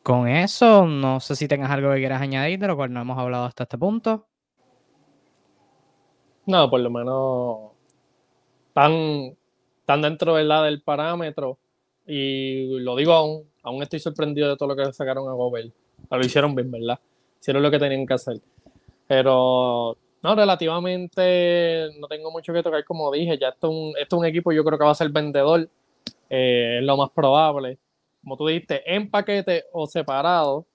con 0.03 0.29
eso, 0.29 0.87
no 0.87 1.19
sé 1.19 1.35
si 1.35 1.49
tengas 1.49 1.71
algo 1.71 1.93
que 1.93 1.99
quieras 1.99 2.21
añadir, 2.21 2.59
de 2.61 2.69
lo 2.69 2.77
cual 2.77 2.93
no 2.93 3.01
hemos 3.01 3.19
hablado 3.19 3.47
hasta 3.47 3.65
este 3.65 3.79
punto. 3.79 4.29
No, 6.45 6.71
por 6.71 6.81
lo 6.81 6.91
menos 6.91 7.73
están, 8.69 9.37
tan 9.85 10.03
dentro 10.03 10.35
¿verdad? 10.35 10.65
del 10.65 10.83
parámetro. 10.83 11.59
Y 12.07 12.79
lo 12.79 12.95
digo 12.95 13.15
aún, 13.15 13.51
aún 13.63 13.83
estoy 13.83 13.99
sorprendido 13.99 14.49
de 14.49 14.57
todo 14.57 14.69
lo 14.69 14.77
que 14.77 14.93
sacaron 14.93 15.29
a 15.29 15.33
Gobert. 15.33 15.75
Lo 16.11 16.21
hicieron 16.21 16.55
bien, 16.55 16.71
¿verdad? 16.71 16.99
Hicieron 17.41 17.63
lo 17.63 17.71
que 17.71 17.79
tenían 17.79 18.07
que 18.07 18.15
hacer. 18.15 18.41
Pero 19.07 19.97
no, 20.23 20.35
relativamente 20.35 21.89
no 21.99 22.09
tengo 22.09 22.31
mucho 22.31 22.53
que 22.53 22.63
tocar, 22.63 22.85
como 22.85 23.11
dije. 23.13 23.39
Ya 23.39 23.49
esto 23.49 23.69
es 23.97 24.13
un, 24.13 24.19
un 24.19 24.27
equipo, 24.27 24.53
yo 24.53 24.65
creo 24.65 24.79
que 24.79 24.85
va 24.85 24.91
a 24.93 24.95
ser 24.95 25.11
vendedor. 25.11 25.69
Eh, 26.29 26.79
es 26.81 26.85
lo 26.85 26.97
más 26.97 27.11
probable 27.11 27.79
como 28.27 28.37
tú 28.37 28.49
dijiste, 28.49 28.83
en 28.93 29.09
paquete 29.09 29.67
o 29.73 29.87
separado, 29.87 30.67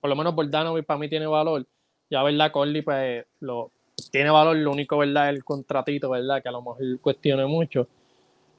por 0.00 0.10
lo 0.10 0.16
menos 0.16 0.34
Bordanovic 0.34 0.84
para 0.84 0.98
mí 0.98 1.08
tiene 1.08 1.28
valor. 1.28 1.64
Ya, 2.10 2.24
¿verdad? 2.24 2.50
Corley, 2.50 2.82
pues, 2.82 3.24
lo, 3.38 3.70
tiene 4.10 4.30
valor, 4.30 4.56
lo 4.56 4.72
único, 4.72 4.98
¿verdad? 4.98 5.28
El 5.28 5.44
contratito, 5.44 6.10
¿verdad? 6.10 6.42
Que 6.42 6.48
a 6.48 6.52
lo 6.52 6.60
mejor 6.60 6.98
cuestione 7.00 7.46
mucho. 7.46 7.86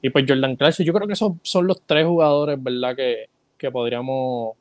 Y 0.01 0.09
pues 0.09 0.23
Jordan 0.25 0.55
Clarkson, 0.55 0.85
yo 0.85 0.93
creo 0.93 1.05
que 1.05 1.15
esos 1.15 1.33
son 1.43 1.67
los 1.67 1.81
tres 1.81 2.05
jugadores, 2.05 2.63
¿verdad? 2.63 2.95
Que, 2.95 3.25
que 3.57 3.69
podríamos 3.69 4.55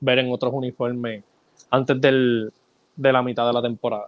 ver 0.00 0.18
en 0.18 0.32
otros 0.32 0.52
uniformes 0.52 1.22
antes 1.70 2.00
del, 2.00 2.52
de 2.96 3.12
la 3.12 3.22
mitad 3.22 3.46
de 3.46 3.52
la 3.52 3.62
temporada. 3.62 4.06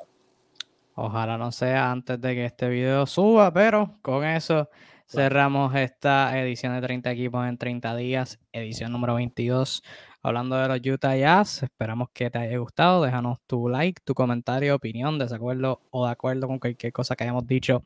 Ojalá 0.94 1.38
no 1.38 1.52
sea 1.52 1.90
antes 1.90 2.20
de 2.20 2.34
que 2.34 2.44
este 2.44 2.68
video 2.68 3.06
suba, 3.06 3.52
pero 3.52 3.94
con 4.02 4.24
eso 4.24 4.68
Cerramos 5.14 5.74
esta 5.74 6.40
edición 6.40 6.74
de 6.74 6.80
30 6.80 7.10
equipos 7.10 7.46
en 7.46 7.58
30 7.58 7.96
días, 7.96 8.40
edición 8.50 8.92
número 8.92 9.16
22. 9.16 9.82
Hablando 10.22 10.56
de 10.56 10.68
los 10.68 10.80
Utah 10.86 11.14
Jazz, 11.14 11.64
esperamos 11.64 12.08
que 12.14 12.30
te 12.30 12.38
haya 12.38 12.56
gustado. 12.56 13.02
Déjanos 13.04 13.38
tu 13.46 13.68
like, 13.68 14.00
tu 14.06 14.14
comentario, 14.14 14.74
opinión, 14.74 15.18
desacuerdo 15.18 15.82
o 15.90 16.06
de 16.06 16.12
acuerdo 16.12 16.46
con 16.46 16.58
cualquier 16.58 16.94
cosa 16.94 17.14
que 17.14 17.24
hayamos 17.24 17.46
dicho 17.46 17.82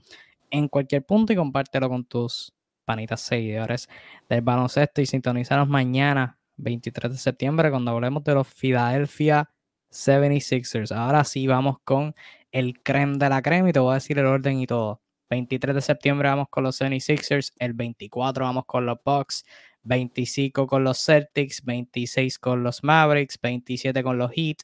en 0.50 0.68
cualquier 0.68 1.04
punto 1.04 1.32
y 1.32 1.36
compártelo 1.36 1.88
con 1.88 2.04
tus 2.04 2.52
panitas 2.84 3.22
seguidores 3.22 3.88
del 4.28 4.42
baloncesto 4.42 5.00
y 5.00 5.06
sintonizaros 5.06 5.68
mañana, 5.68 6.38
23 6.56 7.12
de 7.12 7.18
septiembre, 7.18 7.70
cuando 7.70 7.90
hablemos 7.90 8.24
de 8.24 8.34
los 8.34 8.48
Philadelphia 8.48 9.50
76ers. 9.90 10.92
Ahora 10.92 11.24
sí 11.24 11.46
vamos 11.46 11.76
con 11.84 12.14
el 12.52 12.80
creme 12.82 13.18
de 13.18 13.28
la 13.28 13.42
crema 13.42 13.70
y 13.70 13.72
te 13.72 13.80
voy 13.80 13.92
a 13.92 13.94
decir 13.94 14.18
el 14.18 14.26
orden 14.26 14.60
y 14.60 14.66
todo. 14.66 15.00
23 15.30 15.74
de 15.74 15.80
septiembre 15.80 16.28
vamos 16.28 16.48
con 16.50 16.64
los 16.64 16.80
76ers, 16.80 17.52
el 17.58 17.72
24 17.72 18.44
vamos 18.44 18.64
con 18.66 18.86
los 18.86 18.98
Bucks, 19.04 19.44
25 19.82 20.66
con 20.66 20.84
los 20.84 21.04
Celtics, 21.04 21.64
26 21.64 22.38
con 22.38 22.62
los 22.62 22.84
Mavericks, 22.84 23.38
27 23.40 24.02
con 24.02 24.18
los 24.18 24.30
Heat, 24.32 24.58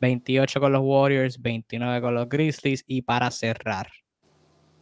28 0.00 0.60
con 0.60 0.72
los 0.72 0.82
Warriors, 0.82 1.40
29 1.40 2.00
con 2.00 2.14
los 2.14 2.28
Grizzlies 2.28 2.84
y 2.86 3.02
para 3.02 3.30
cerrar 3.30 3.88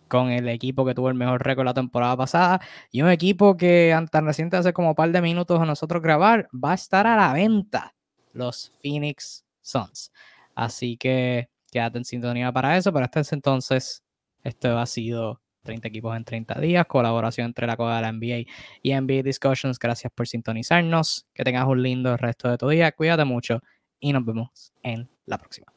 con 0.09 0.31
el 0.31 0.49
equipo 0.49 0.85
que 0.85 0.95
tuvo 0.95 1.09
el 1.09 1.15
mejor 1.15 1.45
récord 1.45 1.65
la 1.65 1.75
temporada 1.75 2.17
pasada 2.17 2.61
y 2.91 3.03
un 3.03 3.11
equipo 3.11 3.57
que 3.57 3.97
tan 4.11 4.27
reciente 4.27 4.57
hace 4.57 4.73
como 4.73 4.91
un 4.91 4.95
par 4.95 5.11
de 5.11 5.21
minutos 5.21 5.61
a 5.61 5.65
nosotros 5.65 6.03
grabar 6.03 6.49
va 6.53 6.73
a 6.73 6.75
estar 6.75 7.07
a 7.07 7.17
la 7.17 7.33
venta, 7.33 7.95
los 8.33 8.73
Phoenix 8.83 9.45
Suns. 9.61 10.13
Así 10.55 10.97
que 10.97 11.49
quédate 11.71 11.99
en 11.99 12.05
sintonía 12.05 12.53
para 12.53 12.77
eso, 12.77 12.93
pero 12.93 13.05
hasta 13.05 13.21
ese 13.21 13.35
entonces 13.35 14.03
esto 14.43 14.79
ha 14.79 14.87
sido 14.87 15.41
30 15.67 15.89
equipos 15.89 16.17
en 16.17 16.25
30 16.25 16.61
días, 16.61 16.87
colaboración 16.87 17.49
entre 17.49 17.67
la 17.67 17.77
Coda 17.77 17.97
de 17.97 18.03
la 18.03 18.13
NBA 18.13 18.51
y 18.83 18.95
NBA 18.95 19.23
Discussions. 19.23 19.79
Gracias 19.79 20.11
por 20.15 20.27
sintonizarnos. 20.27 21.27
Que 21.35 21.45
tengas 21.45 21.67
un 21.67 21.83
lindo 21.83 22.17
resto 22.17 22.49
de 22.49 22.57
tu 22.57 22.69
día. 22.69 22.93
Cuídate 22.93 23.25
mucho 23.25 23.61
y 24.01 24.13
nos 24.13 24.25
vemos 24.25 24.73
en 24.83 25.11
la 25.27 25.37
próxima. 25.37 25.76